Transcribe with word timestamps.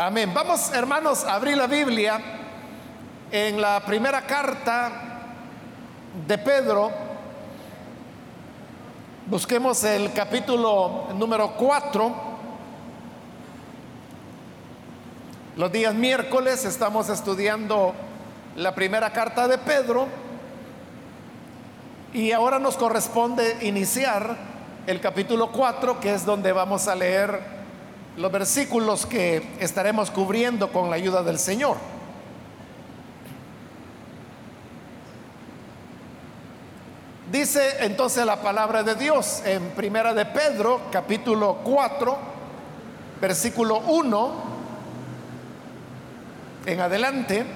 Amén. 0.00 0.32
Vamos, 0.32 0.70
hermanos, 0.72 1.24
a 1.24 1.34
abrir 1.34 1.56
la 1.56 1.66
Biblia 1.66 2.20
en 3.32 3.60
la 3.60 3.80
primera 3.80 4.20
carta 4.20 4.92
de 6.24 6.38
Pedro. 6.38 6.92
Busquemos 9.26 9.82
el 9.82 10.12
capítulo 10.12 11.08
número 11.16 11.50
4. 11.56 12.14
Los 15.56 15.72
días 15.72 15.92
miércoles 15.92 16.64
estamos 16.64 17.08
estudiando 17.08 17.92
la 18.54 18.76
primera 18.76 19.12
carta 19.12 19.48
de 19.48 19.58
Pedro 19.58 20.06
y 22.12 22.30
ahora 22.30 22.60
nos 22.60 22.76
corresponde 22.76 23.56
iniciar 23.62 24.36
el 24.86 25.00
capítulo 25.00 25.50
4, 25.50 25.98
que 25.98 26.14
es 26.14 26.24
donde 26.24 26.52
vamos 26.52 26.86
a 26.86 26.94
leer 26.94 27.57
los 28.18 28.32
versículos 28.32 29.06
que 29.06 29.42
estaremos 29.60 30.10
cubriendo 30.10 30.72
con 30.72 30.90
la 30.90 30.96
ayuda 30.96 31.22
del 31.22 31.38
Señor. 31.38 31.76
Dice 37.30 37.84
entonces 37.84 38.26
la 38.26 38.42
palabra 38.42 38.82
de 38.82 38.96
Dios 38.96 39.42
en 39.44 39.70
Primera 39.70 40.14
de 40.14 40.24
Pedro, 40.26 40.80
capítulo 40.90 41.58
4, 41.62 42.18
versículo 43.20 43.78
1 43.86 44.32
en 46.66 46.80
adelante, 46.80 47.46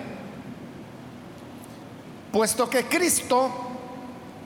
puesto 2.31 2.70
que 2.70 2.84
Cristo 2.84 3.51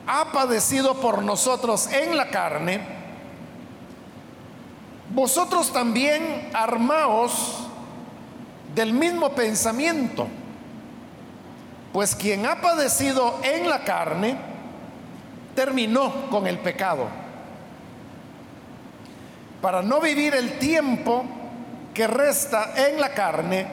ha 0.06 0.32
padecido 0.32 0.94
por 0.94 1.22
nosotros 1.22 1.88
en 1.92 2.16
la 2.16 2.30
carne, 2.30 2.95
vosotros 5.14 5.72
también 5.72 6.50
armaos 6.52 7.66
del 8.74 8.92
mismo 8.92 9.30
pensamiento, 9.30 10.26
pues 11.92 12.14
quien 12.14 12.44
ha 12.46 12.60
padecido 12.60 13.40
en 13.42 13.68
la 13.68 13.84
carne, 13.84 14.36
terminó 15.54 16.28
con 16.28 16.46
el 16.46 16.58
pecado, 16.58 17.08
para 19.62 19.80
no 19.82 20.00
vivir 20.00 20.34
el 20.34 20.58
tiempo 20.58 21.24
que 21.94 22.06
resta 22.06 22.74
en 22.76 23.00
la 23.00 23.14
carne 23.14 23.66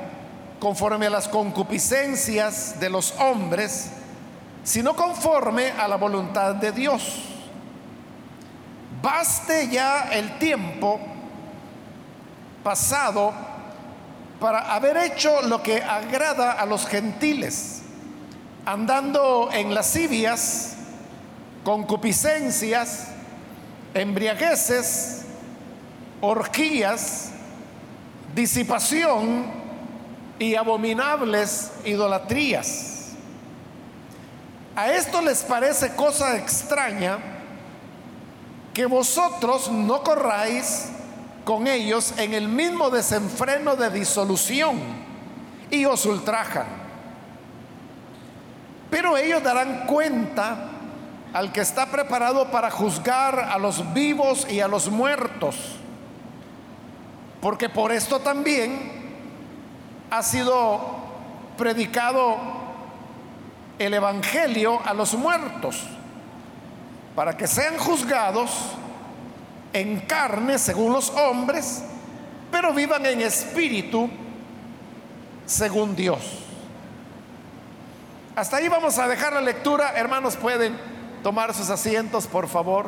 conforme 0.59 1.07
a 1.07 1.09
las 1.09 1.27
concupiscencias 1.27 2.79
de 2.79 2.89
los 2.89 3.13
hombres, 3.19 3.91
sino 4.63 4.95
conforme 4.95 5.71
a 5.71 5.89
la 5.89 5.97
voluntad 5.97 6.55
de 6.55 6.71
Dios. 6.71 7.23
Baste 9.01 9.67
ya 9.67 10.07
el 10.13 10.39
tiempo 10.39 11.01
pasado 12.63 13.33
para 14.39 14.73
haber 14.73 14.97
hecho 14.97 15.41
lo 15.43 15.61
que 15.61 15.81
agrada 15.81 16.53
a 16.53 16.65
los 16.65 16.87
gentiles, 16.87 17.81
andando 18.65 19.49
en 19.51 19.73
lascivias, 19.73 20.75
concupiscencias, 21.63 23.07
embriagueces, 23.93 25.25
orgías, 26.21 27.29
disipación 28.33 29.45
y 30.39 30.55
abominables 30.55 31.71
idolatrías. 31.85 33.11
A 34.75 34.91
esto 34.91 35.21
les 35.21 35.43
parece 35.43 35.95
cosa 35.95 36.35
extraña 36.35 37.19
que 38.73 38.87
vosotros 38.87 39.71
no 39.71 40.03
corráis 40.03 40.87
con 41.43 41.67
ellos 41.67 42.13
en 42.17 42.33
el 42.33 42.47
mismo 42.47 42.89
desenfreno 42.89 43.75
de 43.75 43.89
disolución 43.89 44.79
y 45.69 45.85
os 45.85 46.05
ultrajan. 46.05 46.67
Pero 48.89 49.17
ellos 49.17 49.41
darán 49.43 49.85
cuenta 49.87 50.69
al 51.33 51.51
que 51.51 51.61
está 51.61 51.87
preparado 51.87 52.51
para 52.51 52.69
juzgar 52.69 53.39
a 53.39 53.57
los 53.57 53.93
vivos 53.93 54.47
y 54.49 54.59
a 54.59 54.67
los 54.67 54.89
muertos. 54.89 55.55
Porque 57.41 57.69
por 57.69 57.91
esto 57.91 58.19
también 58.19 59.03
ha 60.11 60.21
sido 60.21 60.79
predicado 61.57 62.37
el 63.79 63.93
Evangelio 63.95 64.79
a 64.85 64.93
los 64.93 65.15
muertos, 65.15 65.83
para 67.15 67.35
que 67.35 67.47
sean 67.47 67.77
juzgados 67.77 68.49
en 69.73 70.01
carne 70.01 70.59
según 70.59 70.93
los 70.93 71.09
hombres, 71.09 71.83
pero 72.51 72.73
vivan 72.73 73.05
en 73.05 73.21
espíritu 73.21 74.09
según 75.45 75.95
Dios. 75.95 76.39
Hasta 78.35 78.57
ahí 78.57 78.67
vamos 78.67 78.97
a 78.97 79.07
dejar 79.07 79.33
la 79.33 79.41
lectura. 79.41 79.93
Hermanos, 79.95 80.37
pueden 80.37 80.77
tomar 81.21 81.53
sus 81.53 81.69
asientos, 81.69 82.27
por 82.27 82.47
favor. 82.47 82.87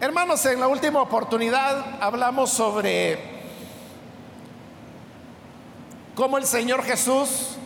Hermanos, 0.00 0.44
en 0.46 0.58
la 0.58 0.66
última 0.66 1.02
oportunidad 1.02 2.02
hablamos 2.02 2.50
sobre 2.50 3.39
cómo 6.20 6.36
el 6.36 6.44
Señor 6.44 6.84
Jesús 6.84 7.56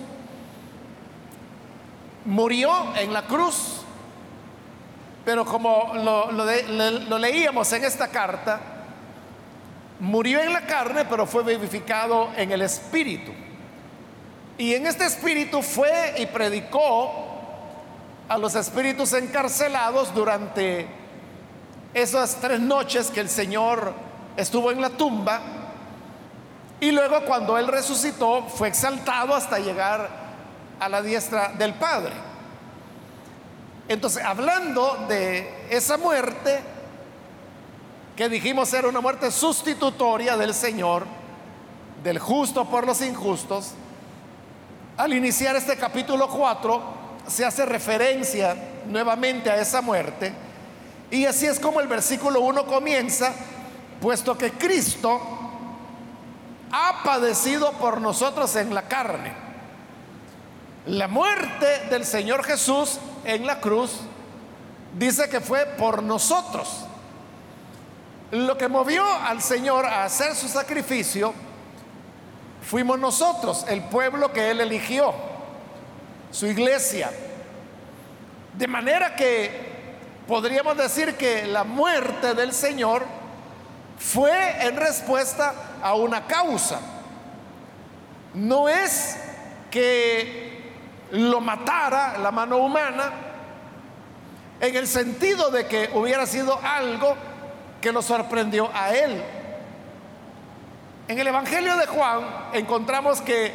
murió 2.25 2.71
en 2.95 3.13
la 3.13 3.23
cruz, 3.23 3.81
pero 5.25 5.45
como 5.45 5.93
lo, 5.93 7.19
leíamos 7.19 7.73
en 7.73 7.83
esta 7.83 8.07
carta, 8.07 8.61
murió 9.99 10.41
en 10.41 10.53
la 10.53 10.61
carne, 10.61 11.05
pero 11.05 11.27
fue 11.27 11.43
vivificado 11.43 12.31
en 12.37 12.53
el 12.53 12.63
Espíritu. 12.63 13.33
Y 14.57 14.75
en 14.75 14.87
este 14.87 15.05
Espíritu 15.07 15.61
fue 15.61 16.15
y 16.19 16.27
predicó 16.27 17.11
a 18.29 18.39
los 18.39 18.55
espíritus 18.55 19.15
encarcelados 19.15 20.15
durante 20.15 20.87
esas 21.93 22.37
tres 22.37 22.61
noches 22.61 23.11
que 23.11 23.19
el 23.19 23.29
Señor 23.29 23.93
estuvo 24.37 24.71
en 24.71 24.81
la 24.81 24.91
tumba 24.91 25.64
y 26.81 26.91
luego 26.91 27.25
cuando 27.25 27.57
Él 27.59 27.69
resucitó 27.69 28.43
fue 28.49 28.69
exaltado 28.69 29.35
hasta 29.35 29.59
llegar 29.59 30.09
a 30.81 30.89
la 30.89 31.03
diestra 31.03 31.49
del 31.49 31.75
Padre. 31.75 32.13
Entonces, 33.89 34.25
hablando 34.25 35.07
de 35.09 35.67
esa 35.71 35.97
muerte, 35.97 36.61
que 38.17 38.29
dijimos 38.29 38.73
era 38.73 38.89
una 38.89 39.01
muerte 39.01 39.31
sustitutoria 39.31 40.37
del 40.37 40.55
Señor, 40.55 41.05
del 42.03 42.19
justo 42.19 42.65
por 42.65 42.87
los 42.87 43.01
injustos, 43.03 43.73
al 44.97 45.13
iniciar 45.13 45.57
este 45.57 45.77
capítulo 45.77 46.29
4 46.29 46.83
se 47.27 47.45
hace 47.45 47.65
referencia 47.65 48.57
nuevamente 48.87 49.51
a 49.51 49.57
esa 49.57 49.81
muerte. 49.81 50.33
Y 51.11 51.27
así 51.27 51.47
es 51.47 51.59
como 51.59 51.81
el 51.81 51.89
versículo 51.89 52.41
1 52.41 52.67
comienza, 52.67 53.33
puesto 54.01 54.37
que 54.37 54.53
Cristo 54.53 55.34
ha 56.77 57.05
padecido 57.05 57.71
por 57.75 58.01
nosotros 58.01 58.57
en 58.57 58.75
la 58.75 58.83
carne. 58.83 59.33
La 60.87 61.07
muerte 61.07 61.87
del 61.89 62.05
Señor 62.05 62.43
Jesús 62.43 62.99
en 63.25 63.47
la 63.47 63.61
cruz 63.61 64.01
dice 64.99 65.29
que 65.29 65.41
fue 65.41 65.67
por 65.67 66.03
nosotros. 66.03 66.85
Lo 68.33 68.59
que 68.59 68.67
movió 68.67 69.05
al 69.05 69.41
Señor 69.41 69.87
a 69.87 70.05
hacer 70.05 70.35
su 70.35 70.49
sacrificio 70.49 71.33
fuimos 72.61 72.99
nosotros, 72.99 73.65
el 73.69 73.85
pueblo 73.85 74.33
que 74.33 74.51
Él 74.51 74.61
eligió, 74.61 75.15
su 76.33 76.47
iglesia. 76.47 77.13
De 78.59 78.67
manera 78.67 79.15
que 79.15 79.95
podríamos 80.27 80.77
decir 80.77 81.15
que 81.15 81.47
la 81.47 81.63
muerte 81.63 82.35
del 82.35 82.53
Señor 82.53 83.05
fue 84.13 84.67
en 84.67 84.77
respuesta 84.77 85.55
a 85.83 85.95
una 85.95 86.27
causa. 86.27 86.79
No 88.35 88.69
es 88.69 89.17
que 89.71 90.73
lo 91.11 91.41
matara 91.41 92.19
la 92.19 92.31
mano 92.31 92.59
humana 92.59 93.13
en 94.61 94.77
el 94.77 94.87
sentido 94.87 95.51
de 95.51 95.67
que 95.67 95.91
hubiera 95.95 96.27
sido 96.27 96.61
algo 96.63 97.17
que 97.81 97.93
lo 97.93 98.03
sorprendió 98.03 98.71
a 98.75 98.95
él. 98.95 99.23
En 101.09 101.19
el 101.19 101.27
Evangelio 101.27 101.77
de 101.77 101.87
Juan 101.87 102.21
encontramos 102.53 103.23
que 103.23 103.53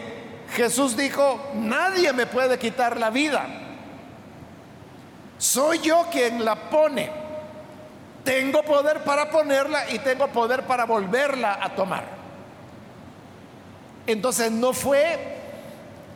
Jesús 0.55 0.97
dijo, 0.97 1.51
nadie 1.55 2.11
me 2.11 2.25
puede 2.25 2.57
quitar 2.57 2.97
la 2.97 3.11
vida. 3.11 3.45
Soy 5.37 5.79
yo 5.79 6.07
quien 6.11 6.43
la 6.43 6.55
pone. 6.55 7.28
Tengo 8.24 8.63
poder 8.63 9.04
para 9.04 9.30
ponerla 9.30 9.89
y 9.89 10.00
tengo 10.00 10.27
poder 10.27 10.63
para 10.63 10.86
volverla 10.86 11.60
a 11.62 11.69
tomar. 11.69 12.04
Entonces 14.06 14.51
no 14.51 14.74
fue 14.74 15.38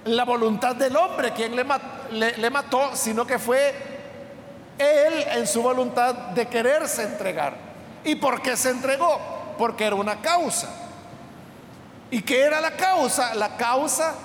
la 0.06 0.26
voluntad 0.26 0.76
del 0.76 0.96
hombre 0.96 1.32
quien 1.32 1.56
le, 1.56 2.50
mató, 2.50 2.96
sino 2.96 3.26
que 3.26 3.40
fue 3.40 3.74
él 4.78 5.26
en 5.32 5.48
su 5.48 5.62
voluntad 5.62 6.14
de 6.14 6.48
quererse 6.48 7.04
entregar. 7.04 7.54
¿Y 8.04 8.16
por 8.16 8.42
qué 8.42 8.58
se 8.58 8.72
entregó? 8.72 9.20
Porque 9.58 9.86
era 9.86 9.96
una 9.96 10.20
causa. 10.22 10.70
¿Y 12.12 12.22
qué 12.22 12.42
era 12.42 12.60
la 12.60 12.72
causa? 12.72 13.34
La 13.36 13.56
causa 13.56 14.16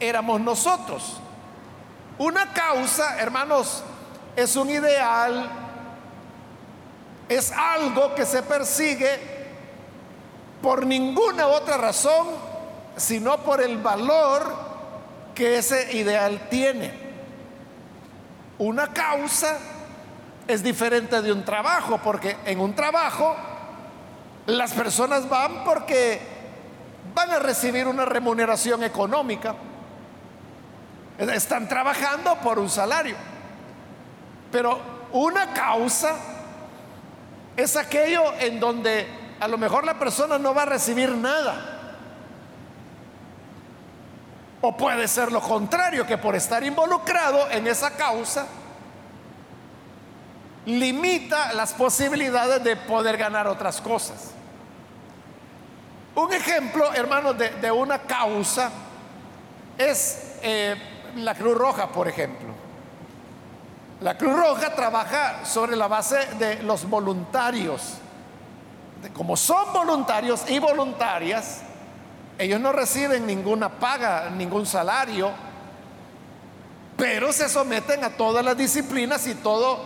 éramos 0.00 0.40
nosotros. 0.40 1.18
Una 2.18 2.52
causa, 2.52 3.18
hermanos, 3.20 3.82
es 4.36 4.56
un 4.56 4.70
ideal, 4.70 5.48
es 7.30 7.52
algo 7.52 8.12
que 8.16 8.26
se 8.26 8.42
persigue 8.42 9.08
por 10.60 10.84
ninguna 10.84 11.46
otra 11.46 11.76
razón, 11.76 12.26
sino 12.96 13.38
por 13.38 13.62
el 13.62 13.78
valor 13.78 14.52
que 15.32 15.58
ese 15.58 15.96
ideal 15.96 16.48
tiene. 16.50 16.92
Una 18.58 18.92
causa 18.92 19.58
es 20.48 20.60
diferente 20.64 21.22
de 21.22 21.30
un 21.30 21.44
trabajo, 21.44 22.00
porque 22.02 22.36
en 22.46 22.58
un 22.58 22.74
trabajo 22.74 23.36
las 24.46 24.72
personas 24.72 25.28
van 25.28 25.62
porque 25.62 26.20
van 27.14 27.30
a 27.30 27.38
recibir 27.38 27.86
una 27.86 28.04
remuneración 28.06 28.82
económica. 28.82 29.54
Están 31.16 31.68
trabajando 31.68 32.34
por 32.40 32.58
un 32.58 32.68
salario. 32.68 33.14
Pero 34.50 34.80
una 35.12 35.52
causa 35.52 36.16
es 37.60 37.76
aquello 37.76 38.34
en 38.38 38.58
donde 38.60 39.06
a 39.38 39.48
lo 39.48 39.58
mejor 39.58 39.84
la 39.84 39.98
persona 39.98 40.38
no 40.38 40.54
va 40.54 40.62
a 40.62 40.66
recibir 40.66 41.10
nada. 41.10 41.78
O 44.60 44.76
puede 44.76 45.08
ser 45.08 45.32
lo 45.32 45.40
contrario, 45.40 46.06
que 46.06 46.18
por 46.18 46.36
estar 46.36 46.62
involucrado 46.62 47.50
en 47.50 47.66
esa 47.66 47.96
causa, 47.96 48.46
limita 50.66 51.52
las 51.54 51.72
posibilidades 51.72 52.62
de 52.62 52.76
poder 52.76 53.16
ganar 53.16 53.46
otras 53.46 53.80
cosas. 53.80 54.32
Un 56.14 56.32
ejemplo, 56.32 56.92
hermanos, 56.92 57.36
de, 57.38 57.70
una 57.70 58.00
causa 58.00 58.70
es 59.78 60.36
eh, 60.42 60.76
la 61.16 61.34
Cruz 61.34 61.56
Roja, 61.56 61.88
por 61.88 62.08
ejemplo. 62.08 62.49
La 64.00 64.16
Cruz 64.16 64.34
Roja 64.34 64.74
trabaja 64.74 65.44
sobre 65.44 65.76
la 65.76 65.86
base 65.86 66.16
de 66.38 66.62
los 66.62 66.88
voluntarios. 66.88 67.98
como 69.12 69.36
son 69.36 69.72
voluntarios 69.74 70.48
y 70.48 70.58
voluntarias, 70.58 71.60
ellos 72.38 72.58
no 72.60 72.72
reciben 72.72 73.26
ninguna 73.26 73.68
paga, 73.68 74.30
ningún 74.30 74.64
salario, 74.64 75.30
pero 76.96 77.30
se 77.32 77.48
someten 77.50 78.02
a 78.02 78.10
todas 78.10 78.42
las 78.42 78.56
disciplinas 78.56 79.26
y 79.26 79.34
todas 79.34 79.78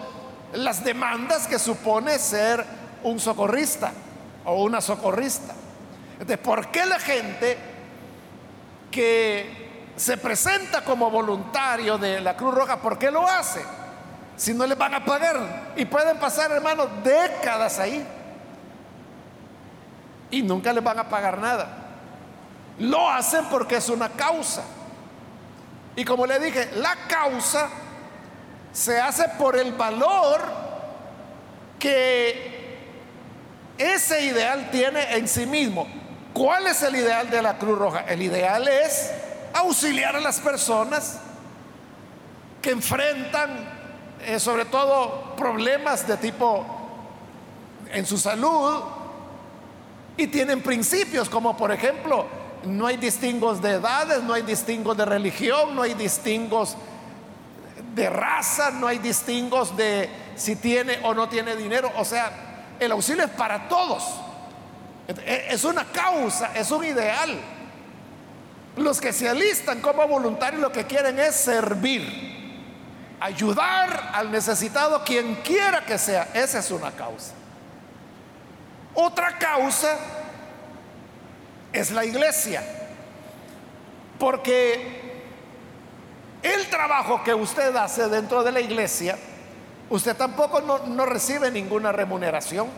las 0.53 0.85
demandas 0.85 1.49
que 1.49 1.59
supone 1.59 2.17
ser 2.21 2.65
un 3.03 3.19
socorrista 3.19 3.93
o 4.45 4.63
una 4.63 4.81
socorrista. 4.81 5.55
Entonces, 6.13 6.39
¿por 6.39 6.69
qué 6.69 6.87
la 6.87 7.01
gente 7.01 7.59
que 8.93 9.91
se 9.97 10.17
presenta 10.17 10.85
como 10.85 11.11
voluntario 11.11 11.99
de 11.99 12.21
la 12.21 12.37
Cruz 12.37 12.55
Roja, 12.55 12.77
¿por 12.77 12.97
qué 12.97 13.11
lo 13.11 13.29
hace? 13.29 13.61
Si 14.37 14.53
no 14.53 14.67
les 14.67 14.77
van 14.77 14.95
a 14.95 15.05
pagar. 15.05 15.73
Y 15.77 15.85
pueden 15.85 16.19
pasar, 16.19 16.51
hermanos, 16.51 16.89
décadas 17.03 17.79
ahí. 17.79 18.05
Y 20.31 20.43
nunca 20.43 20.73
les 20.73 20.83
van 20.83 20.99
a 20.99 21.09
pagar 21.09 21.39
nada. 21.39 21.69
Lo 22.79 23.09
hacen 23.09 23.45
porque 23.47 23.77
es 23.77 23.89
una 23.89 24.09
causa. 24.09 24.63
Y 25.97 26.05
como 26.05 26.27
le 26.27 26.39
dije, 26.41 26.71
la 26.77 26.97
causa 27.09 27.69
se 28.73 29.01
hace 29.01 29.29
por 29.39 29.57
el 29.57 29.73
valor 29.73 30.41
que 31.79 32.79
ese 33.79 34.25
ideal 34.25 34.71
tiene 34.71 35.17
en 35.17 35.29
sí 35.29 35.47
mismo. 35.47 35.87
¿Cuál 36.33 36.67
es 36.67 36.83
el 36.83 36.97
ideal 36.97 37.31
de 37.31 37.41
la 37.41 37.59
Cruz 37.59 37.79
Roja? 37.79 38.01
El 38.09 38.23
ideal 38.23 38.67
es 38.67 39.13
auxiliar 39.53 40.17
a 40.17 40.21
las 40.21 40.41
personas 40.41 41.19
que 42.61 42.71
enfrentan 42.71 43.74
eh, 44.27 44.41
sobre 44.41 44.65
todo 44.65 45.35
problemas 45.37 46.07
de 46.07 46.17
tipo 46.17 46.65
en 47.93 48.07
su 48.07 48.19
salud 48.19 48.83
y 50.17 50.27
tienen 50.27 50.63
principios 50.63 51.29
como 51.29 51.57
por 51.57 51.73
ejemplo 51.73 52.27
no 52.67 52.87
hay 52.87 52.97
distingos 52.97 53.61
de 53.61 53.73
edades, 53.73 54.23
no 54.23 54.35
hay 54.35 54.43
distingos 54.43 54.97
de 54.97 55.05
religión, 55.05 55.75
no 55.75 55.83
hay 55.83 55.95
distingos 55.95 56.77
de 57.95 58.11
raza, 58.11 58.71
no 58.71 58.87
hay 58.87 58.99
distingos 58.99 59.77
de 59.77 60.09
si 60.37 60.57
tiene 60.57 60.99
o 61.03 61.15
no 61.15 61.29
tiene 61.29 61.57
dinero. 61.57 61.91
O 61.97 62.05
sea, 62.05 62.75
el 62.81 62.93
auxilio 62.93 63.25
es 63.25 63.31
para 63.31 63.69
todos. 63.69 64.03
Es 65.27 65.65
una 65.65 65.85
causa, 65.85 66.53
es 66.55 66.71
un 66.71 66.85
ideal. 66.85 67.39
Los 68.77 69.01
que 69.01 69.13
se 69.13 69.29
alistan 69.29 69.81
como 69.81 70.07
voluntarios 70.09 70.61
lo 70.61 70.73
que 70.73 70.85
quieren 70.85 71.19
es 71.19 71.37
servir, 71.37 72.44
ayudar 73.21 74.11
al 74.13 74.31
necesitado, 74.31 75.05
quien 75.05 75.37
quiera 75.37 75.85
que 75.85 75.99
sea. 75.99 76.29
Esa 76.35 76.59
es 76.59 76.71
una 76.71 76.91
causa. 76.93 77.33
Otra 78.95 79.39
causa 79.39 79.97
es 81.73 81.91
la 81.91 82.05
iglesia. 82.05 82.63
Porque 84.19 85.05
el 86.43 86.69
trabajo 86.69 87.23
que 87.25 87.35
usted 87.35 87.75
hace 87.77 88.09
dentro 88.09 88.45
de 88.45 88.53
la 88.53 88.61
iglesia, 88.61 89.19
usted 89.91 90.17
tampoco 90.17 90.61
no, 90.61 91.07
recibe 91.07 91.51
ninguna 91.51 91.91
remuneración. 91.91 92.69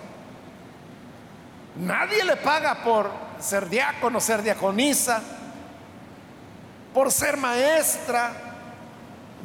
Nadie 1.77 2.25
le 2.25 2.37
paga 2.37 2.83
por 2.83 3.11
ser 3.39 3.69
diácono, 3.69 4.19
ser 4.21 4.43
diaconisa, 4.43 5.21
por 6.95 7.13
ser 7.13 7.37
maestra 7.37 8.46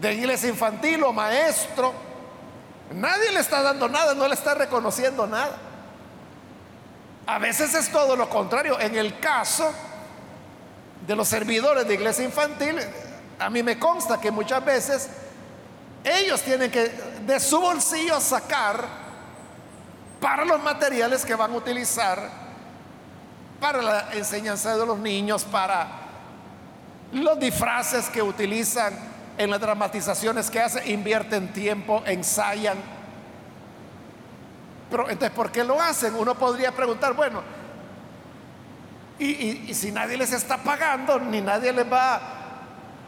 de 0.01 0.13
iglesia 0.15 0.49
infantil 0.49 1.03
o 1.03 1.13
maestro. 1.13 1.93
Nadie 2.93 3.31
le 3.31 3.39
está 3.39 3.61
dando 3.61 3.87
nada, 3.87 4.15
no 4.15 4.27
le 4.27 4.33
está 4.33 4.55
reconociendo 4.55 5.27
nada. 5.27 5.55
A 7.27 7.37
veces 7.37 7.73
es 7.75 7.89
todo 7.89 8.15
lo 8.15 8.27
contrario. 8.27 8.79
En 8.79 8.95
el 8.97 9.19
caso 9.19 9.71
de 11.05 11.15
los 11.15 11.27
servidores 11.27 11.87
de 11.87 11.93
iglesia 11.93 12.25
infantil, 12.25 12.79
a 13.39 13.49
mí 13.49 13.61
me 13.61 13.77
consta 13.77 14.19
que 14.19 14.31
muchas 14.31 14.65
veces 14.65 15.09
ellos 16.03 16.41
tienen 16.41 16.71
que 16.71 16.87
de 17.25 17.39
su 17.39 17.61
bolsillo 17.61 18.19
sacar 18.19 18.83
para 20.19 20.43
los 20.43 20.61
materiales 20.63 21.23
que 21.23 21.35
van 21.35 21.53
a 21.53 21.57
utilizar 21.57 22.41
para 23.59 23.81
la 23.83 24.09
enseñanza 24.13 24.75
de 24.75 24.83
los 24.83 24.97
niños, 24.97 25.43
para 25.43 25.87
los 27.11 27.39
disfraces 27.39 28.09
que 28.09 28.23
utilizan 28.23 29.10
en 29.37 29.49
las 29.49 29.59
dramatizaciones 29.59 30.49
que 30.49 30.59
hacen, 30.59 30.89
invierten 30.89 31.51
tiempo, 31.53 32.03
ensayan. 32.05 32.77
Pero 34.89 35.09
entonces, 35.09 35.35
¿por 35.35 35.51
qué 35.51 35.63
lo 35.63 35.81
hacen? 35.81 36.15
Uno 36.15 36.35
podría 36.35 36.71
preguntar, 36.71 37.13
bueno, 37.13 37.41
y, 39.21 39.73
si 39.73 39.91
nadie 39.91 40.17
les 40.17 40.33
está 40.33 40.57
pagando, 40.57 41.19
ni 41.19 41.41
nadie 41.41 41.71
les 41.71 41.91
va 41.91 42.19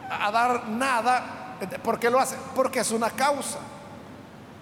a 0.08 0.30
dar 0.30 0.68
nada. 0.68 1.56
¿Por 1.82 1.98
qué 1.98 2.08
lo 2.08 2.20
hace? 2.20 2.36
Porque 2.54 2.80
es 2.80 2.90
una 2.92 3.10
causa. 3.10 3.58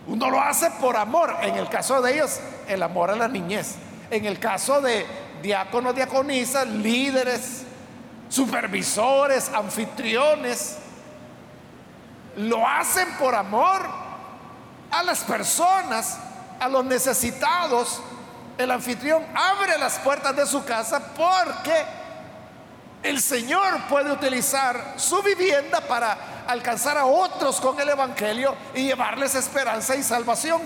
Uno 0.06 0.30
lo 0.30 0.40
hace 0.40 0.70
por 0.80 0.96
amor. 0.96 1.36
En 1.42 1.56
el 1.56 1.68
caso 1.68 2.00
de 2.00 2.14
ellos, 2.14 2.40
el 2.66 2.82
amor 2.82 3.10
a 3.10 3.16
la 3.16 3.28
niñez. 3.28 3.76
En 4.10 4.24
el 4.24 4.38
caso 4.38 4.80
de 4.80 5.06
diáconos, 5.42 5.94
diaconisas, 5.94 6.66
líderes, 6.66 7.64
supervisores, 8.28 9.50
anfitriones, 9.50 10.78
lo 12.36 12.66
hacen 12.66 13.08
por 13.18 13.34
amor 13.34 13.82
a 14.90 15.02
las 15.02 15.20
personas, 15.20 16.18
a 16.60 16.68
los 16.68 16.84
necesitados. 16.84 18.00
El 18.58 18.70
anfitrión 18.70 19.24
abre 19.34 19.78
las 19.78 19.98
puertas 19.98 20.36
de 20.36 20.46
su 20.46 20.64
casa 20.64 21.00
porque 21.16 21.84
el 23.02 23.20
Señor 23.20 23.80
puede 23.88 24.12
utilizar 24.12 24.94
su 24.96 25.22
vivienda 25.22 25.80
para 25.80 26.44
alcanzar 26.46 26.98
a 26.98 27.06
otros 27.06 27.60
con 27.60 27.78
el 27.80 27.88
Evangelio 27.88 28.54
y 28.74 28.84
llevarles 28.84 29.34
esperanza 29.34 29.96
y 29.96 30.02
salvación. 30.02 30.62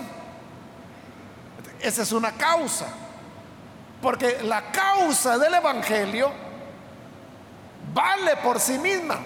Esa 1.79 2.01
es 2.03 2.11
una 2.11 2.31
causa. 2.33 2.85
Porque 4.01 4.39
la 4.43 4.71
causa 4.71 5.37
del 5.37 5.55
Evangelio 5.55 6.31
vale 7.93 8.35
por 8.37 8.59
sí 8.59 8.77
misma. 8.77 9.17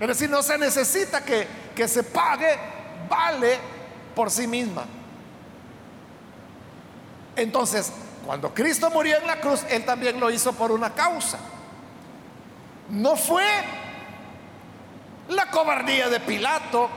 Es 0.00 0.08
decir, 0.08 0.30
no 0.30 0.42
se 0.42 0.56
necesita 0.58 1.24
que, 1.24 1.46
que 1.74 1.88
se 1.88 2.02
pague, 2.04 2.56
vale 3.08 3.58
por 4.14 4.30
sí 4.30 4.46
misma. 4.46 4.84
Entonces, 7.34 7.92
cuando 8.24 8.52
Cristo 8.52 8.90
murió 8.90 9.16
en 9.18 9.26
la 9.26 9.40
cruz, 9.40 9.64
Él 9.68 9.84
también 9.84 10.20
lo 10.20 10.30
hizo 10.30 10.52
por 10.52 10.70
una 10.70 10.94
causa. 10.94 11.38
No 12.90 13.16
fue 13.16 13.44
la 15.28 15.46
cobardía 15.50 16.08
de 16.08 16.20
Pilato, 16.20 16.88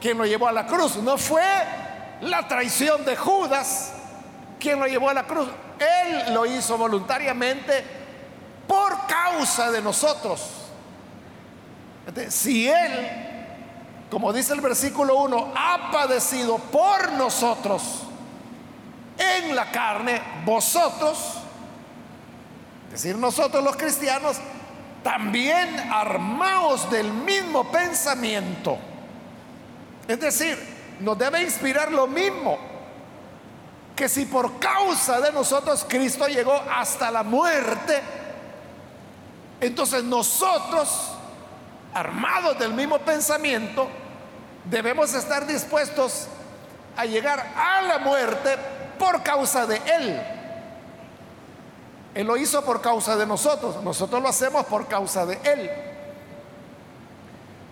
quien 0.00 0.18
lo 0.18 0.26
llevó 0.26 0.48
a 0.48 0.52
la 0.52 0.66
cruz. 0.66 0.96
No 0.96 1.18
fue 1.18 1.42
la 2.20 2.46
traición 2.48 3.04
de 3.04 3.16
Judas 3.16 3.92
quien 4.58 4.80
lo 4.80 4.86
llevó 4.86 5.10
a 5.10 5.14
la 5.14 5.24
cruz. 5.24 5.48
Él 5.78 6.32
lo 6.32 6.46
hizo 6.46 6.78
voluntariamente 6.78 7.84
por 8.66 9.06
causa 9.06 9.70
de 9.70 9.82
nosotros. 9.82 10.55
Si 12.28 12.68
Él, 12.68 12.92
como 14.10 14.32
dice 14.32 14.52
el 14.52 14.60
versículo 14.60 15.16
1, 15.22 15.52
ha 15.56 15.90
padecido 15.90 16.58
por 16.58 17.12
nosotros 17.12 18.02
en 19.18 19.54
la 19.54 19.70
carne, 19.70 20.20
vosotros, 20.44 21.18
es 22.86 23.02
decir, 23.02 23.16
nosotros 23.18 23.62
los 23.62 23.76
cristianos, 23.76 24.36
también 25.02 25.78
armaos 25.92 26.90
del 26.90 27.12
mismo 27.12 27.70
pensamiento. 27.70 28.76
Es 30.08 30.18
decir, 30.18 30.58
nos 31.00 31.16
debe 31.18 31.42
inspirar 31.42 31.92
lo 31.92 32.06
mismo. 32.06 32.58
Que 33.94 34.08
si 34.08 34.26
por 34.26 34.58
causa 34.58 35.20
de 35.20 35.32
nosotros 35.32 35.86
Cristo 35.88 36.26
llegó 36.26 36.54
hasta 36.54 37.10
la 37.10 37.22
muerte, 37.22 38.02
entonces 39.60 40.04
nosotros, 40.04 41.12
armados 41.96 42.58
del 42.58 42.74
mismo 42.74 42.98
pensamiento, 42.98 43.88
debemos 44.64 45.14
estar 45.14 45.46
dispuestos 45.46 46.28
a 46.94 47.06
llegar 47.06 47.54
a 47.56 47.80
la 47.80 47.98
muerte 47.98 48.54
por 48.98 49.22
causa 49.22 49.66
de 49.66 49.76
Él. 49.76 50.22
Él 52.14 52.26
lo 52.26 52.36
hizo 52.36 52.62
por 52.64 52.82
causa 52.82 53.16
de 53.16 53.26
nosotros, 53.26 53.82
nosotros 53.82 54.22
lo 54.22 54.28
hacemos 54.28 54.66
por 54.66 54.86
causa 54.86 55.24
de 55.24 55.38
Él. 55.42 55.70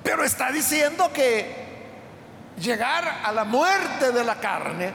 Pero 0.03 0.25
está 0.25 0.51
diciendo 0.51 1.11
que 1.13 1.65
llegar 2.59 3.21
a 3.25 3.31
la 3.31 3.45
muerte 3.45 4.11
de 4.11 4.25
la 4.25 4.41
carne, 4.41 4.95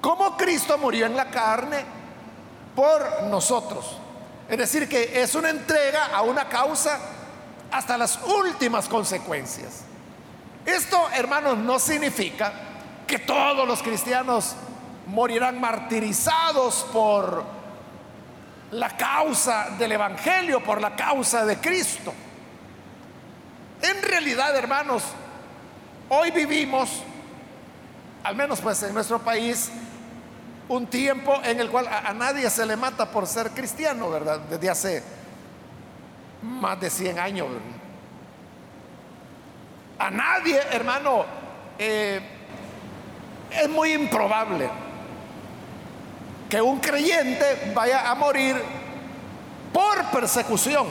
como 0.00 0.36
Cristo 0.36 0.78
murió 0.78 1.06
en 1.06 1.16
la 1.16 1.30
carne 1.30 1.84
por 2.74 3.22
nosotros. 3.24 3.98
Es 4.48 4.58
decir, 4.58 4.88
que 4.88 5.22
es 5.22 5.32
una 5.36 5.50
entrega 5.50 6.06
a 6.06 6.22
una 6.22 6.48
causa 6.48 6.98
hasta 7.72 7.98
las 7.98 8.18
últimas 8.22 8.88
consecuencias. 8.88 9.82
Esto, 10.64 11.08
hermanos, 11.14 11.58
no 11.58 11.78
significa 11.78 12.52
que 13.06 13.18
todos 13.18 13.66
los 13.66 13.82
cristianos 13.82 14.54
morirán 15.06 15.60
martirizados 15.60 16.86
por 16.92 17.44
la 18.70 18.96
causa 18.96 19.70
del 19.78 19.92
Evangelio, 19.92 20.62
por 20.62 20.80
la 20.80 20.94
causa 20.94 21.44
de 21.44 21.58
Cristo. 21.58 22.12
En 23.82 24.02
realidad, 24.02 24.56
hermanos, 24.56 25.02
hoy 26.08 26.30
vivimos, 26.30 27.02
al 28.22 28.36
menos 28.36 28.60
pues 28.60 28.82
en 28.84 28.94
nuestro 28.94 29.18
país, 29.18 29.70
un 30.68 30.86
tiempo 30.86 31.40
en 31.44 31.60
el 31.60 31.68
cual 31.68 31.88
a, 31.88 32.12
nadie 32.14 32.48
se 32.48 32.64
le 32.64 32.76
mata 32.76 33.10
por 33.10 33.26
ser 33.26 33.50
cristiano, 33.50 34.08
¿verdad? 34.08 34.38
Desde 34.40 34.70
hace 34.70 35.02
más 36.42 36.80
de 36.80 36.90
100 36.90 37.18
años. 37.18 37.48
A 39.98 40.10
nadie, 40.10 40.60
hermano, 40.72 41.24
eh, 41.78 42.20
es 43.50 43.68
muy 43.68 43.92
improbable 43.92 44.68
que 46.48 46.60
un 46.60 46.80
creyente 46.80 47.72
vaya 47.74 48.10
a 48.10 48.14
morir 48.14 48.56
por 49.72 50.04
persecución. 50.10 50.86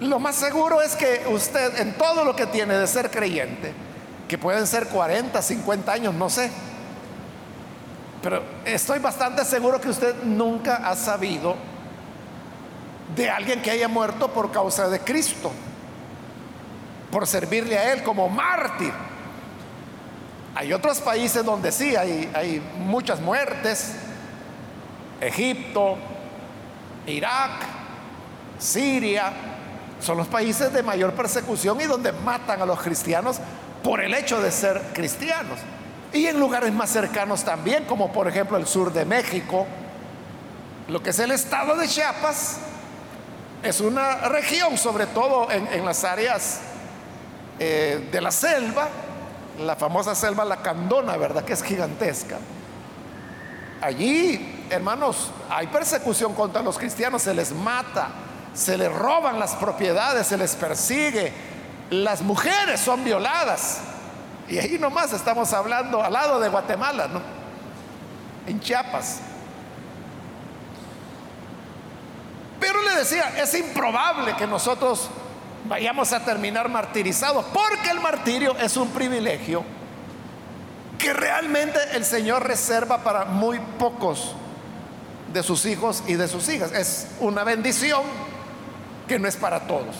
Lo 0.00 0.18
más 0.18 0.36
seguro 0.36 0.82
es 0.82 0.94
que 0.94 1.24
usted 1.28 1.80
en 1.80 1.94
todo 1.94 2.24
lo 2.24 2.36
que 2.36 2.46
tiene 2.46 2.74
de 2.74 2.86
ser 2.86 3.10
creyente, 3.10 3.72
que 4.28 4.36
pueden 4.36 4.66
ser 4.66 4.88
40, 4.88 5.40
50 5.40 5.92
años, 5.92 6.14
no 6.14 6.28
sé, 6.28 6.50
pero 8.22 8.42
estoy 8.64 8.98
bastante 9.00 9.44
seguro 9.44 9.80
que 9.80 9.88
usted 9.88 10.14
nunca 10.24 10.76
ha 10.76 10.96
sabido 10.96 11.56
de 13.16 13.30
alguien 13.30 13.62
que 13.62 13.70
haya 13.70 13.88
muerto 13.88 14.28
por 14.28 14.50
causa 14.50 14.88
de 14.88 15.00
Cristo, 15.00 15.52
por 17.10 17.26
servirle 17.26 17.78
a 17.78 17.92
Él 17.92 18.02
como 18.02 18.28
mártir. 18.28 18.92
Hay 20.54 20.72
otros 20.72 21.00
países 21.00 21.44
donde 21.44 21.72
sí 21.72 21.96
hay, 21.96 22.30
hay 22.34 22.62
muchas 22.78 23.20
muertes. 23.20 23.94
Egipto, 25.20 25.96
Irak, 27.06 27.50
Siria, 28.58 29.32
son 30.00 30.18
los 30.18 30.26
países 30.26 30.72
de 30.72 30.82
mayor 30.82 31.12
persecución 31.14 31.80
y 31.80 31.84
donde 31.84 32.12
matan 32.12 32.60
a 32.60 32.66
los 32.66 32.80
cristianos 32.80 33.38
por 33.82 34.00
el 34.00 34.14
hecho 34.14 34.40
de 34.40 34.50
ser 34.50 34.80
cristianos. 34.92 35.58
Y 36.12 36.26
en 36.26 36.38
lugares 36.38 36.72
más 36.72 36.90
cercanos 36.90 37.42
también, 37.42 37.84
como 37.84 38.12
por 38.12 38.28
ejemplo 38.28 38.56
el 38.56 38.66
sur 38.66 38.92
de 38.92 39.04
México, 39.04 39.66
lo 40.88 41.02
que 41.02 41.10
es 41.10 41.18
el 41.18 41.32
estado 41.32 41.76
de 41.76 41.88
Chiapas, 41.88 42.58
es 43.64 43.80
una 43.80 44.16
región, 44.28 44.76
sobre 44.76 45.06
todo 45.06 45.50
en, 45.50 45.84
las 45.84 46.04
áreas 46.04 46.60
eh, 47.58 48.08
de 48.12 48.20
la 48.20 48.30
selva, 48.30 48.88
la 49.60 49.74
famosa 49.76 50.14
selva 50.14 50.44
Lacandona, 50.44 51.16
¿verdad? 51.16 51.44
Que 51.44 51.54
es 51.54 51.62
gigantesca. 51.62 52.36
Allí, 53.80 54.66
hermanos, 54.70 55.30
hay 55.50 55.66
persecución 55.68 56.34
contra 56.34 56.62
los 56.62 56.78
cristianos, 56.78 57.22
se 57.22 57.34
les 57.34 57.52
mata, 57.52 58.08
se 58.54 58.76
les 58.76 58.92
roban 58.92 59.38
las 59.38 59.54
propiedades, 59.54 60.26
se 60.26 60.36
les 60.36 60.54
persigue, 60.54 61.32
las 61.90 62.22
mujeres 62.22 62.80
son 62.80 63.02
violadas. 63.02 63.80
Y 64.48 64.58
ahí 64.58 64.78
nomás 64.78 65.12
estamos 65.12 65.52
hablando 65.52 66.02
al 66.02 66.12
lado 66.12 66.38
de 66.38 66.48
Guatemala, 66.48 67.08
¿no? 67.08 67.20
En 68.46 68.60
Chiapas. 68.60 69.20
Pero 72.66 72.82
le 72.82 72.96
decía, 72.96 73.34
es 73.36 73.52
improbable 73.52 74.34
que 74.36 74.46
nosotros 74.46 75.10
vayamos 75.66 76.14
a 76.14 76.24
terminar 76.24 76.70
martirizados, 76.70 77.44
porque 77.52 77.90
el 77.90 78.00
martirio 78.00 78.56
es 78.56 78.78
un 78.78 78.88
privilegio 78.88 79.62
que 80.96 81.12
realmente 81.12 81.78
el 81.92 82.06
Señor 82.06 82.42
reserva 82.46 83.04
para 83.04 83.26
muy 83.26 83.60
pocos 83.78 84.34
de 85.30 85.42
sus 85.42 85.66
hijos 85.66 86.04
y 86.06 86.14
de 86.14 86.26
sus 86.26 86.48
hijas. 86.48 86.72
Es 86.72 87.08
una 87.20 87.44
bendición 87.44 88.00
que 89.06 89.18
no 89.18 89.28
es 89.28 89.36
para 89.36 89.66
todos. 89.66 89.96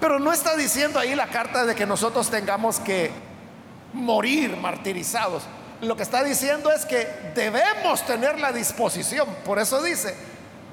Pero 0.00 0.18
no 0.18 0.32
está 0.32 0.56
diciendo 0.56 0.98
ahí 0.98 1.14
la 1.14 1.28
carta 1.28 1.64
de 1.64 1.76
que 1.76 1.86
nosotros 1.86 2.28
tengamos 2.28 2.80
que 2.80 3.12
morir 3.92 4.56
martirizados. 4.56 5.44
Lo 5.80 5.96
que 5.96 6.02
está 6.02 6.24
diciendo 6.24 6.72
es 6.72 6.84
que 6.84 7.06
debemos 7.36 8.04
tener 8.04 8.40
la 8.40 8.50
disposición. 8.50 9.28
Por 9.44 9.60
eso 9.60 9.80
dice, 9.80 10.29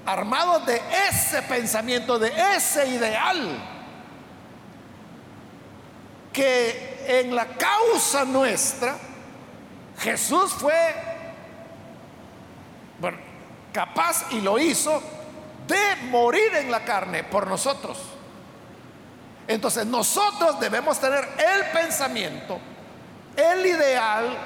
armados 0.07 0.65
de 0.65 0.81
ese 1.09 1.41
pensamiento, 1.43 2.17
de 2.17 2.31
ese 2.55 2.87
ideal, 2.87 3.57
que 6.31 7.03
en 7.07 7.35
la 7.35 7.45
causa 7.45 8.23
nuestra 8.23 8.95
Jesús 9.99 10.53
fue 10.53 10.73
capaz 13.73 14.31
y 14.31 14.41
lo 14.41 14.57
hizo 14.57 15.03
de 15.67 16.07
morir 16.09 16.55
en 16.55 16.71
la 16.71 16.85
carne 16.85 17.23
por 17.25 17.45
nosotros. 17.45 17.97
Entonces 19.45 19.85
nosotros 19.85 20.59
debemos 20.59 20.99
tener 20.99 21.27
el 21.37 21.65
pensamiento, 21.71 22.59
el 23.35 23.65
ideal 23.65 24.37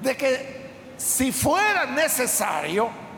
de 0.00 0.16
que 0.16 0.70
si 0.96 1.32
fuera 1.32 1.84
necesario, 1.86 3.09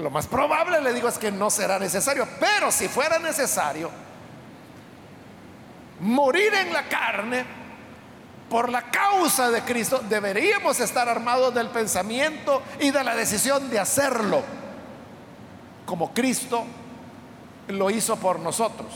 lo 0.00 0.10
más 0.10 0.26
probable, 0.26 0.80
le 0.80 0.92
digo, 0.92 1.08
es 1.08 1.18
que 1.18 1.30
no 1.30 1.50
será 1.50 1.78
necesario, 1.78 2.26
pero 2.38 2.70
si 2.70 2.88
fuera 2.88 3.18
necesario, 3.18 3.90
morir 6.00 6.52
en 6.54 6.72
la 6.72 6.88
carne 6.88 7.44
por 8.48 8.68
la 8.68 8.90
causa 8.90 9.50
de 9.50 9.62
Cristo, 9.62 10.02
deberíamos 10.08 10.80
estar 10.80 11.08
armados 11.08 11.54
del 11.54 11.68
pensamiento 11.68 12.62
y 12.80 12.90
de 12.90 13.04
la 13.04 13.14
decisión 13.14 13.70
de 13.70 13.78
hacerlo, 13.78 14.42
como 15.86 16.12
Cristo 16.12 16.64
lo 17.68 17.90
hizo 17.90 18.16
por 18.16 18.40
nosotros. 18.40 18.88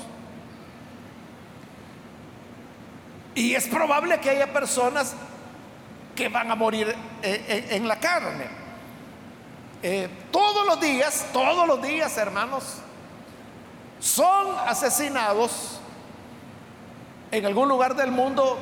Y 3.35 3.55
es 3.55 3.67
probable 3.69 4.21
que 4.21 4.31
haya 4.31 4.53
personas 4.53 5.15
que 6.15 6.29
van 6.29 6.51
a 6.51 6.55
morir 6.55 6.89
eh, 7.23 7.45
eh, 7.49 7.67
en 7.71 7.89
la 7.89 7.99
carne. 7.99 8.64
Eh, 9.87 10.09
todos 10.31 10.67
los 10.67 10.81
días, 10.81 11.27
todos 11.31 11.69
los 11.69 11.83
días, 11.83 12.17
hermanos, 12.17 12.65
son 14.01 14.57
asesinados 14.67 15.79
en 17.31 17.45
algún 17.45 17.69
lugar 17.69 17.95
del 17.95 18.11
mundo 18.11 18.57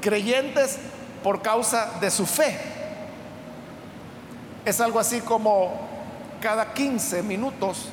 creyentes 0.00 0.78
por 1.22 1.42
causa 1.42 1.98
de 2.00 2.10
su 2.10 2.24
fe. 2.24 2.58
Es 4.64 4.80
algo 4.80 4.98
así 4.98 5.20
como 5.20 5.86
cada 6.40 6.72
15 6.72 7.22
minutos 7.24 7.90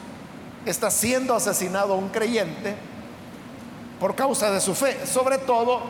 está 0.65 0.89
siendo 0.89 1.35
asesinado 1.35 1.95
un 1.95 2.07
creyente 2.07 2.73
por 3.99 4.15
causa 4.15 4.49
de 4.49 4.61
su 4.61 4.73
fe, 4.73 5.05
sobre 5.05 5.39
todo 5.39 5.81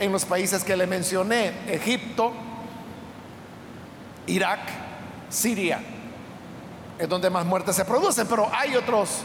en 0.00 0.12
los 0.12 0.26
países 0.26 0.64
que 0.64 0.76
le 0.76 0.86
mencioné, 0.86 1.54
Egipto, 1.66 2.34
Irak, 4.26 4.87
Siria, 5.28 5.80
es 6.98 7.08
donde 7.08 7.30
más 7.30 7.44
muertes 7.44 7.76
se 7.76 7.84
producen, 7.84 8.26
pero 8.26 8.50
hay 8.52 8.74
otros 8.76 9.22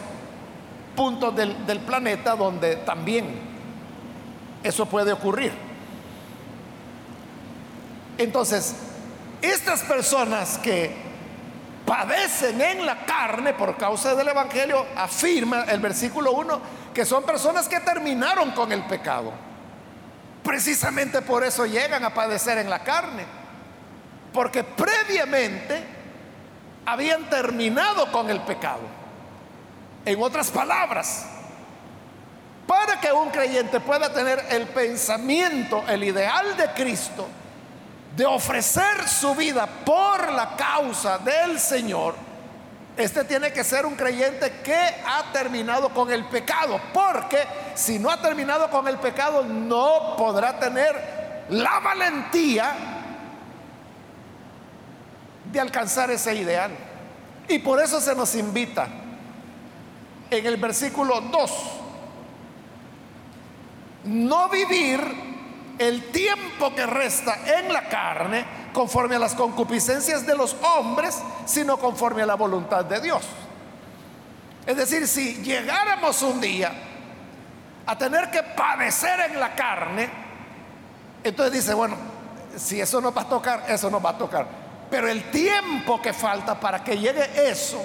puntos 0.96 1.36
del, 1.36 1.66
del 1.66 1.80
planeta 1.80 2.36
donde 2.36 2.78
también 2.78 3.26
eso 4.64 4.86
puede 4.86 5.12
ocurrir. 5.12 5.52
Entonces, 8.18 8.76
estas 9.42 9.82
personas 9.82 10.58
que 10.60 11.04
padecen 11.86 12.62
en 12.62 12.86
la 12.86 13.06
carne 13.06 13.54
por 13.54 13.76
causa 13.78 14.16
del 14.16 14.30
Evangelio, 14.30 14.86
afirma 14.96 15.64
el 15.64 15.80
versículo 15.80 16.32
1 16.34 16.62
que 16.94 17.06
son 17.06 17.24
personas 17.24 17.68
que 17.68 17.80
terminaron 17.80 18.52
con 18.52 18.72
el 18.72 18.84
pecado. 18.84 19.34
Precisamente 20.44 21.22
por 21.22 21.44
eso 21.44 21.66
llegan 21.66 22.04
a 22.04 22.14
padecer 22.14 22.58
en 22.58 22.70
la 22.70 22.84
carne, 22.84 23.26
porque 24.34 24.64
previamente 24.64 25.84
habían 26.86 27.30
terminado 27.30 28.12
con 28.12 28.30
el 28.30 28.42
pecado. 28.42 28.82
En 30.06 30.22
otras 30.22 30.52
palabras, 30.52 31.26
para 32.68 33.00
que 33.00 33.12
un 33.12 33.30
creyente 33.30 33.80
pueda 33.80 34.12
tener 34.12 34.44
el 34.50 34.68
pensamiento, 34.68 35.84
el 35.88 36.04
ideal 36.04 36.58
de 36.58 36.68
Cristo, 36.72 37.28
de 38.16 38.26
ofrecer 38.26 39.08
su 39.08 39.34
vida 39.36 39.66
por 39.86 40.32
la 40.32 40.56
causa 40.56 41.18
del 41.20 41.60
Señor, 41.60 42.16
este 42.96 43.24
tiene 43.24 43.52
que 43.52 43.64
ser 43.64 43.86
un 43.86 43.96
creyente 43.96 44.62
que 44.64 44.76
ha 44.76 45.32
terminado 45.32 45.90
con 45.90 46.12
el 46.12 46.26
pecado, 46.26 46.80
porque 46.94 47.40
si 47.74 47.98
no 47.98 48.12
ha 48.12 48.22
terminado 48.22 48.70
con 48.70 48.88
el 48.88 48.98
pecado 48.98 49.44
no 49.44 50.16
podrá 50.16 50.60
tener 50.60 51.46
la 51.50 51.80
valentía 51.80 52.93
de 55.54 55.60
alcanzar 55.60 56.10
ese 56.12 56.36
ideal. 56.36 56.72
Y 57.48 57.60
por 57.60 57.80
eso 57.80 58.02
se 58.02 58.16
nos 58.16 58.36
invita 58.36 58.88
en 60.30 60.46
el 60.46 60.58
versículo 60.58 61.22
2, 61.22 61.52
no 64.06 64.50
vivir 64.50 65.00
el 65.78 66.12
tiempo 66.12 66.74
que 66.74 66.86
resta 66.86 67.60
en 67.60 67.72
la 67.72 67.88
carne 67.88 68.46
conforme 68.74 69.16
a 69.16 69.20
las 69.20 69.36
concupiscencias 69.36 70.26
de 70.26 70.36
los 70.36 70.56
hombres, 70.76 71.22
sino 71.46 71.78
conforme 71.78 72.24
a 72.24 72.26
la 72.26 72.36
voluntad 72.36 72.84
de 72.84 73.00
Dios. 73.00 73.24
Es 74.66 74.76
decir, 74.76 75.08
si 75.08 75.36
llegáramos 75.44 76.22
un 76.24 76.42
día 76.42 76.72
a 77.86 77.98
tener 77.98 78.32
que 78.32 78.42
padecer 78.42 79.20
en 79.32 79.40
la 79.40 79.54
carne, 79.54 80.10
entonces 81.24 81.54
dice, 81.54 81.76
bueno, 81.76 81.96
si 82.56 82.82
eso 82.82 83.00
nos 83.00 83.16
va 83.16 83.22
a 83.22 83.30
tocar, 83.30 83.66
eso 83.68 83.92
nos 83.92 84.04
va 84.04 84.12
a 84.12 84.18
tocar. 84.18 84.63
Pero 84.94 85.08
el 85.10 85.32
tiempo 85.32 86.00
que 86.00 86.14
falta 86.14 86.60
para 86.60 86.84
que 86.84 86.96
llegue 86.96 87.50
eso, 87.50 87.84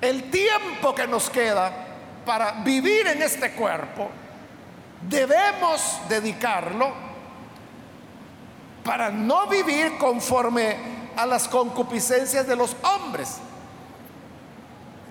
el 0.00 0.28
tiempo 0.28 0.92
que 0.92 1.06
nos 1.06 1.30
queda 1.30 1.70
para 2.26 2.50
vivir 2.64 3.06
en 3.06 3.22
este 3.22 3.52
cuerpo, 3.52 4.10
debemos 5.08 6.00
dedicarlo 6.08 6.92
para 8.82 9.10
no 9.10 9.46
vivir 9.46 9.98
conforme 9.98 10.76
a 11.16 11.24
las 11.26 11.46
concupiscencias 11.46 12.44
de 12.44 12.56
los 12.56 12.74
hombres. 12.82 13.36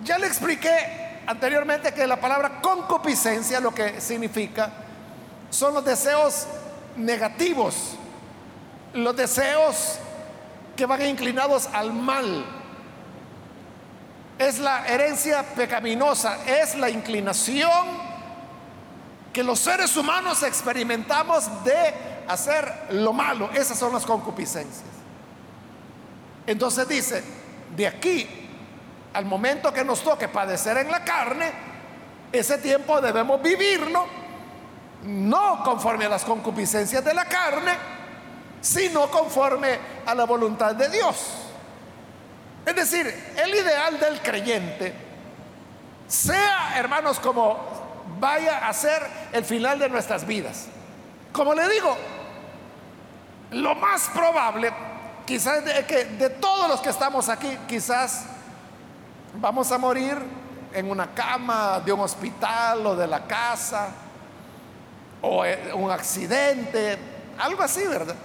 Ya 0.04 0.18
le 0.18 0.26
expliqué 0.26 1.22
anteriormente 1.26 1.94
que 1.94 2.06
la 2.06 2.20
palabra 2.20 2.60
concupiscencia 2.60 3.58
lo 3.58 3.74
que 3.74 4.02
significa 4.02 4.70
son 5.48 5.72
los 5.72 5.84
deseos 5.86 6.46
negativos, 6.94 7.94
los 8.92 9.16
deseos 9.16 9.98
que 10.80 10.86
van 10.86 11.04
inclinados 11.04 11.68
al 11.74 11.92
mal. 11.92 12.42
Es 14.38 14.58
la 14.58 14.86
herencia 14.86 15.42
pecaminosa, 15.42 16.38
es 16.46 16.74
la 16.74 16.88
inclinación 16.88 17.70
que 19.30 19.44
los 19.44 19.58
seres 19.58 19.94
humanos 19.98 20.42
experimentamos 20.42 21.62
de 21.64 22.22
hacer 22.26 22.86
lo 22.92 23.12
malo. 23.12 23.50
Esas 23.52 23.78
son 23.78 23.92
las 23.92 24.06
concupiscencias. 24.06 24.88
Entonces 26.46 26.88
dice, 26.88 27.22
de 27.76 27.86
aquí 27.86 28.26
al 29.12 29.26
momento 29.26 29.74
que 29.74 29.84
nos 29.84 30.02
toque 30.02 30.28
padecer 30.28 30.78
en 30.78 30.90
la 30.90 31.04
carne, 31.04 31.52
ese 32.32 32.56
tiempo 32.56 33.02
debemos 33.02 33.42
vivirlo, 33.42 34.06
no 35.02 35.62
conforme 35.62 36.06
a 36.06 36.08
las 36.08 36.24
concupiscencias 36.24 37.04
de 37.04 37.12
la 37.12 37.26
carne, 37.26 37.99
sino 38.60 39.10
conforme 39.10 39.78
a 40.06 40.14
la 40.14 40.24
voluntad 40.24 40.74
de 40.74 40.88
Dios. 40.88 41.16
Es 42.66 42.74
decir, 42.74 43.32
el 43.36 43.54
ideal 43.54 43.98
del 43.98 44.20
creyente, 44.20 44.92
sea, 46.06 46.74
hermanos, 46.76 47.18
como 47.18 47.58
vaya 48.18 48.68
a 48.68 48.72
ser 48.72 49.02
el 49.32 49.44
final 49.44 49.78
de 49.78 49.88
nuestras 49.88 50.26
vidas. 50.26 50.66
Como 51.32 51.54
le 51.54 51.68
digo, 51.68 51.96
lo 53.52 53.74
más 53.76 54.08
probable, 54.08 54.72
quizás 55.26 55.64
es 55.66 55.86
que 55.86 56.04
de 56.04 56.30
todos 56.30 56.68
los 56.68 56.80
que 56.80 56.90
estamos 56.90 57.28
aquí, 57.28 57.56
quizás 57.68 58.24
vamos 59.34 59.70
a 59.72 59.78
morir 59.78 60.18
en 60.72 60.90
una 60.90 61.14
cama 61.14 61.80
de 61.80 61.92
un 61.92 62.00
hospital 62.00 62.86
o 62.86 62.96
de 62.96 63.06
la 63.06 63.26
casa, 63.26 63.88
o 65.22 65.44
un 65.74 65.90
accidente, 65.90 66.98
algo 67.38 67.62
así, 67.62 67.86
¿verdad? 67.86 68.16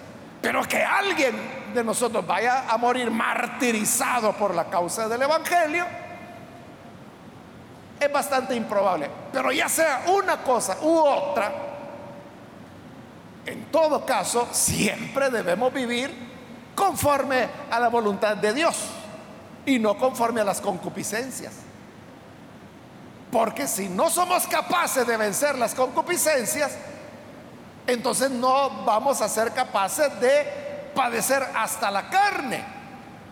Pero 0.45 0.61
que 0.61 0.77
alguien 0.77 1.35
de 1.73 1.83
nosotros 1.83 2.23
vaya 2.23 2.69
a 2.69 2.77
morir 2.77 3.09
martirizado 3.09 4.31
por 4.33 4.53
la 4.53 4.65
causa 4.65 5.09
del 5.09 5.23
Evangelio, 5.23 5.83
es 7.99 8.13
bastante 8.13 8.53
improbable. 8.53 9.09
Pero 9.33 9.51
ya 9.51 9.67
sea 9.67 10.03
una 10.05 10.37
cosa 10.43 10.77
u 10.83 10.99
otra, 10.99 11.51
en 13.43 13.71
todo 13.71 14.05
caso, 14.05 14.47
siempre 14.51 15.31
debemos 15.31 15.73
vivir 15.73 16.13
conforme 16.75 17.47
a 17.71 17.79
la 17.79 17.87
voluntad 17.87 18.37
de 18.37 18.53
Dios 18.53 18.77
y 19.65 19.79
no 19.79 19.97
conforme 19.97 20.41
a 20.41 20.43
las 20.43 20.61
concupiscencias. 20.61 21.53
Porque 23.31 23.67
si 23.67 23.89
no 23.89 24.11
somos 24.11 24.45
capaces 24.45 25.07
de 25.07 25.17
vencer 25.17 25.57
las 25.57 25.73
concupiscencias, 25.73 26.77
entonces 27.87 28.31
no 28.31 28.83
vamos 28.83 29.21
a 29.21 29.29
ser 29.29 29.51
capaces 29.51 30.19
de 30.19 30.91
padecer 30.95 31.43
hasta 31.55 31.91
la 31.91 32.09
carne. 32.09 32.63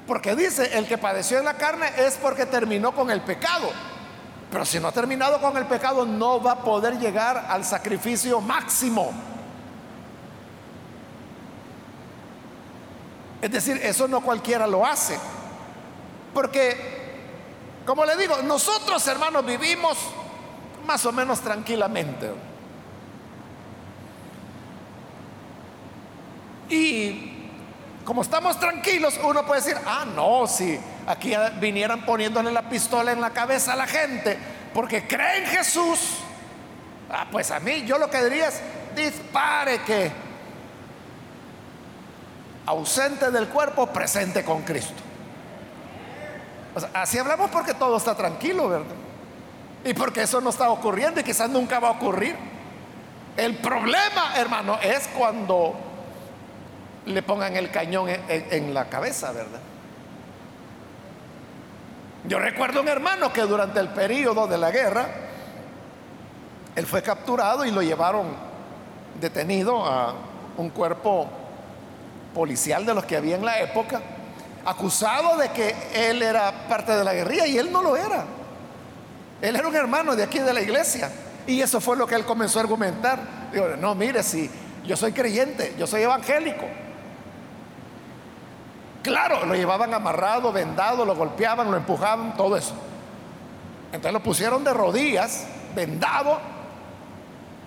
Porque 0.06 0.36
dice, 0.36 0.78
el 0.78 0.88
que 0.88 0.98
padeció 0.98 1.40
en 1.40 1.46
la 1.46 1.56
carne 1.56 1.88
es 1.98 2.16
porque 2.16 2.46
terminó 2.46 2.92
con 2.92 3.10
el 3.10 3.22
pecado. 3.22 3.70
Pero 4.52 4.66
si 4.66 4.80
no 4.80 4.90
ha 4.90 4.92
terminado 4.92 5.42
con 5.42 5.58
el 5.58 5.66
pecado, 5.66 6.06
no 6.06 6.42
va 6.42 6.52
a 6.52 6.62
poder 6.62 7.00
llegar 7.00 7.48
al 7.50 7.64
sacrificio 7.66 8.40
máximo. 8.42 9.12
Es 13.42 13.52
decir, 13.52 13.80
eso 13.82 14.08
no 14.08 14.22
cualquiera 14.22 14.68
lo 14.68 14.86
hace. 14.86 15.18
Porque, 16.34 17.82
como 17.86 18.06
le 18.06 18.16
digo, 18.16 18.42
nosotros 18.44 19.06
hermanos 19.08 19.46
vivimos 19.46 19.98
más 20.86 21.06
o 21.06 21.12
menos 21.12 21.40
tranquilamente. 21.40 22.53
Y 26.70 27.34
como 28.06 28.22
estamos 28.22 28.60
tranquilos, 28.60 29.20
uno 29.24 29.46
puede 29.46 29.62
decir, 29.62 29.78
ah, 29.86 30.06
no, 30.16 30.48
si 30.48 30.80
aquí 31.08 31.34
vinieran 31.60 32.06
poniéndole 32.06 32.52
la 32.52 32.70
pistola 32.70 33.12
en 33.12 33.22
la 33.22 33.32
cabeza 33.32 33.74
a 33.74 33.76
la 33.76 33.88
gente 33.88 34.38
porque 34.74 35.08
cree 35.08 35.40
en 35.40 35.46
Jesús, 35.46 36.18
ah, 37.12 37.28
pues 37.32 37.52
a 37.52 37.60
mí 37.60 37.84
yo 37.86 37.98
lo 37.98 38.10
que 38.10 38.24
diría 38.24 38.48
es, 38.48 38.60
dispare 38.96 39.82
que 39.82 40.12
ausente 42.66 43.30
del 43.30 43.48
cuerpo, 43.50 43.88
presente 43.88 44.44
con 44.44 44.64
Cristo. 44.64 45.02
así 46.94 47.18
hablamos 47.18 47.52
porque 47.52 47.74
todo 47.74 47.98
está 47.98 48.16
tranquilo, 48.16 48.70
¿verdad? 48.70 48.96
Y 49.86 49.94
porque 49.94 50.24
eso 50.24 50.42
no 50.42 50.50
está 50.50 50.70
ocurriendo 50.70 51.20
y 51.20 51.24
quizás 51.24 51.50
nunca 51.50 51.80
va 51.80 51.90
a 51.90 51.92
ocurrir. 51.92 52.36
El 53.36 53.58
problema, 53.58 54.34
hermano, 54.38 54.80
es 54.82 55.08
cuando 55.10 55.76
le 57.06 57.22
pongan 57.22 57.56
el 57.56 57.72
cañón 57.72 58.10
en 58.10 58.74
la 58.74 58.90
cabeza, 58.90 59.32
¿verdad? 59.32 59.60
Yo 62.26 62.40
recuerdo 62.40 62.82
un 62.82 62.88
hermano 62.88 63.34
que 63.34 63.42
durante 63.42 63.80
el 63.82 63.90
periodo 63.90 64.48
de 64.48 64.58
la 64.58 64.72
guerra, 64.72 65.08
él 66.76 66.86
fue 66.86 67.02
capturado 67.02 67.66
y 67.66 67.72
lo 67.72 67.82
llevaron 67.82 68.28
detenido 69.20 69.86
a 69.86 70.16
un 70.58 70.70
cuerpo 70.70 71.28
policial 72.34 72.86
de 72.86 72.94
los 72.94 73.06
que 73.06 73.18
había 73.18 73.36
en 73.36 73.44
la 73.44 73.60
época, 73.60 74.02
acusado 74.66 75.38
de 75.38 75.50
que 75.50 75.76
él 75.94 76.22
era 76.22 76.68
parte 76.70 76.94
de 76.94 77.04
la 77.04 77.14
guerrilla 77.14 77.46
y 77.46 77.58
él 77.58 77.72
no 77.72 77.84
lo 77.84 77.98
era. 77.98 78.26
Él 79.42 79.56
era 79.58 79.68
un 79.68 79.76
hermano 79.76 80.16
de 80.16 80.24
aquí 80.24 80.40
de 80.40 80.54
la 80.54 80.62
iglesia. 80.62 81.12
Y 81.46 81.60
eso 81.60 81.82
fue 81.82 81.98
lo 81.98 82.08
que 82.08 82.16
él 82.16 82.24
comenzó 82.24 82.60
a 82.60 82.62
argumentar. 82.62 83.20
Digo, 83.52 83.68
no, 83.78 83.94
mire, 83.94 84.24
si 84.24 84.50
yo 84.86 84.96
soy 84.96 85.12
creyente, 85.12 85.76
yo 85.78 85.86
soy 85.86 86.04
evangélico. 86.04 86.66
Claro, 89.04 89.46
lo 89.46 89.54
llevaban 89.54 89.94
amarrado, 89.94 90.54
vendado, 90.54 91.04
lo 91.04 91.14
golpeaban, 91.14 91.70
lo 91.70 91.76
empujaban, 91.76 92.36
todo 92.36 92.56
eso. 92.56 92.74
Entonces 93.88 94.14
lo 94.14 94.24
pusieron 94.24 94.64
de 94.64 94.74
rodillas, 94.74 95.46
vendado, 95.76 96.40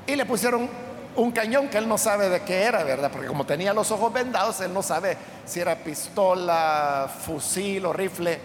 y 0.06 0.16
le 0.16 0.24
pusieron 0.24 0.68
un 1.14 1.32
cañón 1.32 1.68
que 1.68 1.76
él 1.76 1.88
no 1.88 1.98
sabe 1.98 2.30
de 2.30 2.40
qué 2.42 2.62
era, 2.62 2.84
¿verdad? 2.84 3.10
Porque 3.10 3.26
como 3.26 3.44
tenía 3.44 3.74
los 3.74 3.90
ojos 3.90 4.12
vendados, 4.12 4.60
él 4.60 4.72
no 4.72 4.82
sabe 4.82 5.16
si 5.44 5.60
era 5.60 5.76
pistola, 5.76 7.08
fusil 7.24 7.84
o 7.84 7.92
rifle. 7.92 8.40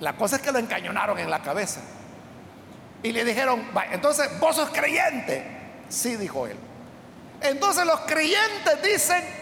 La 0.00 0.14
cosa 0.14 0.36
es 0.36 0.42
que 0.42 0.50
lo 0.50 0.58
encañonaron 0.58 1.18
en 1.18 1.30
la 1.30 1.40
cabeza. 1.40 1.80
Y 3.02 3.12
le 3.12 3.24
dijeron, 3.24 3.62
entonces 3.92 4.40
vos 4.40 4.56
sos 4.56 4.70
creyente. 4.70 5.44
Sí, 5.90 6.16
dijo 6.16 6.46
él. 6.46 6.56
Entonces 7.42 7.84
los 7.86 8.00
creyentes 8.00 8.82
dicen 8.82 9.39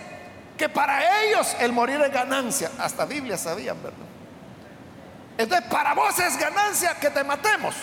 que 0.59 0.68
para 0.68 1.23
ellos 1.23 1.57
el 1.61 1.73
morir 1.73 2.01
es 2.03 2.12
ganancia. 2.12 2.71
Hasta 2.79 3.07
Biblia 3.07 3.38
sabían, 3.38 3.81
¿verdad? 3.83 3.99
Entonces, 5.38 5.68
para 5.71 5.94
vos 5.94 6.18
es 6.18 6.37
ganancia 6.37 6.94
que 6.99 7.09
te 7.11 7.23
matemos. 7.23 7.75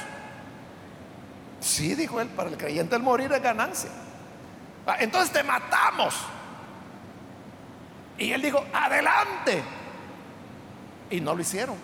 Sí, 1.62 1.96
dijo 1.96 2.20
él, 2.20 2.28
para 2.28 2.50
el 2.50 2.58
creyente 2.58 2.96
el 2.96 3.02
morir 3.02 3.32
es 3.32 3.42
ganancia. 3.42 3.90
Ah, 4.86 4.98
entonces 5.00 5.32
te 5.32 5.42
matamos. 5.42 6.14
Y 8.18 8.32
él 8.32 8.42
dijo, 8.42 8.64
adelante. 8.74 9.64
Y 11.10 11.22
no 11.22 11.34
lo 11.34 11.42
hicieron. 11.42 11.78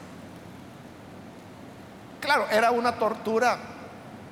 Claro, 2.20 2.48
era 2.52 2.72
una 2.72 2.96
tortura 2.96 3.58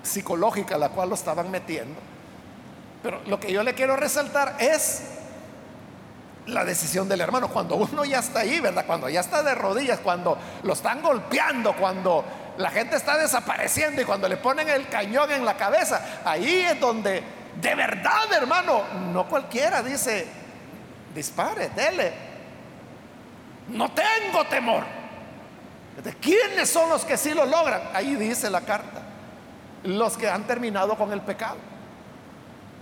psicológica 0.04 0.78
la 0.78 0.90
cual 0.90 1.10
lo 1.10 1.16
estaban 1.16 1.50
metiendo. 1.50 2.00
Pero 3.02 3.22
lo 3.28 3.40
que 3.40 3.52
yo 3.52 3.64
le 3.64 3.74
quiero 3.74 3.96
resaltar 3.96 4.58
es 4.60 5.19
la 6.48 6.66
decisión 6.66 7.08
del 7.08 7.22
hermano. 7.22 7.50
Cuando 7.50 7.76
uno 7.76 8.06
ya 8.06 8.20
está 8.20 8.42
ahí, 8.42 8.60
¿verdad? 8.60 8.86
Cuando 8.86 9.10
ya 9.10 9.20
está 9.20 9.44
de 9.44 9.56
rodillas, 9.56 10.00
cuando 10.00 10.38
lo 10.64 10.74
están 10.74 11.02
golpeando, 11.02 11.74
cuando 11.76 12.24
la 12.58 12.70
gente 12.72 12.96
está 12.96 13.18
desapareciendo 13.18 14.02
y 14.02 14.06
cuando 14.06 14.28
le 14.28 14.38
ponen 14.38 14.68
el 14.70 14.88
cañón 14.90 15.32
en 15.32 15.46
la 15.46 15.56
cabeza, 15.56 16.22
ahí 16.26 16.62
es 16.62 16.80
donde 16.80 17.24
de 17.62 17.76
verdad, 17.76 18.32
hermano, 18.34 18.84
no 19.12 19.28
cualquiera 19.28 19.84
dice, 19.84 20.28
dispare, 21.14 21.70
dele. 21.70 22.14
No 23.70 23.92
tengo 23.92 24.46
temor. 24.46 24.84
¿De 26.04 26.14
quiénes 26.16 26.70
son 26.70 26.90
los 26.90 27.04
que 27.04 27.18
sí 27.18 27.34
lo 27.34 27.46
logran? 27.46 27.82
Ahí 27.94 28.16
dice 28.16 28.50
la 28.50 28.62
carta 28.62 29.04
los 29.84 30.18
que 30.18 30.30
han 30.30 30.44
terminado 30.44 30.96
con 30.98 31.12
el 31.12 31.22
pecado. 31.22 31.58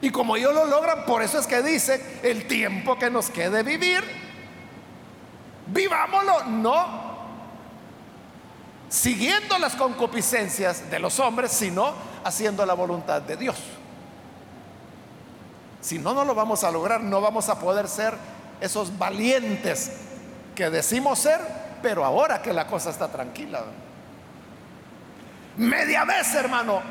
Y 0.01 0.11
como 0.11 0.35
ellos 0.35 0.53
lo 0.53 0.65
logran, 0.65 1.05
por 1.05 1.21
eso 1.23 1.39
es 1.39 1.47
que 1.47 1.61
dice, 1.61 2.19
el 2.23 2.47
tiempo 2.47 2.97
que 2.99 3.09
nos 3.09 3.29
quede 3.29 3.63
vivir, 3.63 4.03
vivámoslo, 5.67 6.43
no 6.45 7.07
siguiendo 8.89 9.57
las 9.57 9.75
concupiscencias 9.75 10.89
de 10.89 10.99
los 10.99 11.19
hombres, 11.19 11.51
sino 11.51 11.93
haciendo 12.23 12.65
la 12.65 12.73
voluntad 12.73 13.21
de 13.21 13.37
Dios. 13.37 13.57
Si 15.81 15.99
no, 15.99 16.13
no 16.13 16.25
lo 16.25 16.35
vamos 16.35 16.63
a 16.63 16.71
lograr, 16.71 17.01
no 17.01 17.21
vamos 17.21 17.49
a 17.49 17.59
poder 17.59 17.87
ser 17.87 18.13
esos 18.61 18.97
valientes 18.97 19.91
que 20.55 20.69
decimos 20.69 21.19
ser, 21.19 21.39
pero 21.81 22.03
ahora 22.03 22.41
que 22.41 22.53
la 22.53 22.67
cosa 22.67 22.89
está 22.89 23.07
tranquila. 23.07 23.63
Media 25.57 26.05
vez, 26.05 26.33
hermano, 26.35 26.81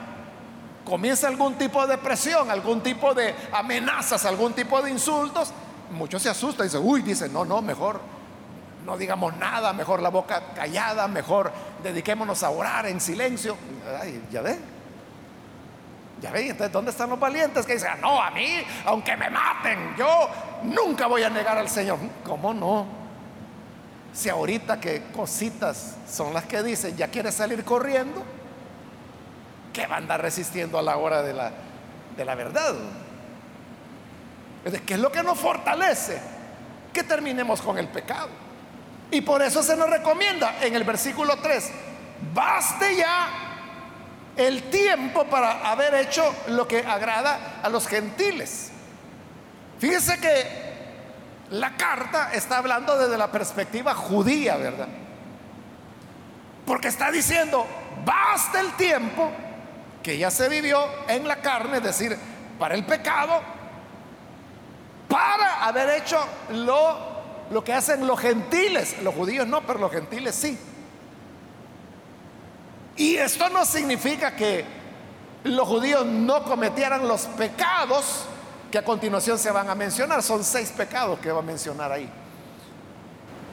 comienza 0.87 1.29
algún 1.29 1.57
tipo 1.57 1.87
de 1.87 1.99
presión, 1.99 2.51
algún 2.51 2.81
tipo 2.81 3.13
de 3.13 3.35
amenazas, 3.53 4.25
algún 4.25 4.55
tipo 4.55 4.81
de 4.81 4.91
insultos, 4.91 5.53
muchos 5.91 6.23
se 6.23 6.31
asustan 6.31 6.67
y 6.67 6.69
dicen, 6.69 6.81
uy, 6.83 7.03
dicen, 7.03 7.33
no, 7.33 7.45
no, 7.45 7.61
mejor 7.61 8.01
no 8.87 8.97
digamos 8.97 9.37
nada, 9.37 9.73
mejor 9.73 10.01
la 10.01 10.11
boca 10.11 10.55
callada, 10.55 11.09
mejor 11.09 11.53
dediquémonos 11.83 12.43
a 12.45 12.51
orar 12.51 12.87
en 12.87 13.01
silencio. 13.01 13.57
Ay, 14.01 14.23
ya 14.31 14.41
ve. 14.41 14.57
Ya 16.23 16.31
ve, 16.31 16.49
entonces, 16.49 16.73
¿dónde 16.73 16.93
están 16.93 17.11
los 17.11 17.19
valientes 17.19 17.67
que 17.67 17.75
dicen, 17.75 18.01
no, 18.01 18.23
a 18.23 18.31
mí, 18.31 18.63
aunque 18.87 19.17
me 19.17 19.29
maten, 19.29 19.95
yo 19.99 20.31
nunca 20.63 21.09
voy 21.09 21.25
a 21.25 21.29
negar 21.29 21.59
al 21.59 21.69
Señor? 21.69 21.99
¿Cómo 22.25 22.55
no? 22.55 22.87
Si 24.15 24.31
ahorita 24.31 24.81
que 24.81 25.03
cositas 25.15 25.97
son 26.09 26.33
las 26.33 26.45
que 26.45 26.63
dicen, 26.63 26.97
ya 26.97 27.09
quiere 27.09 27.31
salir 27.33 27.65
corriendo, 27.65 28.23
¿qué 29.77 29.87
va 29.87 29.97
a 29.97 29.99
andar 29.99 30.23
resistiendo 30.23 30.79
a 30.79 30.83
la 30.83 30.97
hora 30.97 31.21
de 31.21 31.35
la, 31.35 31.53
de 32.17 32.25
la 32.25 32.35
verdad? 32.35 32.75
¿Qué 34.87 34.95
es 34.95 34.99
lo 34.99 35.13
que 35.13 35.23
nos 35.23 35.39
fortalece? 35.39 36.19
Que 36.95 37.03
terminemos 37.03 37.61
con 37.61 37.77
el 37.77 37.87
pecado. 37.87 38.31
Y 39.11 39.21
por 39.21 39.43
eso 39.43 39.63
se 39.63 39.77
nos 39.77 39.91
recomienda 39.91 40.57
en 40.63 40.75
el 40.75 40.83
versículo 40.83 41.37
3, 41.43 41.71
baste 42.33 42.97
ya 42.97 43.29
el 44.35 44.63
tiempo 44.71 45.27
para 45.27 45.71
haber 45.71 45.95
hecho 45.97 46.35
lo 46.49 46.67
que 46.67 46.79
agrada 46.79 47.61
a 47.63 47.69
los 47.69 47.87
gentiles. 47.87 48.71
Fíjese 49.79 50.19
que 50.19 50.67
la 51.51 51.77
carta 51.77 52.33
está 52.33 52.57
hablando 52.57 52.97
desde 52.97 53.19
la 53.19 53.31
perspectiva 53.31 53.95
judía, 53.95 54.57
¿verdad? 54.57 54.89
Porque 56.65 56.89
está 56.89 57.11
diciendo, 57.11 57.67
basta 58.07 58.59
el 58.61 58.73
tiempo 58.73 59.31
que 60.07 60.17
ya 60.17 60.31
se 60.31 60.49
vivió 60.49 60.79
en 61.09 61.27
la 61.27 61.43
carne, 61.43 61.79
es 61.79 61.83
decir, 61.83 62.17
para 62.61 62.77
el 62.77 62.87
pecado, 62.87 63.41
para 65.09 65.65
haber 65.67 66.01
hecho 66.01 66.17
lo, 66.53 66.97
lo 67.51 67.65
que 67.65 67.73
hacen 67.73 68.07
los 68.07 68.21
gentiles. 68.21 69.03
Los 69.03 69.17
judíos 69.17 69.49
no, 69.49 69.63
pero 69.63 69.81
los 69.81 69.91
gentiles 69.91 70.37
sí. 70.37 70.57
Y 72.97 73.17
esto 73.17 73.49
no 73.49 73.65
significa 73.65 74.37
que 74.37 74.65
los 75.43 75.67
judíos 75.67 76.07
no 76.07 76.45
cometieran 76.45 77.09
los 77.09 77.23
pecados 77.23 78.27
que 78.71 78.79
a 78.79 78.85
continuación 78.85 79.41
se 79.41 79.51
van 79.51 79.69
a 79.69 79.75
mencionar. 79.75 80.23
Son 80.23 80.45
seis 80.45 80.71
pecados 80.71 81.19
que 81.19 81.33
va 81.33 81.41
a 81.41 81.43
mencionar 81.43 81.91
ahí. 81.91 82.09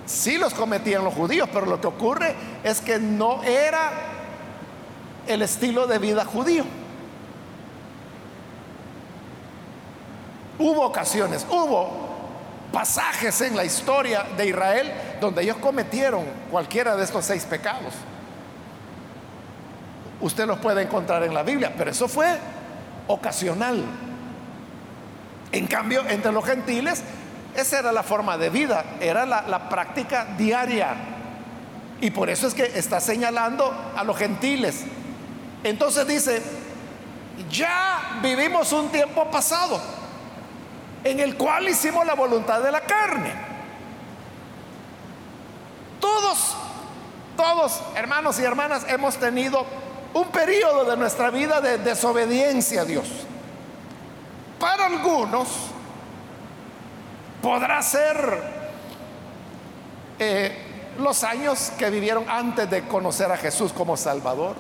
Sí 0.05 0.37
los 0.37 0.53
cometían 0.53 1.03
los 1.03 1.15
judíos, 1.15 1.49
pero 1.51 1.65
lo 1.65 1.81
que 1.81 1.87
ocurre 1.87 2.35
es 2.63 2.79
que 2.79 2.99
no 2.99 3.41
era 3.41 4.13
el 5.27 5.41
estilo 5.41 5.87
de 5.87 5.99
vida 5.99 6.25
judío. 6.25 6.65
Hubo 10.59 10.85
ocasiones, 10.85 11.45
hubo 11.49 11.89
pasajes 12.71 13.41
en 13.41 13.55
la 13.55 13.65
historia 13.65 14.25
de 14.35 14.47
Israel 14.47 14.91
donde 15.19 15.43
ellos 15.43 15.57
cometieron 15.57 16.25
cualquiera 16.51 16.95
de 16.95 17.03
estos 17.03 17.25
seis 17.25 17.45
pecados. 17.45 17.93
Usted 20.21 20.47
los 20.47 20.59
puede 20.59 20.83
encontrar 20.83 21.23
en 21.23 21.33
la 21.33 21.43
Biblia, 21.43 21.73
pero 21.77 21.91
eso 21.91 22.07
fue 22.07 22.37
ocasional. 23.07 23.83
En 25.51 25.67
cambio, 25.67 26.07
entre 26.07 26.31
los 26.31 26.45
gentiles, 26.45 27.03
esa 27.55 27.79
era 27.79 27.91
la 27.91 28.03
forma 28.03 28.37
de 28.37 28.49
vida, 28.49 28.85
era 28.99 29.25
la, 29.25 29.43
la 29.47 29.69
práctica 29.69 30.25
diaria. 30.37 30.95
Y 32.01 32.11
por 32.11 32.29
eso 32.29 32.47
es 32.47 32.53
que 32.53 32.63
está 32.63 32.99
señalando 32.99 33.73
a 33.95 34.03
los 34.03 34.17
gentiles. 34.17 34.85
Entonces 35.63 36.05
dice, 36.05 36.41
ya 37.49 38.19
vivimos 38.21 38.71
un 38.73 38.89
tiempo 38.89 39.29
pasado 39.31 39.79
en 41.03 41.19
el 41.19 41.37
cual 41.37 41.69
hicimos 41.69 42.05
la 42.05 42.15
voluntad 42.15 42.61
de 42.61 42.71
la 42.71 42.81
carne. 42.81 43.33
Todos, 45.99 46.55
todos, 47.37 47.81
hermanos 47.95 48.39
y 48.39 48.43
hermanas, 48.43 48.85
hemos 48.89 49.17
tenido 49.17 49.65
un 50.13 50.27
periodo 50.27 50.83
de 50.85 50.97
nuestra 50.97 51.29
vida 51.29 51.61
de 51.61 51.77
desobediencia 51.77 52.81
a 52.81 52.85
Dios. 52.85 53.07
Para 54.59 54.85
algunos 54.85 55.47
podrá 57.41 57.81
ser 57.81 58.43
eh, 60.19 60.57
los 60.99 61.23
años 61.23 61.71
que 61.77 61.89
vivieron 61.89 62.29
antes 62.29 62.69
de 62.69 62.87
conocer 62.87 63.31
a 63.31 63.37
Jesús 63.37 63.73
como 63.73 63.97
Salvador 63.97 64.55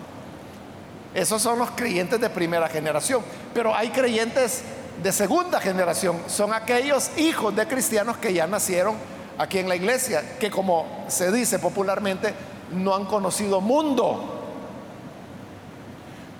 esos 1.13 1.41
son 1.41 1.59
los 1.59 1.71
creyentes 1.71 2.19
de 2.19 2.29
primera 2.29 2.67
generación. 2.67 3.23
Pero 3.53 3.75
hay 3.75 3.89
creyentes 3.89 4.63
de 5.01 5.11
segunda 5.11 5.59
generación. 5.59 6.21
Son 6.27 6.53
aquellos 6.53 7.11
hijos 7.17 7.55
de 7.55 7.67
cristianos 7.67 8.17
que 8.17 8.33
ya 8.33 8.47
nacieron 8.47 8.95
aquí 9.37 9.59
en 9.59 9.69
la 9.69 9.75
iglesia, 9.75 10.37
que 10.39 10.49
como 10.49 11.05
se 11.07 11.31
dice 11.31 11.59
popularmente, 11.59 12.33
no 12.71 12.95
han 12.95 13.05
conocido 13.05 13.61
mundo. 13.61 14.41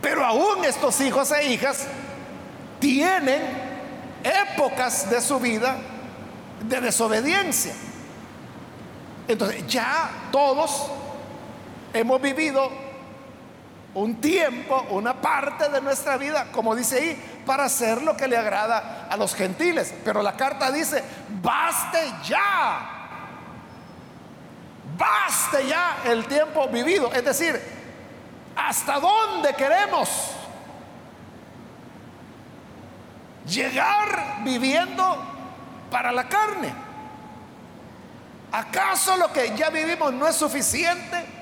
Pero 0.01 0.25
aún 0.25 0.65
estos 0.65 0.99
hijos 1.01 1.31
e 1.31 1.53
hijas 1.53 1.85
tienen 2.79 3.41
épocas 4.23 5.09
de 5.09 5.21
su 5.21 5.39
vida 5.39 5.77
de 6.67 6.81
desobediencia. 6.81 7.73
Entonces 9.27 9.65
ya 9.67 10.09
todos 10.31 10.87
hemos 11.93 12.21
vivido 12.21 12.82
un 13.95 14.19
tiempo, 14.19 14.87
una 14.89 15.13
parte 15.13 15.69
de 15.69 15.79
nuestra 15.81 16.17
vida, 16.17 16.47
como 16.51 16.75
dice 16.75 16.97
ahí, 16.97 17.41
para 17.45 17.65
hacer 17.65 18.01
lo 18.01 18.17
que 18.17 18.27
le 18.27 18.37
agrada 18.37 19.07
a 19.09 19.17
los 19.17 19.35
gentiles. 19.35 19.93
Pero 20.03 20.21
la 20.21 20.35
carta 20.35 20.71
dice, 20.71 21.03
baste 21.41 21.99
ya. 22.23 22.89
Baste 24.97 25.67
ya 25.67 25.97
el 26.05 26.25
tiempo 26.25 26.67
vivido. 26.69 27.11
Es 27.13 27.23
decir, 27.23 27.61
¿hasta 28.55 28.99
dónde 28.99 29.53
queremos 29.53 30.31
llegar 33.45 34.37
viviendo 34.43 35.17
para 35.91 36.11
la 36.11 36.27
carne? 36.27 36.73
¿Acaso 38.51 39.17
lo 39.17 39.31
que 39.31 39.55
ya 39.55 39.69
vivimos 39.69 40.13
no 40.13 40.27
es 40.27 40.35
suficiente? 40.35 41.32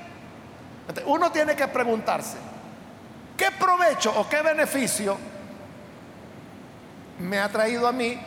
Uno 1.05 1.31
tiene 1.31 1.55
que 1.55 1.67
preguntarse, 1.67 2.37
¿qué 3.37 3.47
provecho 3.51 4.13
o 4.19 4.27
qué 4.27 4.41
beneficio 4.41 5.17
me 7.19 7.39
ha 7.39 7.49
traído 7.49 7.87
a 7.87 7.91
mí 7.91 8.19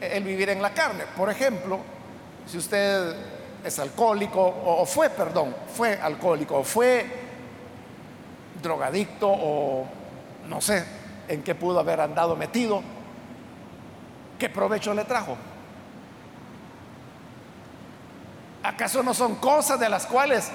el 0.00 0.24
vivir 0.24 0.50
en 0.50 0.62
la 0.62 0.72
carne? 0.72 1.04
Por 1.16 1.30
ejemplo, 1.30 1.80
si 2.46 2.58
usted 2.58 3.14
es 3.64 3.78
alcohólico 3.78 4.40
o, 4.40 4.86
fue, 4.86 5.10
perdón, 5.10 5.54
fue 5.74 5.94
alcohólico 6.00 6.58
o 6.58 6.64
fue 6.64 7.06
drogadicto 8.62 9.28
o 9.28 9.86
no 10.48 10.60
sé 10.60 10.84
en 11.28 11.42
qué 11.42 11.54
pudo 11.54 11.80
haber 11.80 12.00
andado 12.00 12.36
metido, 12.36 12.82
¿qué 14.38 14.48
provecho 14.48 14.94
le 14.94 15.04
trajo? 15.04 15.36
¿Acaso 18.62 19.02
no 19.02 19.14
son 19.14 19.36
cosas 19.36 19.78
de 19.78 19.88
las 19.88 20.06
cuales 20.06 20.50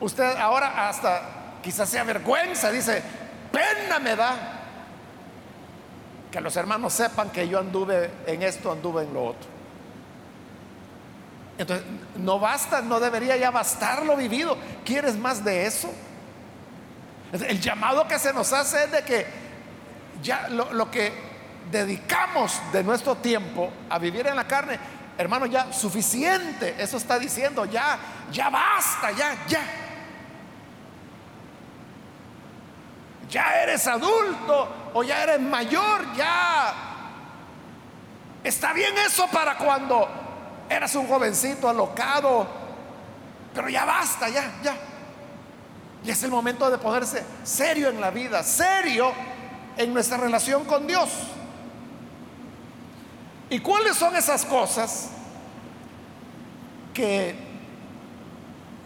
usted 0.00 0.36
ahora 0.36 0.88
hasta 0.88 1.58
quizás 1.62 1.88
sea 1.88 2.04
vergüenza? 2.04 2.70
Dice, 2.70 3.02
pena 3.52 3.98
me 3.98 4.16
da 4.16 4.36
que 6.30 6.40
los 6.40 6.56
hermanos 6.56 6.92
sepan 6.92 7.30
que 7.30 7.48
yo 7.48 7.58
anduve 7.58 8.10
en 8.26 8.42
esto, 8.42 8.72
anduve 8.72 9.04
en 9.04 9.14
lo 9.14 9.24
otro. 9.24 9.48
Entonces, 11.58 11.86
no 12.16 12.38
basta, 12.38 12.82
no 12.82 13.00
debería 13.00 13.36
ya 13.36 13.50
bastar 13.50 14.04
lo 14.04 14.16
vivido. 14.16 14.58
¿Quieres 14.84 15.16
más 15.16 15.42
de 15.42 15.66
eso? 15.66 15.90
El 17.32 17.60
llamado 17.60 18.06
que 18.06 18.18
se 18.18 18.32
nos 18.32 18.52
hace 18.52 18.84
es 18.84 18.92
de 18.92 19.02
que 19.02 19.26
ya 20.22 20.48
lo, 20.48 20.72
lo 20.72 20.90
que 20.90 21.12
dedicamos 21.70 22.60
de 22.72 22.84
nuestro 22.84 23.16
tiempo 23.16 23.70
a 23.88 23.98
vivir 23.98 24.26
en 24.26 24.36
la 24.36 24.46
carne 24.46 24.78
Hermano, 25.18 25.46
ya 25.46 25.72
suficiente. 25.72 26.74
Eso 26.78 26.98
está 26.98 27.18
diciendo, 27.18 27.64
ya, 27.64 27.98
ya 28.30 28.50
basta, 28.50 29.10
ya, 29.12 29.36
ya. 29.48 29.62
Ya 33.28 33.62
eres 33.62 33.86
adulto 33.86 34.68
o 34.94 35.02
ya 35.02 35.22
eres 35.24 35.40
mayor, 35.40 36.12
ya. 36.14 36.74
Está 38.44 38.72
bien 38.72 38.94
eso 38.98 39.26
para 39.28 39.56
cuando 39.58 40.08
eras 40.68 40.94
un 40.94 41.08
jovencito 41.08 41.68
alocado, 41.68 42.46
pero 43.52 43.68
ya 43.68 43.84
basta, 43.84 44.28
ya, 44.28 44.52
ya. 44.62 44.76
Y 46.04 46.10
es 46.10 46.22
el 46.22 46.30
momento 46.30 46.70
de 46.70 46.78
ponerse 46.78 47.24
serio 47.42 47.88
en 47.88 48.00
la 48.00 48.10
vida, 48.10 48.42
serio 48.44 49.12
en 49.76 49.92
nuestra 49.92 50.16
relación 50.16 50.64
con 50.64 50.86
Dios. 50.86 51.10
¿Y 53.50 53.58
cuáles 53.60 53.96
son 53.96 54.14
esas 54.14 54.44
cosas 54.44 55.10
que 56.94 57.34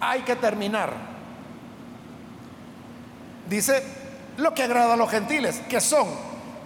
hay 0.01 0.23
que 0.23 0.37
terminar? 0.37 0.93
Dice 3.49 4.00
lo 4.41 4.55
que 4.55 4.63
agrada 4.65 4.95
a 4.95 4.97
los 4.97 5.11
gentiles, 5.11 5.61
que 5.69 5.81
son, 5.81 6.09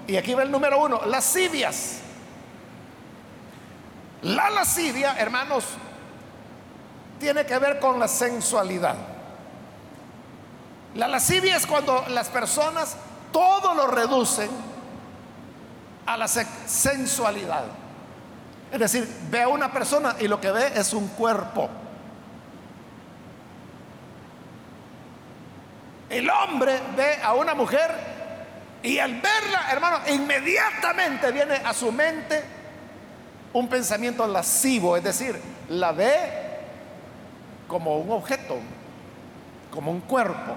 y 0.07 0.17
aquí 0.17 0.35
va 0.35 0.43
el 0.43 0.51
número 0.51 0.81
uno, 0.81 1.01
lascivias. 1.07 1.99
La 4.23 4.49
lascivia, 4.51 5.17
hermanos, 5.19 5.65
tiene 7.19 7.45
que 7.45 7.59
ver 7.59 7.79
con 7.79 7.99
la 7.99 8.09
sensualidad. 8.09 8.97
La 10.95 11.09
lascivia 11.09 11.57
es 11.57 11.67
cuando 11.67 12.05
las 12.09 12.29
personas 12.29 12.97
todo 13.33 13.75
lo 13.75 13.87
reducen 13.89 14.51
a 16.07 16.17
la 16.17 16.29
sensualidad. 16.29 17.65
Es 18.71 18.79
decir, 18.79 19.09
ve 19.31 19.43
a 19.43 19.49
una 19.49 19.73
persona 19.73 20.17
y 20.21 20.29
lo 20.29 20.41
que 20.41 20.51
ve 20.51 20.73
es 20.75 20.93
un 20.93 21.09
cuerpo. 21.09 21.69
El 26.11 26.29
hombre 26.29 26.81
ve 26.97 27.17
a 27.23 27.35
una 27.35 27.55
mujer 27.55 27.91
y 28.83 28.99
al 28.99 29.15
verla, 29.15 29.69
hermano, 29.71 29.99
inmediatamente 30.09 31.33
viene 31.33 31.55
a 31.55 31.73
su 31.73 31.91
mente 31.91 32.45
un 33.55 33.69
pensamiento 33.69 34.27
lascivo, 34.27 34.97
es 34.97 35.05
decir, 35.05 35.41
la 35.71 35.93
ve 35.93 36.19
como 37.67 37.97
un 37.97 38.13
objeto, 38.13 38.59
como 39.71 39.91
un 39.91 40.01
cuerpo. 40.03 40.55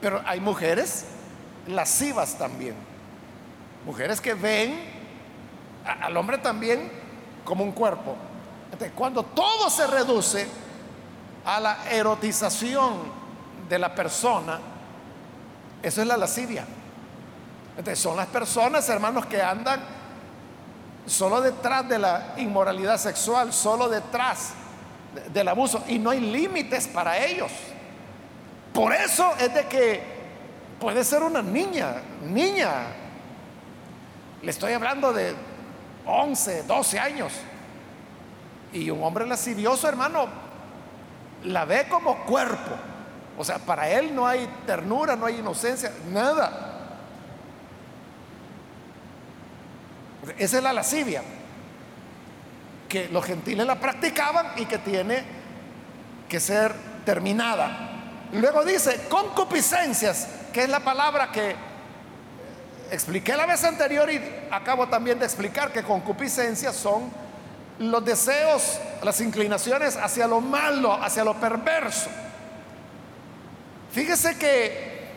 Pero 0.00 0.20
hay 0.26 0.40
mujeres 0.40 1.06
lascivas 1.68 2.36
también. 2.36 2.74
Mujeres 3.84 4.20
que 4.20 4.34
ven 4.34 4.76
al 5.84 6.16
hombre 6.16 6.38
también 6.38 6.90
como 7.44 7.62
un 7.62 7.72
cuerpo. 7.72 8.16
cuando 8.94 9.22
todo 9.22 9.70
se 9.70 9.86
reduce 9.86 10.46
a 11.46 11.60
la 11.60 11.78
erotización 11.90 12.94
de 13.68 13.78
la 13.78 13.94
persona, 13.94 14.58
eso 15.82 16.02
es 16.02 16.06
la 16.06 16.16
lascivia. 16.16 16.66
Entonces, 17.78 17.98
son 17.98 18.16
las 18.16 18.26
personas, 18.26 18.88
hermanos, 18.88 19.26
que 19.26 19.40
andan 19.40 19.80
solo 21.06 21.40
detrás 21.40 21.88
de 21.88 21.98
la 22.00 22.34
inmoralidad 22.36 22.98
sexual, 22.98 23.52
solo 23.52 23.88
detrás 23.88 24.54
del 25.32 25.46
abuso, 25.46 25.84
y 25.86 25.98
no 25.98 26.10
hay 26.10 26.20
límites 26.20 26.88
para 26.88 27.16
ellos. 27.24 27.52
Por 28.74 28.92
eso 28.92 29.32
es 29.38 29.54
de 29.54 29.66
que 29.66 30.02
puede 30.80 31.04
ser 31.04 31.22
una 31.22 31.42
niña, 31.42 32.02
niña, 32.24 32.72
le 34.42 34.50
estoy 34.50 34.72
hablando 34.72 35.12
de 35.12 35.34
11, 36.06 36.64
12 36.64 36.98
años. 36.98 37.32
Y 38.72 38.90
un 38.90 39.02
hombre 39.02 39.26
lascivioso, 39.26 39.88
hermano, 39.88 40.45
la 41.46 41.64
ve 41.64 41.86
como 41.88 42.24
cuerpo. 42.24 42.72
O 43.38 43.44
sea, 43.44 43.58
para 43.58 43.88
él 43.90 44.14
no 44.14 44.26
hay 44.26 44.48
ternura, 44.66 45.16
no 45.16 45.26
hay 45.26 45.36
inocencia, 45.36 45.92
nada. 46.10 46.72
Esa 50.38 50.56
es 50.56 50.62
la 50.62 50.72
lascivia, 50.72 51.22
que 52.88 53.08
los 53.08 53.24
gentiles 53.24 53.66
la 53.66 53.76
practicaban 53.76 54.52
y 54.56 54.66
que 54.66 54.78
tiene 54.78 55.22
que 56.28 56.40
ser 56.40 56.74
terminada. 57.04 57.90
Luego 58.32 58.64
dice 58.64 59.06
concupiscencias, 59.08 60.28
que 60.52 60.64
es 60.64 60.68
la 60.68 60.80
palabra 60.80 61.30
que 61.30 61.54
expliqué 62.90 63.36
la 63.36 63.46
vez 63.46 63.62
anterior 63.64 64.10
y 64.10 64.20
acabo 64.50 64.88
también 64.88 65.18
de 65.18 65.26
explicar 65.26 65.72
que 65.72 65.82
concupiscencia 65.82 66.72
son 66.72 67.25
los 67.78 68.04
deseos, 68.04 68.78
las 69.02 69.20
inclinaciones 69.20 69.96
hacia 69.96 70.26
lo 70.26 70.40
malo, 70.40 70.92
hacia 70.92 71.24
lo 71.24 71.34
perverso. 71.34 72.08
Fíjese 73.92 74.38
que 74.38 75.08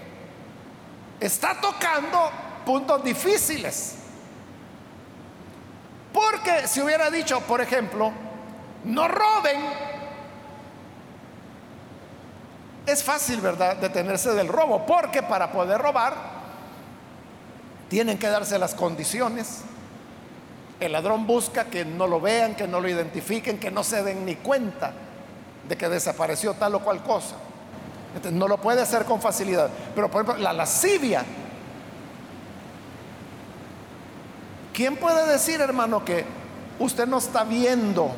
está 1.19 1.60
tocando 1.60 2.32
puntos 2.65 3.04
difíciles. 3.04 3.95
Porque 6.13 6.67
si 6.67 6.82
hubiera 6.82 7.10
dicho, 7.10 7.39
por 7.41 7.62
ejemplo, 7.62 8.12
no 8.84 9.08
roben, 9.08 9.62
es 12.86 13.04
fácil, 13.04 13.41
¿verdad?, 13.41 13.78
detenerse 13.78 14.34
del 14.34 14.48
robo, 14.48 14.86
porque 14.86 15.22
para 15.22 15.52
poder 15.52 15.80
robar 15.80 16.15
tienen 17.89 18.17
que 18.17 18.28
darse 18.28 18.58
las 18.58 18.74
condiciones. 18.74 19.62
El 20.80 20.94
ladrón 20.94 21.28
busca 21.28 21.65
que 21.65 21.84
no 21.84 22.08
lo 22.08 22.22
vean, 22.22 22.56
que 22.56 22.68
no 22.68 22.80
lo 22.80 22.88
identifiquen, 22.88 23.60
que 23.60 23.70
no 23.70 23.84
se 23.84 24.02
den 24.04 24.26
ni 24.26 24.36
cuenta 24.36 24.94
de 25.68 25.78
que 25.78 25.89
desapareció 25.89 26.54
tal 26.54 26.76
o 26.76 26.80
cual 26.80 27.04
cosa. 27.04 27.36
no 28.32 28.48
lo 28.48 28.58
puede 28.58 28.82
hacer 28.82 29.06
con 29.06 29.22
facilidad. 29.22 29.70
Pero 29.94 30.10
por 30.10 30.24
ejemplo, 30.24 30.44
la 30.44 30.54
lascivia. 30.54 31.24
¿Quién 34.74 34.96
puede 34.96 35.28
decir, 35.28 35.60
hermano, 35.60 36.06
que 36.06 36.24
usted 36.80 37.06
no 37.06 37.18
está 37.18 37.44
viendo 37.44 38.12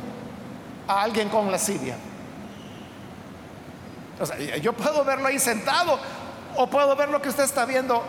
a 0.88 1.02
alguien 1.02 1.30
con 1.30 1.52
lascivia? 1.52 1.98
O 4.20 4.26
sea, 4.26 4.38
yo 4.58 4.74
puedo 4.74 5.04
verlo 5.04 5.28
ahí 5.28 5.40
sentado 5.40 5.98
o 6.56 6.68
puedo 6.68 6.96
ver 6.96 7.10
lo 7.10 7.22
que 7.22 7.30
usted 7.30 7.44
está 7.44 7.66
viendo 7.66 8.04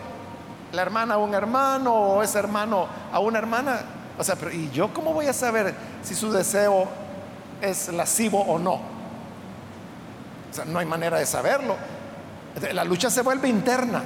la 0.72 0.82
hermana 0.82 1.14
a 1.14 1.18
un 1.18 1.34
hermano 1.34 1.94
o 1.94 2.22
ese 2.22 2.38
hermano 2.38 2.86
a 3.12 3.18
una 3.18 3.38
hermana. 3.38 3.80
O 4.18 4.24
sea, 4.24 4.36
pero 4.36 4.52
¿y 4.52 4.70
yo 4.70 4.92
cómo 4.92 5.12
voy 5.12 5.26
a 5.26 5.32
saber 5.32 5.74
si 6.02 6.14
su 6.14 6.30
deseo 6.30 6.88
es 7.62 7.88
lascivo 7.88 8.40
o 8.40 8.58
no. 8.58 8.74
O 8.74 10.54
sea, 10.54 10.64
no 10.66 10.78
hay 10.78 10.86
manera 10.86 11.18
de 11.18 11.24
saberlo. 11.24 11.76
La 12.72 12.84
lucha 12.84 13.08
se 13.08 13.22
vuelve 13.22 13.48
interna. 13.48 14.02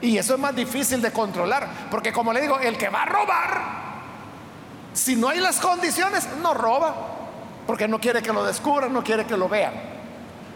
Y 0.00 0.18
eso 0.18 0.34
es 0.34 0.40
más 0.40 0.54
difícil 0.54 1.00
de 1.00 1.10
controlar, 1.10 1.68
porque 1.90 2.12
como 2.12 2.32
le 2.32 2.40
digo, 2.40 2.58
el 2.60 2.76
que 2.76 2.88
va 2.88 3.02
a 3.02 3.06
robar, 3.06 3.60
si 4.92 5.16
no 5.16 5.28
hay 5.28 5.40
las 5.40 5.58
condiciones, 5.58 6.28
no 6.40 6.54
roba, 6.54 6.94
porque 7.66 7.88
no 7.88 7.98
quiere 7.98 8.22
que 8.22 8.32
lo 8.32 8.44
descubran, 8.44 8.92
no 8.92 9.02
quiere 9.02 9.24
que 9.24 9.36
lo 9.36 9.48
vean. 9.48 9.72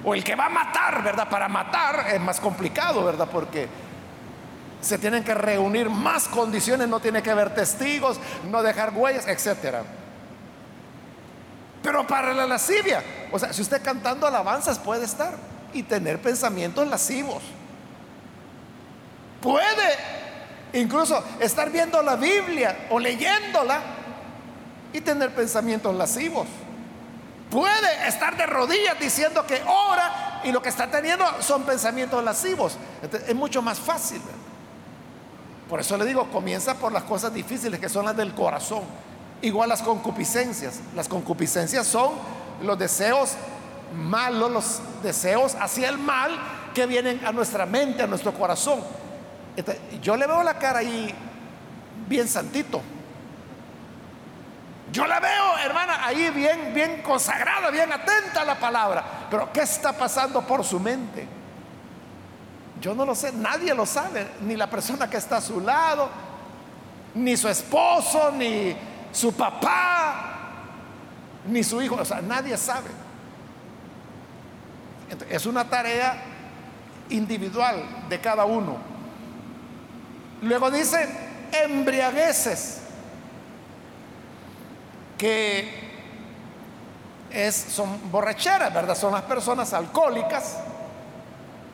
O 0.05 0.15
el 0.15 0.23
que 0.23 0.37
va 0.37 0.47
a 0.47 0.49
matar, 0.49 1.03
¿verdad? 1.03 1.29
Para 1.29 1.49
matar 1.49 2.07
es 2.13 2.21
más 2.21 2.39
complicado, 2.39 3.05
¿verdad? 3.05 3.29
Porque 3.33 3.69
se 4.83 4.99
tienen 4.99 5.25
que 5.25 5.33
reunir 5.33 5.89
más 5.89 6.29
condiciones, 6.29 6.89
no 6.89 7.01
tiene 7.01 7.23
que 7.23 7.31
haber 7.31 7.55
testigos, 7.55 8.19
no 8.51 8.63
dejar 8.63 8.93
huellas, 8.95 9.27
etcétera. 9.27 9.85
Pero 11.83 12.07
para 12.07 12.35
la 12.35 12.47
lascivia, 12.47 13.03
o 13.33 13.39
sea, 13.39 13.53
si 13.53 13.63
usted 13.63 13.83
cantando 13.83 14.27
alabanzas 14.27 14.79
puede 14.79 15.05
estar 15.05 15.35
y 15.73 15.85
tener 15.85 16.21
pensamientos 16.21 16.87
lascivos. 16.87 17.43
Puede 19.41 19.97
incluso 20.75 21.23
estar 21.41 21.71
viendo 21.71 22.03
la 22.03 22.17
Biblia 22.17 22.87
o 22.91 22.99
leyéndola 22.99 23.81
y 24.93 25.01
tener 25.01 25.35
pensamientos 25.35 25.95
lascivos. 25.95 26.47
Puede 27.51 28.09
estar 28.09 28.37
de 28.37 28.47
rodillas 28.47 28.99
diciendo 28.99 29.47
que 29.47 29.61
ora 29.67 30.41
y 30.45 30.53
lo 30.53 30.63
que 30.63 30.69
está 30.69 30.91
teniendo 30.91 31.25
son 31.41 31.65
pensamientos 31.65 32.23
lascivos. 32.23 32.77
es 33.27 33.35
mucho 33.35 33.61
más 33.63 33.79
fácil. 33.79 34.21
Por 35.69 35.81
eso 35.81 35.97
le 35.97 36.05
digo, 36.05 36.29
comienza 36.31 36.75
por 36.75 36.93
las 36.93 37.05
cosas 37.05 37.33
difíciles 37.33 37.81
que 37.81 37.89
son 37.89 38.05
las 38.05 38.17
del 38.17 38.35
corazón. 38.35 38.83
Igual 39.41 39.69
las 39.69 39.83
concupiscencias. 39.83 40.81
Las 40.95 41.09
concupiscencias 41.09 41.87
son 41.87 42.13
los 42.63 42.79
deseos 42.79 43.37
malos, 43.95 44.51
los 44.51 44.81
deseos 45.03 45.55
hacia 45.61 45.89
el 45.89 45.99
mal 45.99 46.31
que 46.75 46.87
vienen 46.87 47.25
a 47.25 47.33
nuestra 47.33 47.67
mente, 47.67 48.03
a 48.03 48.07
nuestro 48.07 48.33
corazón. 48.33 48.81
yo 50.01 50.17
le 50.17 50.27
veo 50.27 50.43
la 50.43 50.59
cara 50.59 50.81
ahí 50.81 51.15
bien 52.09 52.29
santito. 52.29 52.81
Yo 54.93 55.07
la 55.07 55.21
veo, 55.21 55.57
hermana, 55.65 56.07
ahí 56.07 56.29
bien, 56.31 56.75
bien 56.75 57.03
consagrada, 57.03 57.71
bien 57.71 57.91
atenta 57.91 58.43
a 58.43 58.45
la 58.45 58.61
palabra. 58.61 59.03
Pero 59.31 59.51
¿qué 59.51 59.61
está 59.61 59.93
pasando 59.93 60.43
por 60.43 60.63
su 60.65 60.79
mente? 60.79 61.27
Yo 62.83 62.97
no 62.97 63.07
lo 63.07 63.15
sé, 63.15 63.33
nadie 63.33 63.73
lo 63.77 63.87
sabe, 63.87 64.27
ni 64.41 64.57
la 64.57 64.69
persona 64.69 65.09
que 65.09 65.17
está 65.17 65.37
a 65.37 65.41
su 65.41 65.61
lado, 65.61 66.11
ni 67.15 67.37
su 67.37 67.49
esposo, 67.49 68.33
ni 68.33 68.77
su 69.13 69.33
papá, 69.35 70.41
ni 71.47 71.63
su 71.63 71.81
hijo, 71.81 71.95
o 71.95 72.05
sea, 72.05 72.21
nadie 72.21 72.57
sabe. 72.57 72.91
Es 75.31 75.47
una 75.47 75.65
tarea 75.65 76.21
individual 77.11 77.85
de 78.09 78.21
cada 78.21 78.47
uno. 78.47 78.79
Luego 80.43 80.69
dice 80.69 81.09
embriagueces, 81.53 82.81
que 85.17 85.71
es, 87.31 87.55
son 87.55 88.11
borracheras, 88.11 88.75
¿verdad? 88.75 88.97
Son 88.97 89.13
las 89.13 89.23
personas 89.23 89.73
alcohólicas 89.73 90.57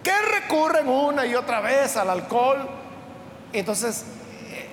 que 0.02 0.12
recurren 0.40 0.88
una 0.88 1.26
y 1.26 1.34
otra 1.34 1.60
vez 1.60 1.96
al 1.96 2.10
alcohol. 2.10 2.68
Entonces, 3.52 4.04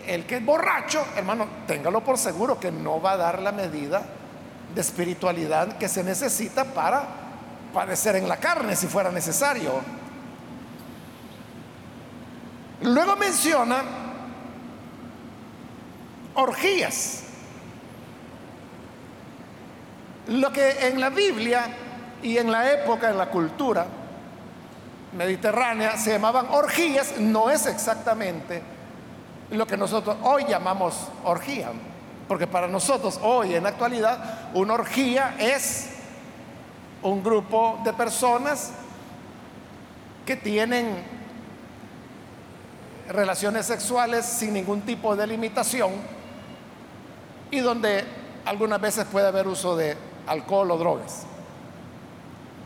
el 0.07 0.25
que 0.25 0.37
es 0.37 0.45
borracho, 0.45 1.05
hermano, 1.15 1.47
téngalo 1.67 2.01
por 2.01 2.17
seguro 2.17 2.59
que 2.59 2.71
no 2.71 3.01
va 3.01 3.13
a 3.13 3.17
dar 3.17 3.41
la 3.41 3.51
medida 3.51 4.03
de 4.73 4.81
espiritualidad 4.81 5.77
que 5.77 5.89
se 5.89 6.03
necesita 6.03 6.65
para 6.65 7.03
padecer 7.73 8.15
en 8.15 8.27
la 8.27 8.37
carne 8.37 8.75
si 8.75 8.87
fuera 8.87 9.11
necesario. 9.11 9.81
Luego 12.81 13.15
menciona 13.15 13.83
orgías. 16.35 17.23
Lo 20.27 20.51
que 20.51 20.87
en 20.87 20.99
la 20.99 21.09
Biblia 21.09 21.67
y 22.21 22.37
en 22.37 22.51
la 22.51 22.71
época, 22.71 23.09
en 23.09 23.17
la 23.17 23.29
cultura 23.29 23.85
mediterránea 25.15 25.97
se 25.97 26.11
llamaban 26.11 26.47
orgías, 26.51 27.17
no 27.19 27.49
es 27.49 27.65
exactamente 27.65 28.61
lo 29.51 29.65
que 29.65 29.77
nosotros 29.77 30.17
hoy 30.23 30.45
llamamos 30.45 31.07
orgía. 31.23 31.71
Porque 32.27 32.47
para 32.47 32.67
nosotros 32.67 33.19
hoy 33.21 33.53
en 33.53 33.63
la 33.63 33.69
actualidad 33.69 34.49
una 34.53 34.73
orgía 34.73 35.35
es 35.37 35.89
un 37.03 37.23
grupo 37.23 37.79
de 37.83 37.93
personas 37.93 38.71
que 40.25 40.35
tienen 40.35 41.03
relaciones 43.07 43.67
sexuales 43.67 44.25
sin 44.25 44.53
ningún 44.53 44.81
tipo 44.81 45.15
de 45.15 45.27
limitación 45.27 45.91
y 47.51 47.59
donde 47.59 48.03
algunas 48.45 48.81
veces 48.81 49.05
puede 49.05 49.27
haber 49.27 49.47
uso 49.47 49.75
de 49.75 49.95
alcohol 50.25 50.71
o 50.71 50.77
drogas. 50.77 51.23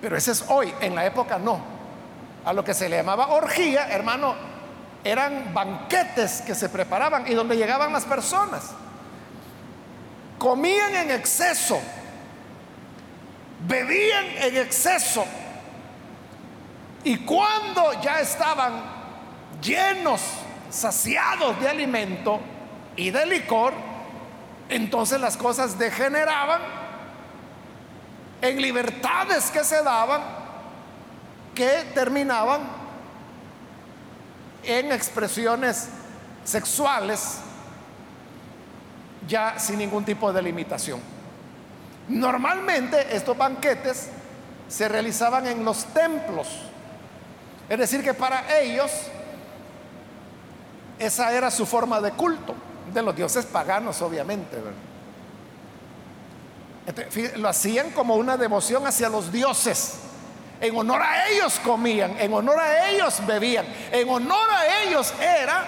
Pero 0.01 0.15
ese 0.15 0.31
es 0.31 0.45
hoy, 0.47 0.73
en 0.79 0.95
la 0.95 1.05
época 1.05 1.37
no. 1.37 1.78
A 2.49 2.53
lo 2.53 2.63
que 2.63 2.73
se 2.73 2.89
le 2.89 2.97
llamaba 2.97 3.27
orgía, 3.27 3.89
hermano, 3.91 4.33
eran 5.03 5.53
banquetes 5.53 6.41
que 6.41 6.55
se 6.55 6.67
preparaban 6.67 7.27
y 7.27 7.35
donde 7.35 7.55
llegaban 7.55 7.93
las 7.93 8.05
personas. 8.05 8.71
Comían 10.39 10.95
en 10.95 11.11
exceso, 11.11 11.79
bebían 13.67 14.25
en 14.37 14.57
exceso. 14.57 15.23
Y 17.03 17.17
cuando 17.17 18.01
ya 18.01 18.19
estaban 18.19 18.81
llenos, 19.61 20.19
saciados 20.71 21.59
de 21.59 21.69
alimento 21.69 22.39
y 22.95 23.11
de 23.11 23.27
licor, 23.27 23.73
entonces 24.69 25.21
las 25.21 25.37
cosas 25.37 25.77
degeneraban 25.77 26.61
en 28.41 28.59
libertades 28.59 29.51
que 29.51 29.63
se 29.63 29.83
daban 29.83 30.38
que 31.55 31.91
terminaban 31.93 32.61
en 34.63 34.91
expresiones 34.91 35.89
sexuales 36.43 37.39
ya 39.27 39.59
sin 39.59 39.77
ningún 39.77 40.03
tipo 40.03 40.33
de 40.33 40.41
limitación. 40.41 40.99
Normalmente 42.07 43.15
estos 43.15 43.37
banquetes 43.37 44.09
se 44.67 44.87
realizaban 44.87 45.47
en 45.47 45.63
los 45.63 45.85
templos, 45.85 46.47
es 47.69 47.77
decir, 47.77 48.03
que 48.03 48.13
para 48.13 48.59
ellos 48.59 48.91
esa 50.97 51.31
era 51.31 51.49
su 51.51 51.65
forma 51.65 52.01
de 52.01 52.11
culto, 52.11 52.55
de 52.93 53.01
los 53.01 53.15
dioses 53.15 53.45
paganos 53.45 54.01
obviamente. 54.01 54.57
lo 57.35 57.47
hacían 57.47 57.91
como 57.91 58.15
una 58.15 58.37
devoción 58.37 58.85
hacia 58.87 59.09
los 59.09 59.31
dioses. 59.31 60.08
En 60.61 60.75
honor 60.75 61.01
a 61.01 61.29
ellos 61.29 61.59
comían, 61.63 62.17
en 62.19 62.33
honor 62.33 62.59
a 62.59 62.89
ellos 62.89 63.25
bebían, 63.25 63.65
en 63.91 64.09
honor 64.09 64.49
a 64.51 64.83
ellos 64.83 65.13
era 65.21 65.63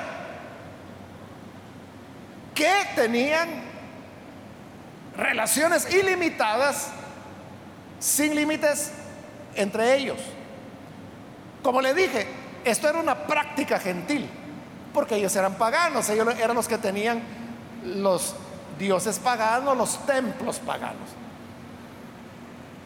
que 2.53 2.71
tenían 2.95 3.49
relaciones 5.15 5.93
ilimitadas, 5.93 6.89
sin 7.99 8.35
límites 8.35 8.91
entre 9.55 9.95
ellos. 9.95 10.17
Como 11.63 11.81
le 11.81 11.93
dije, 11.93 12.27
esto 12.65 12.89
era 12.89 12.99
una 12.99 13.15
práctica 13.27 13.79
gentil, 13.79 14.29
porque 14.93 15.15
ellos 15.15 15.35
eran 15.35 15.55
paganos, 15.55 16.09
ellos 16.09 16.27
eran 16.37 16.55
los 16.55 16.67
que 16.67 16.77
tenían 16.77 17.21
los 17.85 18.35
dioses 18.77 19.19
paganos, 19.19 19.77
los 19.77 20.05
templos 20.05 20.59
paganos. 20.59 21.20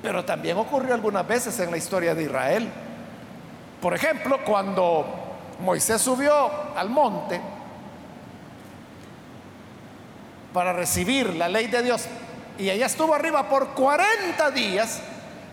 Pero 0.05 0.23
también 0.23 0.55
ocurrió 0.55 0.93
algunas 0.93 1.27
veces 1.27 1.59
en 1.59 1.71
la 1.71 1.77
historia 1.77 2.13
de 2.13 2.21
Israel. 2.21 2.69
Por 3.81 3.95
ejemplo, 3.95 4.37
cuando 4.45 5.03
Moisés 5.61 5.99
subió 5.99 6.51
al 6.77 6.91
monte 6.91 7.41
para 10.53 10.73
recibir 10.73 11.33
la 11.33 11.49
ley 11.49 11.65
de 11.65 11.81
Dios 11.81 12.05
y 12.59 12.69
ella 12.69 12.85
estuvo 12.85 13.15
arriba 13.15 13.49
por 13.49 13.69
40 13.69 14.51
días, 14.51 15.01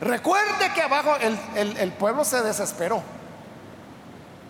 recuerde 0.03 0.71
que 0.75 0.83
abajo 0.83 1.15
el, 1.57 1.93
pueblo 1.93 2.23
se 2.23 2.43
desesperó. 2.43 3.03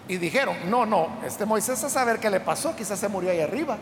Y 0.09 0.16
dijeron, 0.16 0.57
no, 0.68 0.84
no, 0.84 1.20
este 1.24 1.46
Moisés 1.46 1.84
a 1.84 1.88
saber 1.88 2.18
qué 2.18 2.28
le 2.28 2.40
pasó, 2.40 2.74
quizás 2.74 2.98
se 2.98 3.07
murió 3.07 3.30
ahí 3.30 3.40
arriba. 3.40 3.78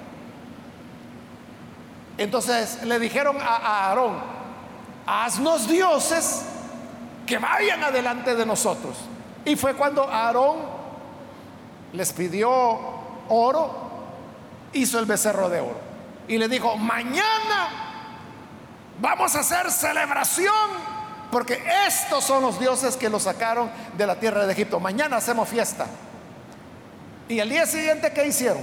Entonces 2.18 2.82
le 2.82 2.98
dijeron 2.98 3.38
a 3.40 3.88
Aarón, 3.88 4.39
haznos 5.10 5.68
dioses 5.68 6.42
que 7.26 7.38
vayan 7.38 7.84
adelante 7.84 8.34
de 8.34 8.46
nosotros. 8.46 8.96
Y 9.44 9.56
fue 9.56 9.74
cuando 9.74 10.04
Aarón 10.04 10.58
les 11.92 12.12
pidió 12.12 12.50
oro, 13.28 13.90
hizo 14.72 14.98
el 14.98 15.06
becerro 15.06 15.48
de 15.48 15.60
oro. 15.60 15.80
Y 16.28 16.38
le 16.38 16.48
dijo, 16.48 16.76
mañana 16.76 17.90
Vamos 19.00 19.34
a 19.34 19.40
hacer 19.40 19.70
celebración 19.70 20.54
porque 21.30 21.62
estos 21.86 22.22
son 22.22 22.42
los 22.42 22.60
dioses 22.60 22.96
que 22.96 23.08
los 23.08 23.22
sacaron 23.22 23.70
de 23.96 24.06
la 24.06 24.16
tierra 24.16 24.44
de 24.44 24.52
Egipto. 24.52 24.78
Mañana 24.78 25.16
hacemos 25.16 25.48
fiesta. 25.48 25.86
Y 27.28 27.38
el 27.38 27.48
día 27.48 27.64
siguiente, 27.66 28.12
¿qué 28.12 28.26
hicieron? 28.26 28.62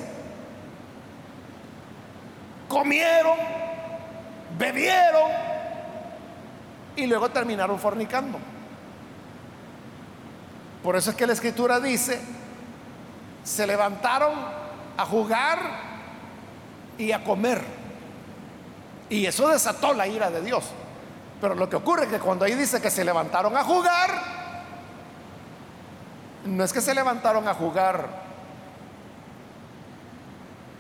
Comieron, 2.68 3.38
bebieron 4.60 5.32
y 6.98 7.06
luego 7.06 7.30
terminaron 7.30 7.80
fornicando. 7.80 8.40
Por 10.84 10.96
eso 10.96 11.12
es 11.12 11.16
que 11.16 11.28
la 11.28 11.34
escritura 11.34 11.80
dice, 11.80 12.20
se 13.44 13.66
levantaron 13.68 14.34
a 14.98 15.06
jugar 15.06 15.60
y 16.98 17.12
a 17.12 17.24
comer. 17.24 17.64
Y 19.10 19.26
eso 19.26 19.48
desató 19.48 19.94
la 19.94 20.08
ira 20.08 20.32
de 20.32 20.42
Dios. 20.42 20.66
Pero 21.40 21.54
lo 21.54 21.70
que 21.70 21.76
ocurre 21.76 22.06
es 22.06 22.10
que 22.10 22.20
cuando 22.20 22.46
ahí 22.46 22.56
dice 22.56 22.82
que 22.82 22.90
se 22.90 23.06
levantaron 23.06 23.56
a 23.56 23.64
jugar, 23.64 24.10
no 26.46 26.64
es 26.64 26.74
que 26.74 26.82
se 26.82 26.96
levantaron 26.96 27.48
a 27.48 27.54
jugar, 27.54 28.08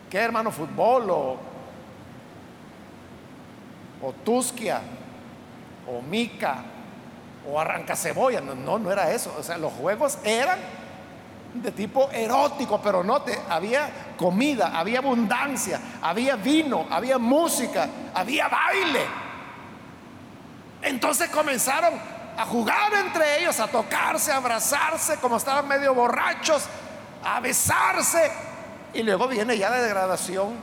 ¿qué 0.09 0.17
hermano? 0.17 0.49
Fútbol 0.51 1.09
o, 1.11 1.37
o 4.01 4.13
Tusquia 4.23 4.81
o 5.87 6.01
Mica 6.01 6.63
o 7.49 7.59
Arranca 7.59 7.95
Cebolla. 7.95 8.41
No, 8.41 8.77
no, 8.77 8.91
era 8.91 9.11
eso. 9.11 9.33
O 9.37 9.43
sea, 9.43 9.57
los 9.57 9.73
juegos 9.73 10.19
eran 10.23 10.59
de 11.53 11.71
tipo 11.71 12.09
erótico, 12.11 12.79
pero 12.81 13.03
no 13.03 13.21
te, 13.21 13.37
había 13.49 13.89
comida, 14.17 14.77
había 14.77 14.99
abundancia, 14.99 15.79
había 16.01 16.35
vino, 16.35 16.85
había 16.89 17.17
música, 17.17 17.87
había 18.13 18.47
baile. 18.47 19.05
Entonces 20.81 21.29
comenzaron 21.29 21.93
a 22.37 22.45
jugar 22.45 22.93
entre 22.93 23.39
ellos, 23.39 23.59
a 23.59 23.67
tocarse, 23.67 24.31
a 24.31 24.37
abrazarse, 24.37 25.17
como 25.17 25.37
estaban 25.37 25.67
medio 25.67 25.93
borrachos, 25.93 26.65
a 27.23 27.39
besarse. 27.39 28.31
Y 28.93 29.03
luego 29.03 29.27
viene 29.27 29.57
ya 29.57 29.69
la 29.69 29.81
degradación 29.81 30.55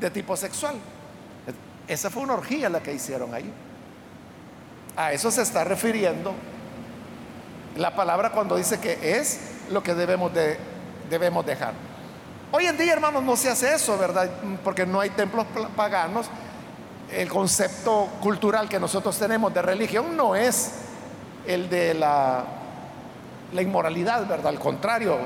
de 0.00 0.10
tipo 0.10 0.36
sexual. 0.36 0.76
Esa 1.86 2.10
fue 2.10 2.22
una 2.22 2.34
orgía 2.34 2.68
la 2.68 2.80
que 2.80 2.92
hicieron 2.92 3.34
ahí. 3.34 3.52
A 4.98 5.12
eso 5.12 5.30
se 5.30 5.42
está 5.42 5.62
refiriendo 5.62 6.34
la 7.76 7.94
palabra 7.94 8.32
cuando 8.32 8.56
dice 8.56 8.80
que 8.80 9.16
es 9.16 9.38
lo 9.70 9.80
que 9.80 9.94
debemos, 9.94 10.34
de, 10.34 10.58
debemos 11.08 11.46
dejar. 11.46 11.72
Hoy 12.50 12.66
en 12.66 12.76
día, 12.76 12.94
hermanos, 12.94 13.22
no 13.22 13.36
se 13.36 13.48
hace 13.48 13.72
eso, 13.72 13.96
¿verdad? 13.96 14.28
Porque 14.64 14.84
no 14.84 15.00
hay 15.00 15.10
templos 15.10 15.46
paganos 15.76 16.28
el 17.12 17.28
concepto 17.28 18.08
cultural 18.20 18.68
que 18.68 18.80
nosotros 18.80 19.16
tenemos 19.16 19.54
de 19.54 19.62
religión 19.62 20.16
no 20.16 20.34
es 20.34 20.72
el 21.46 21.70
de 21.70 21.94
la, 21.94 22.44
la 23.52 23.62
inmoralidad, 23.62 24.26
¿verdad? 24.26 24.48
Al 24.48 24.58
contrario, 24.58 25.16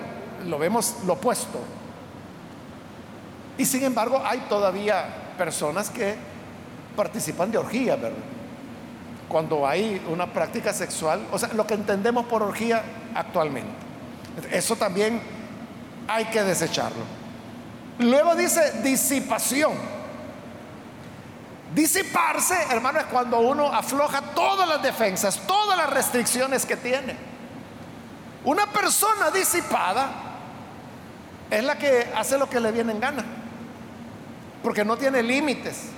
lo 0.45 0.59
vemos 0.59 0.97
lo 1.07 1.15
opuesto. 1.15 1.59
Y 3.57 3.65
sin 3.65 3.85
embargo, 3.85 4.23
hay 4.23 4.41
todavía 4.51 5.33
personas 5.39 5.89
que 5.89 6.15
participan 6.95 7.51
de 7.51 7.57
orgía, 7.57 7.97
¿verdad? 7.97 8.32
Cuando 9.29 9.67
hay 9.67 10.05
una 10.09 10.33
práctica 10.33 10.73
sexual, 10.73 11.27
o 11.33 11.39
sea, 11.39 11.51
lo 11.55 11.67
que 11.67 11.75
entendemos 11.75 12.27
por 12.27 12.43
orgía 12.43 12.83
actualmente. 13.15 13.73
Eso 14.51 14.77
también 14.77 15.21
hay 16.09 16.27
que 16.27 16.43
desecharlo. 16.43 17.05
Luego 17.99 18.35
dice 18.35 18.83
disipación. 18.83 19.73
Disiparse, 21.75 22.55
hermano, 22.71 22.99
es 23.01 23.07
cuando 23.07 23.41
uno 23.41 23.67
afloja 23.67 24.21
todas 24.35 24.69
las 24.69 24.83
defensas, 24.83 25.41
todas 25.47 25.77
las 25.77 25.89
restricciones 25.89 26.67
que 26.67 26.77
tiene. 26.77 27.17
Una 28.45 28.67
persona 28.67 29.31
disipada 29.31 30.11
es 31.51 31.65
la 31.65 31.79
que 31.79 32.13
hace 32.15 32.37
lo 32.37 32.49
que 32.49 32.61
le 32.61 32.73
viene 32.73 32.93
en 32.93 33.01
gana, 33.01 33.25
porque 34.63 34.85
no 34.85 34.97
tiene 34.97 35.23
límites. 35.23 35.91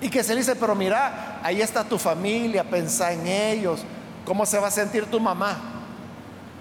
Y 0.00 0.08
que 0.10 0.22
se 0.22 0.34
dice, 0.34 0.54
pero 0.54 0.74
mira, 0.74 1.40
ahí 1.42 1.60
está 1.60 1.84
tu 1.84 1.98
familia, 1.98 2.64
pensa 2.64 3.12
en 3.12 3.26
ellos, 3.26 3.80
¿cómo 4.24 4.46
se 4.46 4.58
va 4.58 4.68
a 4.68 4.70
sentir 4.70 5.06
tu 5.06 5.18
mamá? 5.18 5.56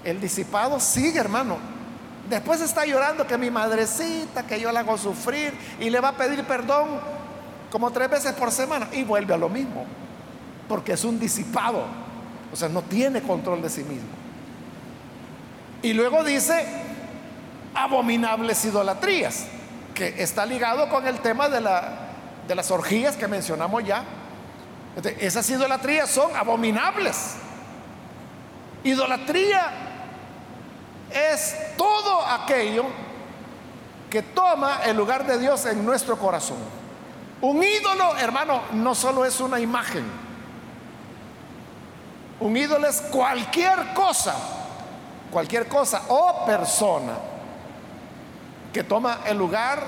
El 0.04 0.20
disipado 0.20 0.80
sigue, 0.80 1.20
hermano, 1.20 1.58
Después 2.30 2.60
está 2.60 2.86
llorando 2.86 3.26
que 3.26 3.38
mi 3.38 3.50
madrecita, 3.50 4.46
que 4.46 4.60
yo 4.60 4.72
la 4.72 4.82
hago 4.82 4.98
sufrir 4.98 5.54
y 5.80 5.90
le 5.90 6.02
va 6.02 6.10
a 6.10 6.18
pedir 6.18 6.44
perdón 6.44 7.00
como 7.72 7.92
tres 7.92 8.10
veces 8.10 8.34
por 8.34 8.52
semana 8.52 8.90
y 8.92 9.04
vuelve 9.04 9.34
a 9.34 9.38
lo 9.38 9.48
mismo, 9.48 9.86
porque 10.68 10.94
es 10.94 11.06
un 11.06 11.20
disipado, 11.20 11.86
o 12.52 12.56
sea, 12.56 12.68
no 12.68 12.82
tiene 12.82 13.22
control 13.22 13.62
de 13.62 13.70
sí 13.70 13.84
mismo. 13.84 14.10
Y 15.82 15.94
luego 15.94 16.24
dice 16.24 16.66
abominables 17.74 18.66
idolatrías, 18.66 19.46
que 19.94 20.22
está 20.22 20.46
ligado 20.46 20.90
con 20.90 21.08
el 21.08 21.20
tema 21.20 21.48
de, 21.48 21.62
la, 21.62 22.07
de 22.48 22.56
las 22.56 22.72
orgías 22.72 23.16
que 23.16 23.28
mencionamos 23.28 23.84
ya. 23.84 24.04
esas 25.20 25.50
idolatrías 25.50 26.10
son 26.10 26.36
abominables. 26.36 27.36
Idolatría 28.84 29.72
es 31.12 31.56
todo 31.78 32.26
aquello 32.26 32.86
que 34.10 34.22
toma 34.22 34.80
el 34.86 34.96
lugar 34.96 35.26
de 35.28 35.38
Dios 35.38 35.66
en 35.66 35.86
nuestro 35.86 36.18
corazón. 36.18 36.58
Un 37.42 37.62
ídolo, 37.64 38.16
hermano, 38.18 38.62
no 38.74 38.96
solo 38.96 39.26
es 39.26 39.40
una 39.42 39.60
imagen. 39.60 40.06
Un 42.40 42.56
ídolo 42.56 42.88
es 42.88 43.02
cualquier 43.02 43.94
cosa, 43.94 44.36
cualquier 45.32 45.68
cosa 45.68 46.04
o 46.08 46.46
persona 46.46 47.14
que 48.72 48.84
toma 48.84 49.20
el 49.26 49.38
lugar 49.38 49.84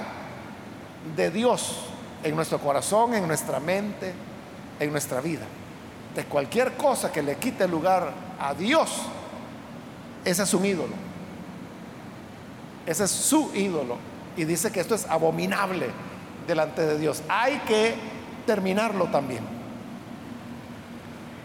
de 1.16 1.32
Dios 1.32 1.89
en 2.24 2.36
nuestro 2.36 2.60
corazón, 2.60 3.14
en 3.14 3.28
nuestra 3.28 3.60
mente, 3.60 4.14
en 4.80 4.92
nuestra 4.92 5.22
vida. 5.22 5.46
De 6.16 6.26
cualquier 6.26 6.76
cosa 6.76 7.12
que 7.12 7.22
le 7.22 7.36
quite 7.36 7.68
lugar 7.68 8.12
a 8.40 8.54
Dios, 8.54 8.90
ese 10.26 10.44
es 10.44 10.54
un 10.54 10.66
ídolo. 10.66 10.94
Ese 12.86 13.04
es 13.04 13.12
su 13.12 13.52
ídolo. 13.54 13.98
Y 14.36 14.46
dice 14.46 14.72
que 14.72 14.80
esto 14.80 14.96
es 14.96 15.06
abominable 15.08 15.88
delante 16.48 16.86
de 16.86 16.98
Dios. 16.98 17.22
Hay 17.30 17.60
que 17.60 17.96
terminarlo 18.46 19.06
también. 19.06 19.44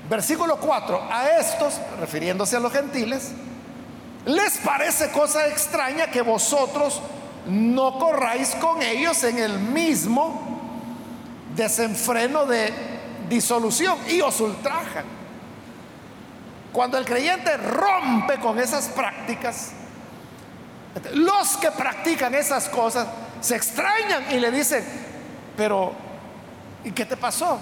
Versículo 0.09 0.57
4. 0.57 1.09
A 1.11 1.29
estos, 1.39 1.81
refiriéndose 2.01 2.57
a 2.57 2.61
los 2.61 2.73
gentiles, 2.73 3.33
les 4.27 4.59
parece 4.59 5.11
cosa 5.11 5.47
extraña 5.49 6.11
que 6.11 6.23
vosotros 6.23 7.01
no 7.47 7.99
corráis 7.99 8.55
con 8.55 8.81
ellos 8.83 9.23
en 9.25 9.39
el 9.39 9.59
mismo 9.59 10.54
desenfreno 11.55 12.47
de 12.47 12.73
disolución 13.29 13.99
y 14.09 14.21
os 14.21 14.41
ultrajan. 14.41 15.05
Cuando 16.73 16.99
el 16.99 17.05
creyente 17.05 17.57
rompe 17.57 18.39
con 18.41 18.59
esas 18.59 18.89
prácticas, 18.89 19.71
los 21.13 21.57
que 21.57 21.71
practican 21.71 22.35
esas 22.35 22.69
cosas 22.69 23.07
se 23.41 23.57
extrañan 23.57 24.25
y 24.31 24.41
le 24.41 24.51
dicen, 24.51 24.85
pero 25.57 25.93
¿y 26.83 26.91
qué 26.91 27.05
te 27.05 27.17
pasó? 27.17 27.59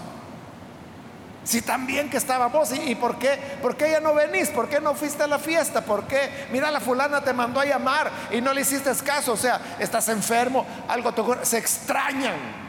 Si 1.45 1.61
tan 1.61 1.87
bien 1.87 2.09
que 2.09 2.19
estábamos, 2.19 2.73
¿y, 2.73 2.93
¿y 2.93 2.95
por 2.95 3.19
qué? 3.19 3.37
¿Por 3.61 3.77
qué 3.77 3.91
ya 3.91 4.01
no 4.01 4.15
venís? 4.15 4.49
¿Por 4.49 4.69
qué 4.69 4.81
no 4.81 4.95
fuiste 4.95 5.25
a 5.25 5.27
la 5.27 5.41
fiesta? 5.41 5.81
¿Por 5.81 6.05
qué? 6.05 6.47
Mira, 6.53 6.71
la 6.71 6.79
fulana 6.79 7.21
te 7.21 7.33
mandó 7.33 7.59
a 7.59 7.65
llamar 7.65 8.11
y 8.31 8.41
no 8.41 8.55
le 8.55 8.61
hiciste 8.61 8.93
caso. 9.05 9.33
O 9.33 9.37
sea, 9.37 9.61
estás 9.81 10.09
enfermo, 10.09 10.65
algo 10.87 11.13
te 11.13 11.21
ocurre. 11.21 11.45
Se 11.45 11.59
extrañan 11.59 12.62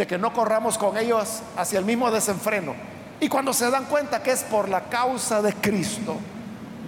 de 0.00 0.06
que 0.06 0.16
no 0.16 0.32
corramos 0.32 0.78
con 0.78 0.96
ellos 0.96 1.42
hacia 1.58 1.78
el 1.78 1.84
mismo 1.84 2.10
desenfreno. 2.10 2.74
Y 3.20 3.28
cuando 3.28 3.52
se 3.52 3.70
dan 3.70 3.84
cuenta 3.84 4.22
que 4.22 4.30
es 4.30 4.42
por 4.44 4.66
la 4.66 4.84
causa 4.84 5.42
de 5.42 5.52
Cristo, 5.52 6.16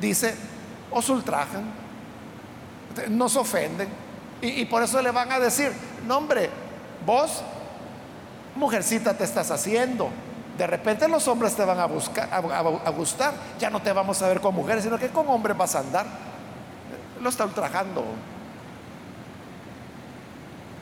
dice, 0.01 0.35
os 0.91 1.11
ultrajan, 1.11 1.63
nos 3.11 3.37
ofenden. 3.37 3.91
Y, 4.41 4.65
por 4.65 4.83
eso 4.83 5.03
le 5.03 5.11
van 5.11 5.31
a 5.31 5.39
decir, 5.39 5.73
no 6.07 6.17
hombre, 6.17 6.49
vos, 7.05 7.43
mujercita, 8.57 9.13
te 9.13 9.25
estás 9.25 9.51
haciendo. 9.51 10.09
De 10.57 10.67
repente 10.67 11.07
los 11.07 11.29
hombres 11.29 11.55
te 11.55 11.67
van 11.67 11.81
a, 11.81 11.85
buscar, 11.85 12.31
a, 12.33 12.91
gustar. 12.93 13.35
Ya 13.59 13.69
no 13.69 13.83
te 13.83 13.93
vamos 13.93 14.23
a 14.23 14.29
ver 14.29 14.41
con 14.41 14.55
mujeres, 14.55 14.85
sino 14.85 14.99
que 14.99 15.11
con 15.11 15.29
hombres 15.29 15.55
vas 15.55 15.75
a 15.75 15.81
andar. 15.81 16.07
Lo 17.21 17.29
está 17.29 17.45
ultrajando. 17.45 18.07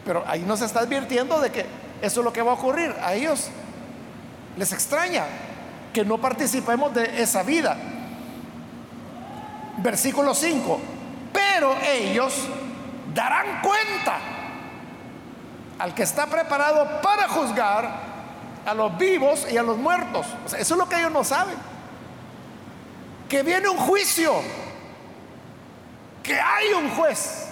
Pero 0.05 0.23
ahí 0.29 0.43
nos 0.43 0.61
está 0.61 0.79
advirtiendo 0.79 1.41
de 1.41 1.51
que 1.51 1.90
eso 2.03 2.21
es 2.21 2.25
lo 2.25 2.33
que 2.33 2.43
va 2.43 2.53
a 2.53 2.55
ocurrir. 2.55 2.95
A 3.03 3.15
ellos 3.15 3.49
les 4.57 4.73
extraña 4.73 5.25
que 5.93 6.05
no 6.05 6.19
participemos 6.19 6.95
de 6.95 7.23
esa 7.23 7.43
vida. 7.43 7.77
Versículo 9.79 10.35
5. 10.35 10.81
Pero 11.33 11.77
ellos 11.83 12.47
darán 13.15 13.61
cuenta 13.63 14.19
al 15.79 15.95
que 15.95 16.03
está 16.03 16.27
preparado 16.27 17.01
para 17.01 17.29
juzgar 17.29 18.11
a 18.67 18.75
los 18.75 18.97
vivos 18.99 19.47
y 19.51 19.57
a 19.57 19.63
los 19.63 19.79
muertos. 19.79 20.27
eso 20.47 20.75
es 20.75 20.79
lo 20.79 20.89
que 20.89 20.97
ellos 20.97 21.13
no 21.13 21.25
saben. 21.25 21.57
Que 23.29 23.43
viene 23.43 23.69
un 23.69 23.79
juicio, 23.79 24.35
que 26.23 26.39
hay 26.39 26.73
un 26.73 26.91
juez, 26.91 27.47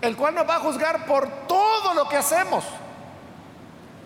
el 0.00 0.16
cual 0.16 0.34
nos 0.34 0.48
va 0.48 0.56
a 0.56 0.60
juzgar 0.60 1.06
por 1.06 1.28
todo 1.46 1.94
lo 1.94 2.08
que 2.08 2.16
hacemos. 2.16 2.64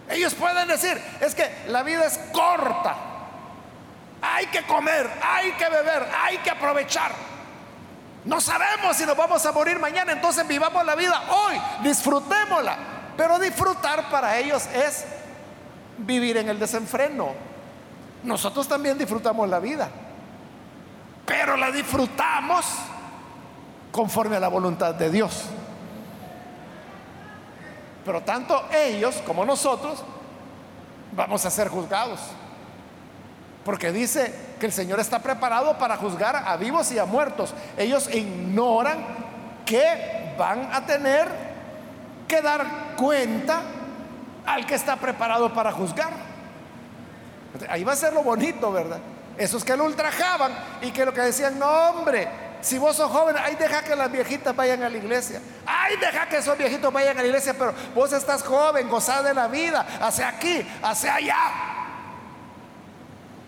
Ellos 0.09 0.34
pueden 0.34 0.68
decir, 0.68 1.00
es 1.20 1.34
que 1.34 1.64
la 1.68 1.82
vida 1.82 2.06
es 2.06 2.18
corta, 2.32 2.96
hay 4.22 4.46
que 4.46 4.62
comer, 4.62 5.09
hay 5.22 5.52
que 5.52 5.68
beber, 5.68 6.09
hay 6.22 6.38
que 6.38 6.50
aprovechar. 6.50 7.12
No 8.24 8.40
sabemos 8.40 8.96
si 8.96 9.06
nos 9.06 9.16
vamos 9.16 9.44
a 9.44 9.52
morir 9.52 9.78
mañana, 9.78 10.12
entonces 10.12 10.46
vivamos 10.46 10.84
la 10.84 10.94
vida 10.94 11.22
hoy, 11.30 11.61
disfrutémosla. 11.82 12.76
Pero 13.16 13.38
disfrutar 13.38 14.09
para 14.11 14.38
ellos 14.38 14.66
es 14.66 15.04
vivir 15.98 16.36
en 16.36 16.48
el 16.48 16.59
desenfreno. 16.59 17.32
Nosotros 18.22 18.66
también 18.68 18.96
disfrutamos 18.96 19.48
la 19.48 19.59
vida, 19.59 19.88
pero 21.26 21.56
la 21.56 21.70
disfrutamos 21.70 22.64
conforme 23.92 24.36
a 24.36 24.40
la 24.40 24.48
voluntad 24.48 24.94
de 24.94 25.11
Dios. 25.11 25.46
Pero 28.09 28.22
tanto 28.22 28.64
ellos 28.72 29.22
como 29.26 29.44
nosotros 29.44 30.02
vamos 31.12 31.44
a 31.44 31.50
ser 31.50 31.68
juzgados. 31.68 32.18
Porque 33.66 33.92
dice 33.92 34.34
que 34.59 34.64
el 34.64 34.72
Señor 34.72 34.98
está 34.98 35.18
preparado 35.18 35.76
para 35.76 35.98
juzgar 35.98 36.34
a 36.34 36.56
vivos 36.56 36.90
y 36.90 36.98
a 36.98 37.04
muertos. 37.04 37.52
Ellos 37.76 38.09
ignoran 38.14 39.04
que 39.66 40.34
van 40.38 40.70
a 40.72 40.86
tener 40.86 41.28
que 42.26 42.40
dar 42.40 42.94
cuenta 42.96 43.61
al 44.46 44.64
que 44.64 44.76
está 44.76 44.96
preparado 44.96 45.52
para 45.52 45.70
juzgar. 45.70 46.12
Ahí 47.68 47.84
va 47.84 47.92
a 47.92 47.96
ser 47.96 48.14
lo 48.14 48.22
bonito, 48.22 48.72
¿verdad? 48.72 49.00
Esos 49.36 49.62
que 49.62 49.76
lo 49.76 49.84
ultrajaban 49.84 50.52
y 50.80 50.92
que 50.92 51.04
lo 51.04 51.12
que 51.12 51.20
decían, 51.20 51.59
no 51.59 51.68
hombre, 51.68 52.26
si 52.61 52.78
vos 52.78 52.96
sos 52.96 53.11
joven, 53.11 53.36
ay, 53.38 53.54
deja 53.56 53.82
que 53.82 53.94
las 53.94 54.11
viejitas 54.11 54.54
vayan 54.54 54.82
a 54.82 54.88
la 54.88 54.96
iglesia. 54.96 55.40
Ay, 55.64 55.96
deja 55.96 56.28
que 56.28 56.38
esos 56.38 56.56
viejitos 56.59 56.92
vayan 56.92 57.16
a 57.16 57.22
la 57.22 57.26
iglesia, 57.26 57.54
pero 57.56 57.72
vos 57.94 58.12
estás 58.12 58.42
joven, 58.42 58.88
gozad 58.88 59.22
de 59.22 59.34
la 59.34 59.46
vida, 59.46 59.86
hacia 60.00 60.28
aquí, 60.28 60.66
hacia 60.82 61.14
allá. 61.14 61.36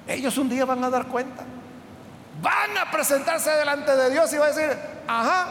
Ellos 0.07 0.37
un 0.39 0.49
día 0.49 0.65
van 0.65 0.83
a 0.85 0.91
dar 0.91 1.07
cuenta. 1.07 1.45
Van 2.41 2.79
a 2.79 2.91
presentarse 2.91 3.51
delante 3.51 3.95
de 3.97 4.11
Dios 4.11 4.33
y 4.33 4.39
va 4.39 4.47
a 4.47 4.53
decir, 4.53 4.77
ajá, 5.07 5.47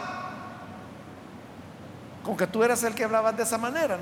con 2.24 2.36
que 2.36 2.48
tú 2.48 2.64
eras 2.64 2.84
el 2.84 2.96
que 2.96 3.04
hablabas 3.04 3.36
de 3.36 3.44
esa 3.44 3.58
manera, 3.58 3.98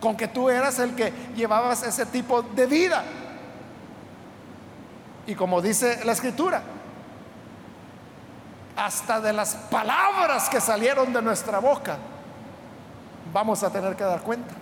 con 0.00 0.16
que 0.16 0.28
tú 0.28 0.50
eras 0.50 0.78
el 0.78 0.94
que 0.94 1.12
llevabas 1.34 1.82
ese 1.82 2.06
tipo 2.06 2.42
de 2.42 2.66
vida. 2.66 3.04
Y 5.26 5.34
como 5.34 5.60
dice 5.60 6.04
la 6.04 6.12
escritura, 6.12 6.62
hasta 8.78 9.20
de 9.20 9.32
las 9.32 9.56
palabras 9.56 10.48
que 10.48 10.60
salieron 10.60 11.12
de 11.12 11.20
nuestra 11.20 11.58
boca, 11.58 11.98
vamos 13.32 13.64
a 13.64 13.70
tener 13.70 13.96
que 13.96 14.04
dar 14.04 14.22
cuenta. 14.22 14.54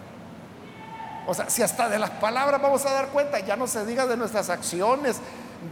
O 1.26 1.34
sea, 1.34 1.50
si 1.50 1.62
hasta 1.62 1.88
de 1.90 1.98
las 1.98 2.10
palabras 2.10 2.62
vamos 2.62 2.86
a 2.86 2.92
dar 2.92 3.08
cuenta, 3.08 3.40
ya 3.40 3.56
no 3.56 3.66
se 3.66 3.84
diga 3.84 4.06
de 4.06 4.16
nuestras 4.16 4.48
acciones, 4.48 5.20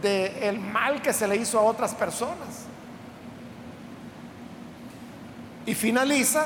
de 0.01 0.47
el 0.47 0.59
mal 0.59 1.01
que 1.01 1.11
se 1.11 1.27
le 1.27 1.37
hizo 1.37 1.57
a 1.57 1.63
otras 1.63 1.95
personas. 1.95 2.65
Y 5.65 5.73
finaliza, 5.73 6.45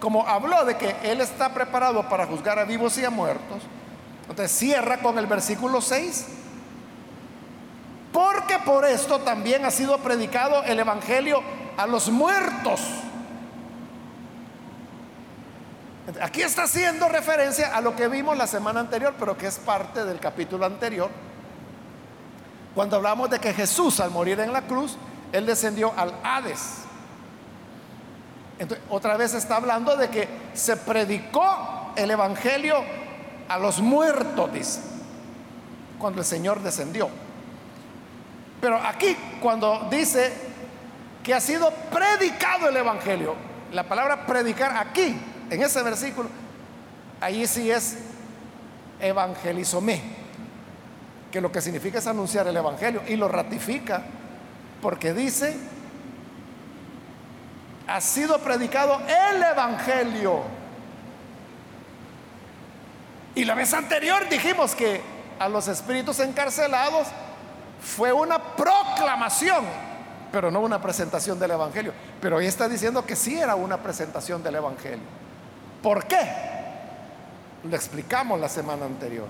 como 0.00 0.26
habló 0.26 0.64
de 0.64 0.76
que 0.76 0.96
Él 1.04 1.20
está 1.20 1.54
preparado 1.54 2.08
para 2.08 2.26
juzgar 2.26 2.58
a 2.58 2.64
vivos 2.64 2.98
y 2.98 3.04
a 3.04 3.10
muertos, 3.10 3.62
entonces 4.28 4.50
cierra 4.50 4.98
con 4.98 5.16
el 5.16 5.26
versículo 5.26 5.80
6. 5.80 6.26
Porque 8.16 8.58
por 8.64 8.86
esto 8.86 9.18
también 9.18 9.66
ha 9.66 9.70
sido 9.70 9.98
predicado 9.98 10.62
el 10.62 10.80
Evangelio 10.80 11.42
a 11.76 11.86
los 11.86 12.08
muertos 12.08 12.80
Aquí 16.22 16.40
está 16.40 16.62
haciendo 16.64 17.08
referencia 17.08 17.76
a 17.76 17.80
lo 17.80 17.96
que 17.96 18.06
vimos 18.06 18.38
la 18.38 18.46
semana 18.46 18.80
anterior, 18.80 19.14
pero 19.18 19.36
que 19.36 19.48
es 19.48 19.58
parte 19.58 20.04
del 20.04 20.20
capítulo 20.20 20.64
anterior, 20.64 21.10
cuando 22.74 22.96
hablamos 22.96 23.28
de 23.28 23.40
que 23.40 23.52
Jesús 23.52 23.98
al 23.98 24.12
morir 24.12 24.38
en 24.38 24.52
la 24.52 24.62
cruz, 24.62 24.96
Él 25.32 25.46
descendió 25.46 25.92
al 25.96 26.14
Hades. 26.22 26.84
Entonces, 28.58 28.86
otra 28.88 29.16
vez 29.16 29.34
está 29.34 29.56
hablando 29.56 29.96
de 29.96 30.08
que 30.08 30.28
se 30.54 30.76
predicó 30.76 31.92
el 31.96 32.10
Evangelio 32.10 32.76
a 33.48 33.58
los 33.58 33.80
muertos, 33.80 34.52
dice, 34.52 34.80
cuando 35.98 36.20
el 36.20 36.26
Señor 36.26 36.62
descendió. 36.62 37.25
Pero 38.60 38.76
aquí, 38.78 39.16
cuando 39.40 39.88
dice 39.90 40.32
que 41.22 41.34
ha 41.34 41.40
sido 41.40 41.70
predicado 41.70 42.68
el 42.68 42.76
Evangelio, 42.76 43.34
la 43.72 43.84
palabra 43.84 44.26
predicar 44.26 44.76
aquí 44.76 45.16
en 45.50 45.62
ese 45.62 45.82
versículo, 45.82 46.28
ahí 47.20 47.46
sí 47.46 47.70
es 47.70 47.98
evangelizomé, 49.00 50.00
que 51.30 51.40
lo 51.40 51.52
que 51.52 51.60
significa 51.60 51.98
es 51.98 52.06
anunciar 52.06 52.46
el 52.46 52.56
Evangelio 52.56 53.02
y 53.06 53.16
lo 53.16 53.28
ratifica 53.28 54.02
porque 54.80 55.12
dice, 55.12 55.56
ha 57.86 58.00
sido 58.00 58.38
predicado 58.38 59.00
el 59.06 59.42
Evangelio. 59.42 60.42
Y 63.34 63.44
la 63.44 63.54
vez 63.54 63.74
anterior 63.74 64.28
dijimos 64.28 64.74
que 64.74 65.02
a 65.38 65.48
los 65.48 65.68
espíritus 65.68 66.20
encarcelados 66.20 67.08
fue 67.86 68.12
una 68.12 68.38
proclamación, 68.38 69.64
pero 70.32 70.50
no 70.50 70.60
una 70.60 70.82
presentación 70.82 71.38
del 71.38 71.52
Evangelio. 71.52 71.92
Pero 72.20 72.36
hoy 72.36 72.46
está 72.46 72.68
diciendo 72.68 73.06
que 73.06 73.14
sí 73.14 73.38
era 73.38 73.54
una 73.54 73.78
presentación 73.78 74.42
del 74.42 74.56
Evangelio. 74.56 75.04
¿Por 75.82 76.04
qué? 76.06 76.18
Lo 77.62 77.76
explicamos 77.76 78.40
la 78.40 78.48
semana 78.48 78.86
anterior. 78.86 79.28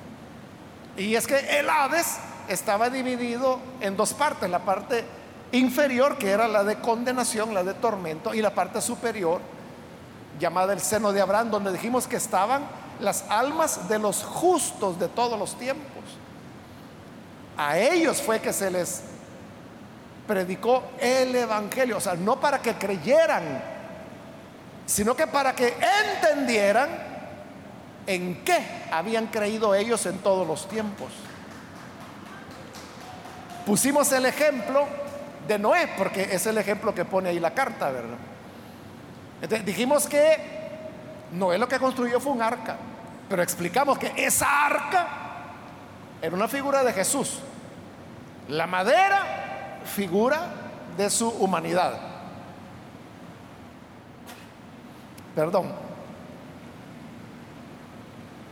Y 0.97 1.15
es 1.15 1.27
que 1.27 1.59
el 1.59 1.69
Hades 1.69 2.17
estaba 2.49 2.89
dividido 2.89 3.61
en 3.81 3.97
dos 3.97 4.15
partes, 4.15 4.49
la 4.49 4.61
parte 4.61 5.05
inferior 5.53 6.17
que 6.17 6.31
era 6.31 6.49
la 6.49 6.65
de 6.65 6.77
condenación, 6.77 7.53
la 7.53 7.63
de 7.63 7.75
tormento, 7.75 8.33
y 8.33 8.41
la 8.41 8.55
parte 8.55 8.81
superior 8.81 9.41
llamada 10.41 10.73
el 10.73 10.81
seno 10.81 11.13
de 11.13 11.21
Abraham, 11.21 11.51
donde 11.51 11.73
dijimos 11.73 12.07
que 12.07 12.17
estaban 12.17 12.63
las 13.01 13.25
almas 13.29 13.89
de 13.89 13.99
los 13.99 14.25
justos 14.25 14.99
de 14.99 15.09
todos 15.09 15.39
los 15.39 15.57
tiempos. 15.59 16.03
A 17.57 17.79
ellos 17.79 18.21
fue 18.21 18.41
que 18.41 18.53
se 18.53 18.71
les 18.71 19.03
predicó 20.27 20.83
el 21.01 21.35
Evangelio, 21.35 21.97
o 21.97 22.01
sea, 22.01 22.15
no 22.15 22.41
para 22.41 22.61
que 22.61 22.75
creyeran 22.75 23.77
sino 24.87 25.17
que 25.17 25.27
para 25.27 25.55
que 25.55 25.75
entendieran 26.23 26.89
en 28.07 28.45
qué 28.45 28.87
habían 28.93 29.27
creído 29.27 29.75
ellos 29.75 30.07
en 30.07 30.19
todos 30.19 30.47
los 30.47 30.69
tiempos. 30.69 31.09
Pusimos 33.67 34.11
el 34.13 34.27
ejemplo 34.27 34.87
de 35.49 35.59
Noé, 35.59 35.89
porque 35.99 36.23
es 36.23 36.47
el 36.47 36.57
ejemplo 36.59 36.95
que 36.95 37.05
pone 37.05 37.31
ahí 37.31 37.41
la 37.41 37.53
carta, 37.53 37.91
¿verdad? 37.91 39.65
Dijimos 39.65 40.07
que 40.07 40.37
Noé 41.33 41.59
lo 41.59 41.69
que 41.69 41.81
construyó 41.81 42.21
fue 42.21 42.33
un 42.33 42.43
arca, 42.43 42.77
pero 43.29 43.43
explicamos 43.43 43.99
que 43.99 44.13
esa 44.17 44.67
arca 44.67 45.09
era 46.27 46.35
una 46.35 46.49
figura 46.49 46.83
de 46.83 46.93
Jesús. 46.93 47.39
La 48.49 48.67
madera, 48.67 49.81
figura 49.85 50.41
de 50.97 51.09
su 51.09 51.29
humanidad. 51.29 51.95
Perdón. 55.37 55.73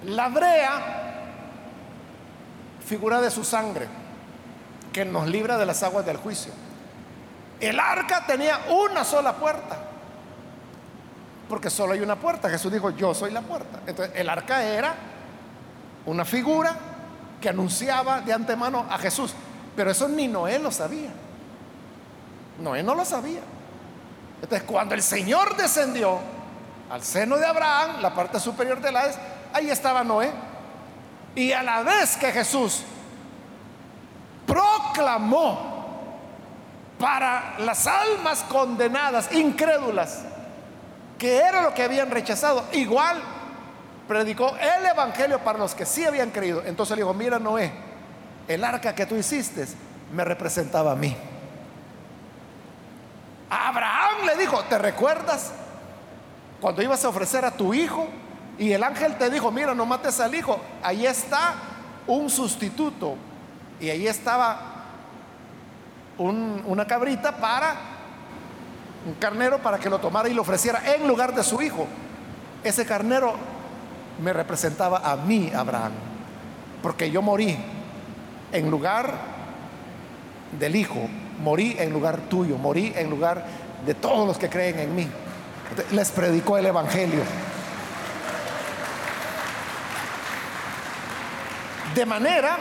La 0.05 0.29
brea, 0.29 1.25
figura 2.87 3.21
de 3.21 3.31
su 3.31 3.43
sangre, 3.43 3.89
que 4.93 5.05
nos 5.05 5.27
libra 5.27 5.59
de 5.59 5.67
las 5.67 5.83
aguas 5.83 6.07
del 6.07 6.19
juicio. 6.19 6.53
El 7.59 7.81
arca 7.81 8.25
tenía 8.25 8.61
una 8.71 9.03
sola 9.05 9.33
puerta, 9.33 9.79
porque 11.49 11.71
solo 11.71 11.95
hay 11.95 12.01
una 12.01 12.17
puerta. 12.17 12.49
Jesús 12.49 12.73
dijo, 12.73 12.91
yo 12.91 13.15
soy 13.15 13.33
la 13.33 13.41
puerta. 13.41 13.81
Entonces, 13.87 14.15
el 14.17 14.29
arca 14.29 14.63
era 14.63 14.95
una 16.07 16.25
figura 16.25 16.77
que 17.45 17.51
anunciaba 17.51 18.23
de 18.23 18.33
antemano 18.33 18.87
a 18.89 18.97
Jesús. 18.97 19.35
Pero 19.77 19.91
eso 19.91 20.09
ni 20.09 20.27
Noé 20.27 20.59
lo 20.59 20.71
sabía. 20.71 21.11
Noé 22.59 22.83
no 22.83 22.95
lo 22.95 23.05
sabía. 23.05 23.43
Entonces, 24.41 24.67
cuando 24.67 24.95
el 24.95 25.03
Señor 25.03 25.55
descendió, 25.55 26.21
al 26.89 27.03
seno 27.03 27.37
de 27.37 27.45
Abraham, 27.45 28.01
la 28.01 28.15
parte 28.15 28.41
superior 28.41 28.81
de 28.81 28.91
la 28.91 29.09
es, 29.09 29.19
ahí 29.53 29.69
estaba 29.69 30.03
Noé. 30.03 30.33
Y 31.35 31.53
a 31.53 31.63
la 31.63 31.83
vez 31.83 32.17
que 32.17 32.33
Jesús 32.33 32.81
proclamó 34.47 35.75
para 36.99 37.57
las 37.59 37.87
almas 37.87 38.43
condenadas, 38.45 39.31
incrédulas, 39.33 40.23
que 41.19 41.37
era 41.37 41.61
lo 41.61 41.75
que 41.75 41.83
habían 41.83 42.11
rechazado, 42.11 42.65
igual 42.73 43.23
predicó 44.07 44.57
el 44.57 44.87
evangelio 44.87 45.39
para 45.41 45.59
los 45.59 45.75
que 45.75 45.87
sí 45.87 46.05
habían 46.05 46.31
creído. 46.31 46.63
Entonces 46.65 46.97
le 46.97 47.03
dijo, 47.03 47.15
mira 47.15 47.39
Noé, 47.39 47.73
el 48.49 48.65
arca 48.65 48.95
que 48.95 49.07
tú 49.07 49.15
hiciste 49.17 49.67
me 50.13 50.25
representaba 50.25 50.93
a 50.93 50.97
mí. 50.97 51.17
Abraham 53.51 54.27
le 54.27 54.37
dijo, 54.37 54.63
¿te 54.65 54.79
recuerdas 54.79 55.53
cuando 56.61 56.83
ibas 56.83 57.05
a 57.05 57.09
ofrecer 57.09 57.45
a 57.45 57.51
tu 57.51 57.73
hijo? 57.75 58.09
Y 58.59 58.73
el 58.73 58.83
ángel 58.83 59.17
te 59.17 59.31
dijo, 59.31 59.51
mira, 59.51 59.75
no 59.75 59.87
mates 59.87 60.21
al 60.21 60.35
hijo. 60.35 60.61
Ahí 60.83 61.07
está 61.07 61.55
un 62.07 62.31
sustituto. 62.31 63.17
Y 63.81 63.91
ahí 63.91 64.07
estaba 64.07 64.73
una 66.19 66.87
cabrita 66.87 67.37
para, 67.37 67.75
un 69.07 69.15
carnero 69.15 69.59
para 69.59 69.79
que 69.79 69.91
lo 69.91 69.99
tomara 69.99 70.29
y 70.29 70.35
lo 70.35 70.43
ofreciera 70.43 70.95
en 70.95 71.07
lugar 71.09 71.35
de 71.35 71.43
su 71.43 71.61
hijo. 71.61 71.87
Ese 72.63 72.87
carnero 72.87 73.35
me 74.23 74.33
representaba 74.33 74.99
a 74.99 75.17
mí, 75.17 75.51
Abraham, 75.55 75.93
porque 76.83 77.11
yo 77.11 77.23
morí 77.23 77.57
en 78.53 78.71
lugar 78.71 79.15
del 80.59 80.77
hijo, 80.77 81.09
morí 81.41 81.77
en 81.79 81.93
lugar 81.93 82.19
tuyo, 82.29 82.57
morí 82.57 82.93
en 82.97 83.11
lugar 83.11 83.45
de 83.85 83.95
todos 83.95 84.27
los 84.27 84.39
que 84.39 84.49
creen 84.49 84.79
en 84.79 84.95
mí. 84.95 85.09
Les 85.93 86.11
predicó 86.11 86.57
el 86.59 86.67
Evangelio. 86.67 87.23
De 91.95 92.07
manera 92.07 92.57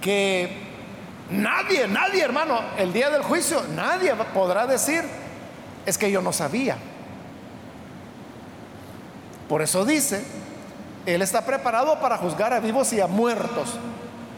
que 0.00 0.70
nadie, 1.30 1.88
nadie 1.88 2.22
hermano, 2.22 2.60
el 2.78 2.92
día 2.92 3.10
del 3.10 3.22
juicio, 3.22 3.62
nadie 3.74 4.14
podrá 4.34 4.66
decir, 4.66 5.02
es 5.86 5.98
que 5.98 6.10
yo 6.10 6.20
no 6.20 6.32
sabía. 6.32 6.76
Por 9.50 9.62
eso 9.62 9.84
dice, 9.84 10.22
Él 11.06 11.22
está 11.22 11.44
preparado 11.44 11.98
para 11.98 12.16
juzgar 12.18 12.52
a 12.52 12.60
vivos 12.60 12.92
y 12.92 13.00
a 13.00 13.08
muertos. 13.08 13.74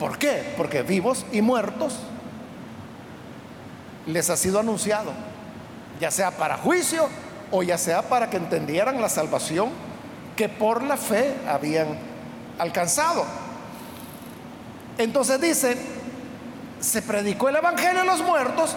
¿Por 0.01 0.17
qué? 0.17 0.55
Porque 0.57 0.83
vivos 0.83 1.27
y 1.33 1.43
muertos 1.43 1.99
les 4.07 4.31
ha 4.31 4.39
sido 4.39 4.59
anunciado, 4.59 5.13
ya 6.01 6.11
sea 6.11 6.31
para 6.31 6.57
juicio 6.57 7.11
o 7.51 7.63
ya 7.63 7.77
sea 7.77 8.01
para 8.01 8.31
que 8.31 8.39
entendieran 8.39 9.03
la 9.03 9.11
salvación 9.11 9.69
que 10.35 10.49
por 10.49 10.83
la 10.83 10.97
fe 10.97 11.37
habían 11.47 11.99
alcanzado. 12.59 13.27
Entonces 14.97 15.39
dice, 15.43 15.77
se 16.81 17.03
predicó 17.03 17.51
el 17.51 17.57
Evangelio 17.57 18.01
a 18.01 18.05
los 18.07 18.23
muertos 18.23 18.75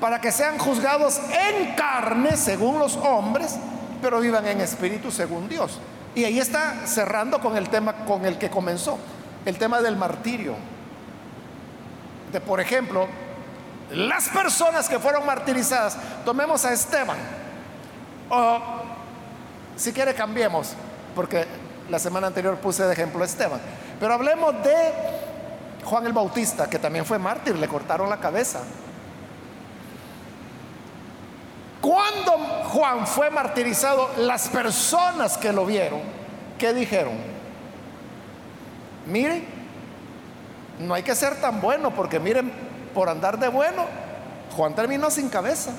para 0.00 0.22
que 0.22 0.32
sean 0.32 0.56
juzgados 0.56 1.20
en 1.50 1.74
carne 1.74 2.34
según 2.38 2.78
los 2.78 2.96
hombres, 2.96 3.56
pero 4.00 4.20
vivan 4.20 4.46
en 4.46 4.60
espíritu 4.60 5.10
según 5.10 5.48
Dios. 5.48 5.78
Y 6.14 6.24
ahí 6.24 6.38
está 6.38 6.86
cerrando 6.86 7.40
con 7.40 7.56
el 7.56 7.68
tema 7.68 8.04
con 8.04 8.24
el 8.24 8.38
que 8.38 8.48
comenzó, 8.48 8.98
el 9.44 9.58
tema 9.58 9.80
del 9.82 9.96
martirio. 9.96 10.54
De, 12.32 12.40
por 12.40 12.60
ejemplo, 12.60 13.06
las 13.90 14.28
personas 14.28 14.88
que 14.88 14.98
fueron 14.98 15.26
martirizadas, 15.26 15.96
tomemos 16.24 16.64
a 16.64 16.72
Esteban, 16.72 17.18
o 18.30 18.60
si 19.76 19.92
quiere 19.92 20.14
cambiemos, 20.14 20.72
porque 21.14 21.46
la 21.90 21.98
semana 21.98 22.26
anterior 22.26 22.56
puse 22.56 22.84
de 22.84 22.92
ejemplo 22.92 23.22
a 23.22 23.26
Esteban. 23.26 23.60
Pero 24.00 24.14
hablemos 24.14 24.54
de 24.64 24.74
Juan 25.84 26.06
el 26.06 26.12
Bautista, 26.12 26.68
que 26.68 26.78
también 26.78 27.04
fue 27.04 27.18
mártir, 27.18 27.56
le 27.56 27.68
cortaron 27.68 28.10
la 28.10 28.18
cabeza. 28.18 28.60
Cuando 31.86 32.32
Juan 32.72 33.06
fue 33.06 33.30
martirizado, 33.30 34.10
las 34.16 34.48
personas 34.48 35.38
que 35.38 35.52
lo 35.52 35.64
vieron, 35.64 36.00
¿qué 36.58 36.74
dijeron? 36.74 37.12
Miren, 39.06 39.46
no 40.80 40.94
hay 40.94 41.04
que 41.04 41.14
ser 41.14 41.40
tan 41.40 41.60
bueno, 41.60 41.92
porque 41.92 42.18
miren, 42.18 42.52
por 42.92 43.08
andar 43.08 43.38
de 43.38 43.46
bueno, 43.46 43.84
Juan 44.56 44.74
terminó 44.74 45.12
sin 45.12 45.28
cabeza 45.28 45.70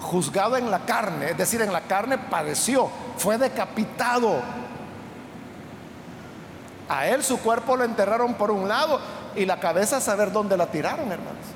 juzgado 0.00 0.56
en 0.56 0.68
la 0.68 0.80
carne, 0.80 1.30
es 1.30 1.38
decir, 1.38 1.62
en 1.62 1.72
la 1.72 1.82
carne 1.82 2.18
padeció, 2.18 2.90
fue 3.18 3.38
decapitado. 3.38 4.40
A 6.88 7.06
él 7.06 7.22
su 7.22 7.38
cuerpo 7.38 7.76
lo 7.76 7.84
enterraron 7.84 8.34
por 8.34 8.50
un 8.50 8.66
lado 8.66 9.00
y 9.36 9.46
la 9.46 9.60
cabeza 9.60 9.98
a 9.98 10.00
saber 10.00 10.32
dónde 10.32 10.56
la 10.56 10.66
tiraron, 10.66 11.12
hermanos. 11.12 11.55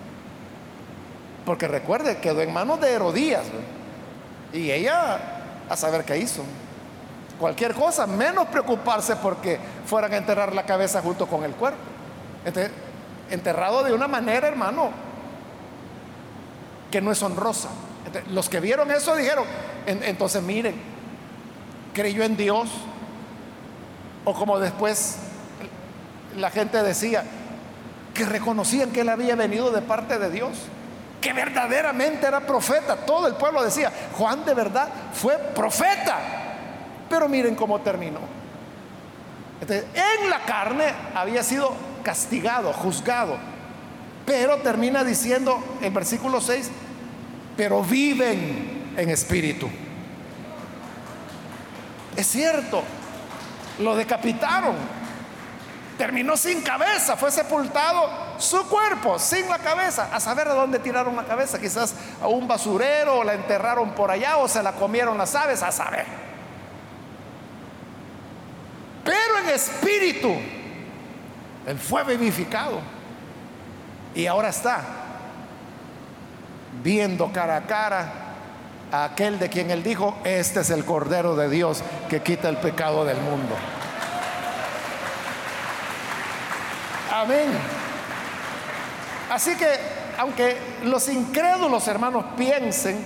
Porque 1.50 1.66
recuerde, 1.66 2.18
quedó 2.18 2.42
en 2.42 2.52
manos 2.52 2.80
de 2.80 2.92
Herodías. 2.92 3.42
Y 4.52 4.70
ella 4.70 5.18
a 5.68 5.76
saber 5.76 6.04
qué 6.04 6.16
hizo. 6.16 6.44
Cualquier 7.40 7.74
cosa, 7.74 8.06
menos 8.06 8.46
preocuparse 8.46 9.16
porque 9.16 9.58
fueran 9.84 10.12
a 10.12 10.18
enterrar 10.18 10.54
la 10.54 10.64
cabeza 10.64 11.02
junto 11.02 11.26
con 11.26 11.42
el 11.42 11.50
cuerpo. 11.56 11.80
enterrado 13.30 13.82
de 13.82 13.92
una 13.92 14.06
manera, 14.06 14.46
hermano, 14.46 14.90
que 16.88 17.00
no 17.00 17.10
es 17.10 17.20
honrosa. 17.20 17.70
Los 18.30 18.48
que 18.48 18.60
vieron 18.60 18.88
eso 18.92 19.16
dijeron, 19.16 19.44
entonces 19.86 20.40
miren, 20.44 20.76
creyó 21.92 22.22
en 22.22 22.36
Dios. 22.36 22.70
O 24.24 24.34
como 24.34 24.60
después 24.60 25.16
la 26.36 26.50
gente 26.50 26.80
decía, 26.80 27.24
que 28.14 28.24
reconocían 28.24 28.92
que 28.92 29.00
él 29.00 29.08
había 29.08 29.34
venido 29.34 29.72
de 29.72 29.82
parte 29.82 30.16
de 30.16 30.30
Dios, 30.30 30.52
que 31.20 31.32
verdaderamente 31.32 32.26
era 32.26 32.40
profeta. 32.40 32.96
Todo 32.96 33.26
el 33.26 33.34
pueblo 33.34 33.62
decía, 33.62 33.92
Juan 34.16 34.44
de 34.44 34.54
verdad 34.54 34.88
fue 35.12 35.36
profeta. 35.54 36.18
Pero 37.08 37.28
miren 37.28 37.54
cómo 37.54 37.80
terminó. 37.80 38.20
en 39.68 40.30
la 40.30 40.40
carne 40.44 40.86
había 41.14 41.42
sido 41.42 41.72
castigado, 42.02 42.72
juzgado. 42.72 43.36
Pero 44.24 44.58
termina 44.58 45.04
diciendo 45.04 45.62
en 45.82 45.92
versículo 45.92 46.40
6, 46.40 46.70
pero 47.56 47.82
viven 47.82 48.94
en 48.96 49.10
espíritu. 49.10 49.68
Es 52.16 52.26
cierto, 52.26 52.82
lo 53.78 53.96
decapitaron, 53.96 54.74
terminó 56.00 56.34
sin 56.34 56.62
cabeza, 56.62 57.14
fue 57.14 57.30
sepultado 57.30 58.08
su 58.38 58.66
cuerpo 58.68 59.18
sin 59.18 59.46
la 59.50 59.58
cabeza, 59.58 60.08
a 60.10 60.18
saber 60.18 60.48
de 60.48 60.54
dónde 60.54 60.78
tiraron 60.78 61.14
la 61.14 61.24
cabeza, 61.24 61.60
quizás 61.60 61.94
a 62.22 62.26
un 62.26 62.48
basurero, 62.48 63.18
o 63.18 63.24
la 63.24 63.34
enterraron 63.34 63.90
por 63.90 64.10
allá, 64.10 64.38
o 64.38 64.48
se 64.48 64.62
la 64.62 64.72
comieron 64.72 65.18
las 65.18 65.34
aves, 65.34 65.62
a 65.62 65.70
saber. 65.70 66.06
Pero 69.04 69.38
en 69.44 69.50
espíritu, 69.50 70.34
él 71.66 71.78
fue 71.78 72.02
vivificado 72.04 72.80
y 74.14 74.24
ahora 74.24 74.48
está 74.48 74.80
viendo 76.82 77.30
cara 77.30 77.56
a 77.56 77.66
cara 77.66 78.12
a 78.90 79.04
aquel 79.04 79.38
de 79.38 79.50
quien 79.50 79.70
él 79.70 79.82
dijo, 79.82 80.16
este 80.24 80.60
es 80.60 80.70
el 80.70 80.86
Cordero 80.86 81.36
de 81.36 81.50
Dios 81.50 81.82
que 82.08 82.22
quita 82.22 82.48
el 82.48 82.56
pecado 82.56 83.04
del 83.04 83.18
mundo. 83.18 83.54
Amén. 87.20 87.50
Así 89.30 89.54
que, 89.54 89.66
aunque 90.16 90.56
los 90.84 91.06
incrédulos 91.10 91.86
hermanos 91.86 92.24
piensen 92.34 92.98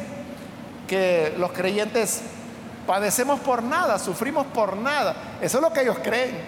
que 0.87 1.35
los 1.37 1.51
creyentes 1.51 2.23
padecemos 2.87 3.41
por 3.41 3.65
nada, 3.65 3.99
sufrimos 3.99 4.47
por 4.47 4.77
nada, 4.77 5.17
eso 5.41 5.59
es 5.59 5.62
lo 5.62 5.73
que 5.73 5.81
ellos 5.81 5.99
creen. 6.01 6.39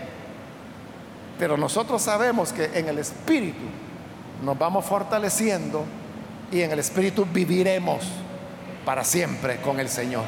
Pero 1.41 1.57
nosotros 1.57 2.01
sabemos 2.03 2.53
que 2.53 2.71
en 2.73 2.87
el 2.89 2.99
Espíritu 2.99 3.65
nos 4.45 4.57
vamos 4.57 4.85
fortaleciendo 4.85 5.85
y 6.53 6.63
en 6.63 6.71
el 6.71 6.79
Espíritu 6.79 7.27
viviremos 7.33 8.05
para 8.85 9.03
siempre 9.03 9.61
con 9.61 9.81
el 9.81 9.89
Señor. 9.89 10.25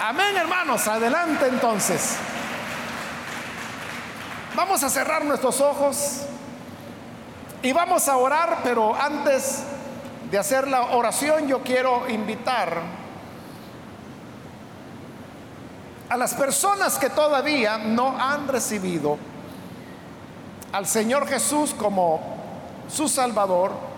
Amén, 0.00 0.36
hermanos. 0.36 0.88
Adelante 0.88 1.46
entonces. 1.46 2.16
Vamos 4.54 4.82
a 4.82 4.90
cerrar 4.90 5.24
nuestros 5.24 5.60
ojos 5.60 6.22
y 7.62 7.72
vamos 7.72 8.08
a 8.08 8.16
orar, 8.16 8.58
pero 8.62 8.94
antes 8.94 9.64
de 10.30 10.38
hacer 10.38 10.68
la 10.68 10.96
oración 10.96 11.46
yo 11.48 11.62
quiero 11.62 12.08
invitar 12.08 12.80
a 16.08 16.16
las 16.16 16.34
personas 16.34 16.98
que 16.98 17.10
todavía 17.10 17.78
no 17.78 18.18
han 18.18 18.48
recibido 18.48 19.18
al 20.72 20.86
Señor 20.86 21.26
Jesús 21.26 21.74
como 21.74 22.20
su 22.88 23.08
Salvador 23.08 23.92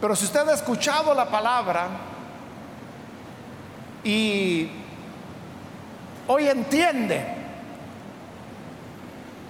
pero 0.00 0.14
si 0.14 0.24
usted 0.26 0.46
ha 0.48 0.54
escuchado 0.54 1.14
la 1.14 1.26
palabra 1.26 1.88
y 4.04 4.68
hoy 6.28 6.48
entiende 6.48 7.35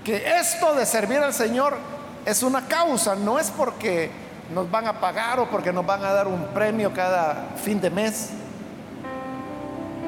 que 0.06 0.22
esto 0.38 0.72
de 0.76 0.86
servir 0.86 1.18
al 1.18 1.34
Señor 1.34 1.76
es 2.24 2.44
una 2.44 2.68
causa, 2.68 3.16
no 3.16 3.40
es 3.40 3.50
porque 3.50 4.08
nos 4.54 4.70
van 4.70 4.86
a 4.86 5.00
pagar 5.00 5.40
o 5.40 5.50
porque 5.50 5.72
nos 5.72 5.84
van 5.84 6.04
a 6.04 6.12
dar 6.12 6.28
un 6.28 6.46
premio 6.54 6.94
cada 6.94 7.48
fin 7.60 7.80
de 7.80 7.90
mes. 7.90 8.28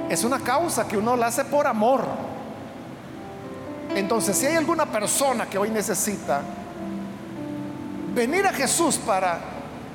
es 0.09 0.23
una 0.23 0.39
causa 0.39 0.87
que 0.87 0.97
uno 0.97 1.17
la 1.17 1.27
hace 1.27 1.45
por 1.45 1.67
amor. 1.67 2.05
Entonces, 3.97 4.39
si 4.39 4.47
hay 4.47 4.55
alguna 4.55 4.87
persona 4.87 5.47
que 5.47 5.59
hoy 5.59 5.69
necesita 5.71 6.43
venir 8.15 8.47
a 8.47 8.53
Jesús 8.53 8.99
para 8.99 9.41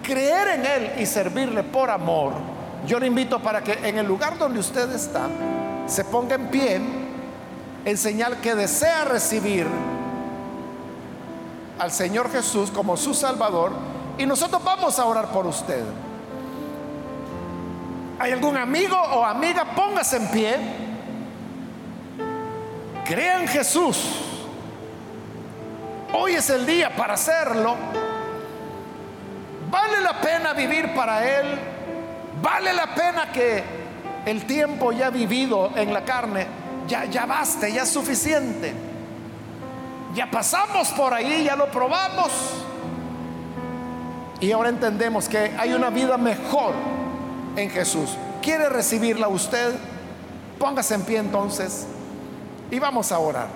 creer 0.03 0.59
en 0.59 0.65
Él 0.65 0.91
y 0.99 1.05
servirle 1.05 1.63
por 1.63 1.89
amor, 1.89 2.33
yo 2.85 2.99
le 2.99 3.07
invito 3.07 3.39
para 3.39 3.63
que 3.63 3.71
en 3.87 3.97
el 3.97 4.05
lugar 4.05 4.37
donde 4.37 4.59
usted 4.59 4.91
está, 4.91 5.29
se 5.87 6.03
ponga 6.03 6.35
en 6.35 6.47
pie 6.49 6.81
en 7.85 7.97
señal 7.97 8.41
que 8.41 8.53
desea 8.53 9.05
recibir 9.05 9.65
al 11.79 11.91
Señor 11.91 12.31
Jesús 12.31 12.69
como 12.71 12.97
su 12.97 13.13
Salvador 13.13 13.71
y 14.17 14.25
nosotros 14.25 14.63
vamos 14.63 14.99
a 14.99 15.05
orar 15.05 15.27
por 15.27 15.47
usted. 15.47 15.83
¿Hay 18.19 18.31
algún 18.31 18.55
amigo 18.57 18.95
o 18.95 19.25
amiga? 19.25 19.65
Póngase 19.75 20.17
en 20.17 20.27
pie. 20.29 20.55
Crea 23.05 23.41
en 23.41 23.47
Jesús. 23.47 23.97
Hoy 26.13 26.33
es 26.35 26.49
el 26.49 26.65
día 26.65 26.95
para 26.95 27.15
hacerlo. 27.15 27.75
Vale 29.69 30.01
la 30.01 30.21
pena 30.21 30.53
vivir 30.53 30.93
para 30.93 31.39
Él. 31.39 31.59
Vale 32.41 32.73
la 32.73 32.93
pena 32.93 33.31
que 33.31 33.63
el 34.25 34.45
tiempo 34.45 34.91
ya 34.91 35.09
vivido 35.09 35.71
en 35.75 35.93
la 35.93 36.05
carne 36.05 36.45
ya, 36.87 37.05
ya 37.05 37.25
baste, 37.25 37.71
ya 37.71 37.83
es 37.83 37.89
suficiente. 37.89 38.73
Ya 40.13 40.29
pasamos 40.29 40.89
por 40.89 41.13
ahí, 41.13 41.43
ya 41.45 41.55
lo 41.55 41.67
probamos. 41.71 42.31
Y 44.39 44.51
ahora 44.51 44.69
entendemos 44.69 45.27
que 45.27 45.55
hay 45.57 45.73
una 45.73 45.89
vida 45.89 46.17
mejor 46.17 46.73
en 47.55 47.69
Jesús. 47.69 48.17
¿Quiere 48.41 48.69
recibirla 48.69 49.27
usted? 49.27 49.73
Póngase 50.59 50.95
en 50.95 51.01
pie 51.03 51.17
entonces 51.17 51.87
y 52.69 52.79
vamos 52.79 53.11
a 53.11 53.19
orar. 53.19 53.47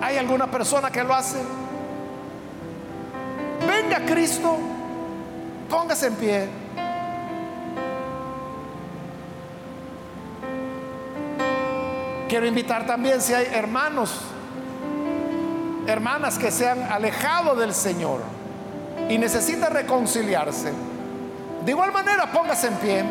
¿Hay 0.00 0.16
alguna 0.16 0.50
persona 0.50 0.90
que 0.90 1.02
lo 1.04 1.14
hace? 1.14 1.38
Venga 3.66 4.04
Cristo, 4.06 4.56
póngase 5.68 6.06
en 6.06 6.14
pie. 6.14 6.48
Quiero 12.28 12.46
invitar 12.46 12.86
también 12.86 13.20
si 13.20 13.34
hay 13.34 13.46
hermanos, 13.46 14.20
hermanas 15.90 16.38
que 16.38 16.50
se 16.50 16.68
han 16.68 16.82
alejado 16.90 17.54
del 17.56 17.74
Señor 17.74 18.20
y 19.08 19.18
necesitan 19.18 19.72
reconciliarse 19.72 20.72
de 21.64 21.72
igual 21.72 21.92
manera, 21.92 22.26
póngase 22.32 22.68
en 22.68 22.74
pie 22.76 23.04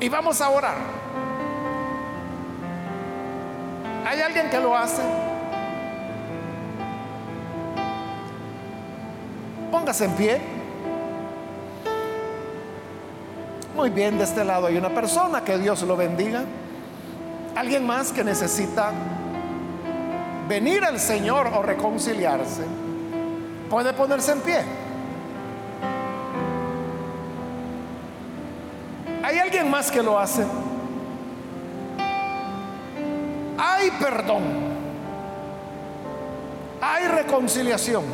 y 0.00 0.08
vamos 0.08 0.40
a 0.40 0.50
orar. 0.50 0.76
¿Hay 4.04 4.20
alguien 4.20 4.50
que 4.50 4.58
lo 4.58 4.76
hace? 4.76 5.02
Póngase 9.70 10.06
en 10.06 10.12
pie. 10.12 10.40
Muy 13.76 13.90
bien, 13.90 14.18
de 14.18 14.24
este 14.24 14.44
lado 14.44 14.66
hay 14.66 14.76
una 14.76 14.88
persona, 14.88 15.44
que 15.44 15.56
Dios 15.56 15.82
lo 15.82 15.96
bendiga. 15.96 16.42
Alguien 17.54 17.86
más 17.86 18.10
que 18.10 18.24
necesita 18.24 18.90
venir 20.48 20.82
al 20.84 20.98
Señor 20.98 21.48
o 21.54 21.62
reconciliarse, 21.62 22.64
puede 23.68 23.92
ponerse 23.92 24.32
en 24.32 24.40
pie. 24.40 24.60
¿Hay 29.22 29.38
alguien 29.38 29.70
más 29.70 29.90
que 29.90 30.02
lo 30.02 30.18
hace? 30.18 30.44
Hay 33.58 33.90
perdón. 34.00 34.42
Hay 36.80 37.08
reconciliación. 37.08 38.04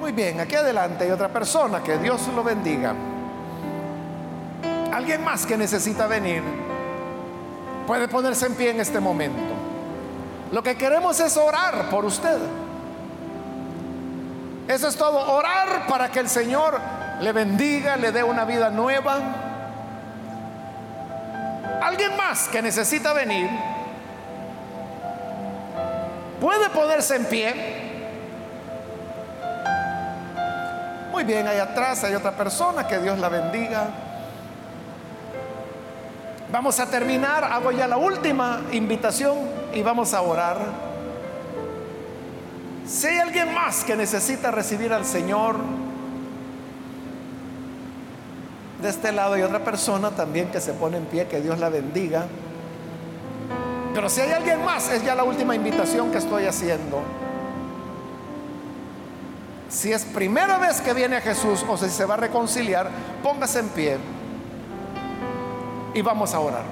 Muy 0.00 0.12
bien, 0.12 0.38
aquí 0.38 0.54
adelante 0.54 1.04
hay 1.04 1.10
otra 1.10 1.28
persona, 1.28 1.82
que 1.82 1.98
Dios 1.98 2.28
lo 2.34 2.44
bendiga. 2.44 2.94
Alguien 4.92 5.24
más 5.24 5.44
que 5.44 5.56
necesita 5.56 6.06
venir 6.06 6.42
puede 7.86 8.06
ponerse 8.06 8.46
en 8.46 8.54
pie 8.54 8.70
en 8.70 8.80
este 8.80 9.00
momento. 9.00 9.55
Lo 10.52 10.62
que 10.62 10.76
queremos 10.76 11.18
es 11.20 11.36
orar 11.36 11.90
por 11.90 12.04
usted. 12.04 12.38
Eso 14.68 14.88
es 14.88 14.96
todo, 14.96 15.18
orar 15.32 15.86
para 15.88 16.10
que 16.10 16.20
el 16.20 16.28
Señor 16.28 16.80
le 17.20 17.32
bendiga, 17.32 17.96
le 17.96 18.12
dé 18.12 18.22
una 18.22 18.44
vida 18.44 18.70
nueva. 18.70 19.18
Alguien 21.82 22.16
más 22.16 22.48
que 22.48 22.62
necesita 22.62 23.12
venir 23.12 23.48
puede 26.40 26.68
ponerse 26.70 27.16
en 27.16 27.24
pie. 27.26 27.86
Muy 31.10 31.24
bien, 31.24 31.46
ahí 31.46 31.58
atrás 31.58 32.04
hay 32.04 32.14
otra 32.14 32.32
persona, 32.32 32.86
que 32.86 32.98
Dios 32.98 33.18
la 33.18 33.28
bendiga. 33.28 34.05
Vamos 36.56 36.80
a 36.80 36.86
terminar, 36.86 37.44
hago 37.44 37.70
ya 37.70 37.86
la 37.86 37.98
última 37.98 38.62
invitación 38.72 39.36
y 39.74 39.82
vamos 39.82 40.14
a 40.14 40.22
orar. 40.22 40.56
Si 42.88 43.06
hay 43.08 43.18
alguien 43.18 43.52
más 43.52 43.84
que 43.84 43.94
necesita 43.94 44.50
recibir 44.50 44.90
al 44.94 45.04
Señor, 45.04 45.56
de 48.80 48.88
este 48.88 49.12
lado 49.12 49.34
hay 49.34 49.42
otra 49.42 49.64
persona 49.64 50.12
también 50.12 50.50
que 50.50 50.62
se 50.62 50.72
pone 50.72 50.96
en 50.96 51.04
pie, 51.04 51.26
que 51.26 51.42
Dios 51.42 51.58
la 51.58 51.68
bendiga. 51.68 52.24
Pero 53.92 54.08
si 54.08 54.22
hay 54.22 54.32
alguien 54.32 54.64
más, 54.64 54.90
es 54.90 55.04
ya 55.04 55.14
la 55.14 55.24
última 55.24 55.54
invitación 55.54 56.10
que 56.10 56.16
estoy 56.16 56.46
haciendo. 56.46 57.02
Si 59.68 59.92
es 59.92 60.06
primera 60.06 60.56
vez 60.56 60.80
que 60.80 60.94
viene 60.94 61.16
a 61.16 61.20
Jesús 61.20 61.62
o 61.68 61.76
si 61.76 61.90
se 61.90 62.06
va 62.06 62.14
a 62.14 62.16
reconciliar, 62.16 62.88
póngase 63.22 63.58
en 63.58 63.68
pie 63.68 64.15
y 65.96 66.02
vamos 66.02 66.34
a 66.34 66.40
orar. 66.40 66.62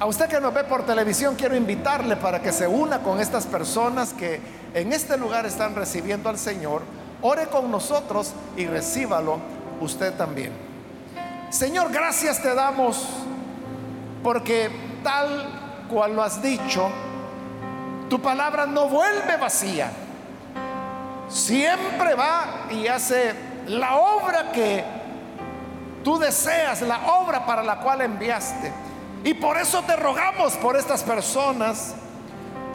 A 0.00 0.06
usted 0.06 0.28
que 0.28 0.40
nos 0.40 0.54
ve 0.54 0.64
por 0.64 0.86
televisión, 0.86 1.34
quiero 1.36 1.54
invitarle 1.54 2.16
para 2.16 2.40
que 2.40 2.50
se 2.50 2.66
una 2.66 3.00
con 3.00 3.20
estas 3.20 3.44
personas 3.46 4.14
que 4.14 4.40
en 4.72 4.94
este 4.94 5.18
lugar 5.18 5.44
están 5.44 5.74
recibiendo 5.74 6.30
al 6.30 6.38
Señor 6.38 6.80
Ore 7.20 7.48
con 7.48 7.70
nosotros 7.70 8.32
y 8.56 8.64
recíbalo 8.64 9.38
usted 9.78 10.14
también. 10.14 10.52
Señor, 11.50 11.92
gracias 11.92 12.40
te 12.40 12.54
damos 12.54 13.06
porque 14.22 14.70
tal 15.04 15.84
cual 15.90 16.16
lo 16.16 16.22
has 16.22 16.40
dicho, 16.40 16.88
tu 18.08 18.22
palabra 18.22 18.64
no 18.64 18.88
vuelve 18.88 19.36
vacía. 19.36 19.90
Siempre 21.28 22.14
va 22.14 22.68
y 22.70 22.86
hace 22.86 23.49
la 23.66 23.96
obra 23.96 24.52
que 24.52 24.84
tú 26.02 26.18
deseas, 26.18 26.82
la 26.82 27.12
obra 27.14 27.44
para 27.46 27.62
la 27.62 27.76
cual 27.80 28.00
enviaste. 28.02 28.72
Y 29.24 29.34
por 29.34 29.58
eso 29.58 29.82
te 29.82 29.96
rogamos 29.96 30.54
por 30.56 30.76
estas 30.76 31.02
personas 31.02 31.94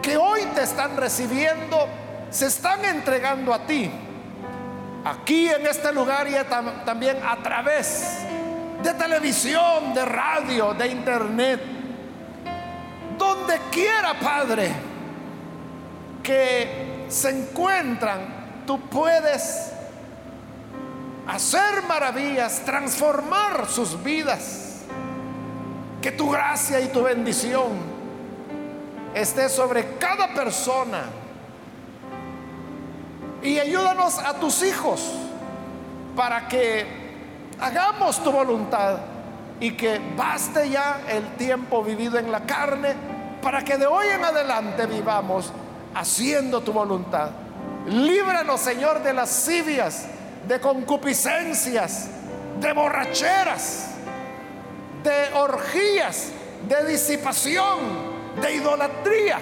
que 0.02 0.18
hoy 0.18 0.42
te 0.54 0.64
están 0.64 0.96
recibiendo, 0.96 1.88
se 2.30 2.48
están 2.48 2.86
entregando 2.86 3.54
a 3.54 3.66
ti 3.66 3.92
aquí 5.04 5.50
en 5.50 5.66
este 5.68 5.92
lugar 5.92 6.28
y 6.28 6.36
también 6.86 7.18
a 7.26 7.38
través 7.38 8.20
de 8.84 8.94
televisión, 8.94 9.94
de 9.94 10.06
radio, 10.06 10.74
de 10.74 10.88
internet, 10.88 11.62
donde 13.18 13.60
quiera, 13.72 14.14
Padre, 14.20 14.72
que 16.22 17.06
se 17.08 17.30
encuentran, 17.30 18.64
tú 18.66 18.80
puedes 18.82 19.75
hacer 21.28 21.84
maravillas, 21.88 22.64
transformar 22.66 23.68
sus 23.68 24.02
vidas. 24.04 24.82
Que 26.02 26.12
tu 26.12 26.30
gracia 26.30 26.80
y 26.82 26.90
tu 26.90 27.02
bendición 27.02 27.72
esté 29.16 29.50
sobre 29.50 29.98
cada 29.98 30.34
persona 30.34 31.06
y 33.46 33.60
ayúdanos 33.60 34.18
a 34.20 34.34
tus 34.34 34.64
hijos 34.64 35.02
para 36.16 36.48
que 36.48 36.86
hagamos 37.60 38.24
tu 38.24 38.32
voluntad 38.32 38.98
y 39.60 39.72
que 39.72 40.02
baste 40.18 40.70
ya 40.70 41.02
el 41.08 41.36
tiempo 41.36 41.84
vivido 41.84 42.18
en 42.18 42.32
la 42.32 42.42
carne 42.42 42.96
para 43.42 43.64
que 43.64 43.78
de 43.78 43.86
hoy 43.86 44.08
en 44.08 44.24
adelante 44.24 44.88
vivamos 44.88 45.54
haciendo 45.94 46.62
tu 46.62 46.74
voluntad. 46.74 47.30
Líbranos, 47.86 48.60
Señor, 48.60 49.04
de 49.04 49.14
lascivias, 49.14 50.08
de 50.48 50.60
concupiscencias, 50.60 52.08
de 52.60 52.74
borracheras, 52.74 53.92
de 55.04 55.34
orgías, 55.38 56.32
de 56.68 56.86
disipación, 56.86 58.16
de 58.42 58.56
idolatría 58.56 59.40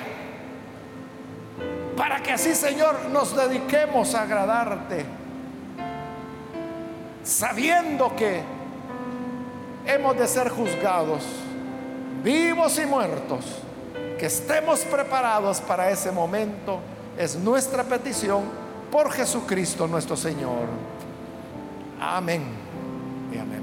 Para 1.97 2.21
que 2.21 2.31
así, 2.31 2.55
Señor, 2.55 3.09
nos 3.11 3.35
dediquemos 3.35 4.15
a 4.15 4.23
agradarte, 4.23 5.05
sabiendo 7.23 8.15
que 8.15 8.41
hemos 9.85 10.17
de 10.17 10.27
ser 10.27 10.49
juzgados, 10.49 11.23
vivos 12.23 12.79
y 12.79 12.85
muertos, 12.85 13.45
que 14.17 14.25
estemos 14.25 14.79
preparados 14.81 15.61
para 15.61 15.91
ese 15.91 16.11
momento, 16.11 16.79
es 17.17 17.35
nuestra 17.35 17.83
petición 17.83 18.43
por 18.91 19.11
Jesucristo 19.11 19.87
nuestro 19.87 20.15
Señor. 20.15 20.67
Amén 22.05 22.43
y 23.31 23.37
amén. 23.37 23.62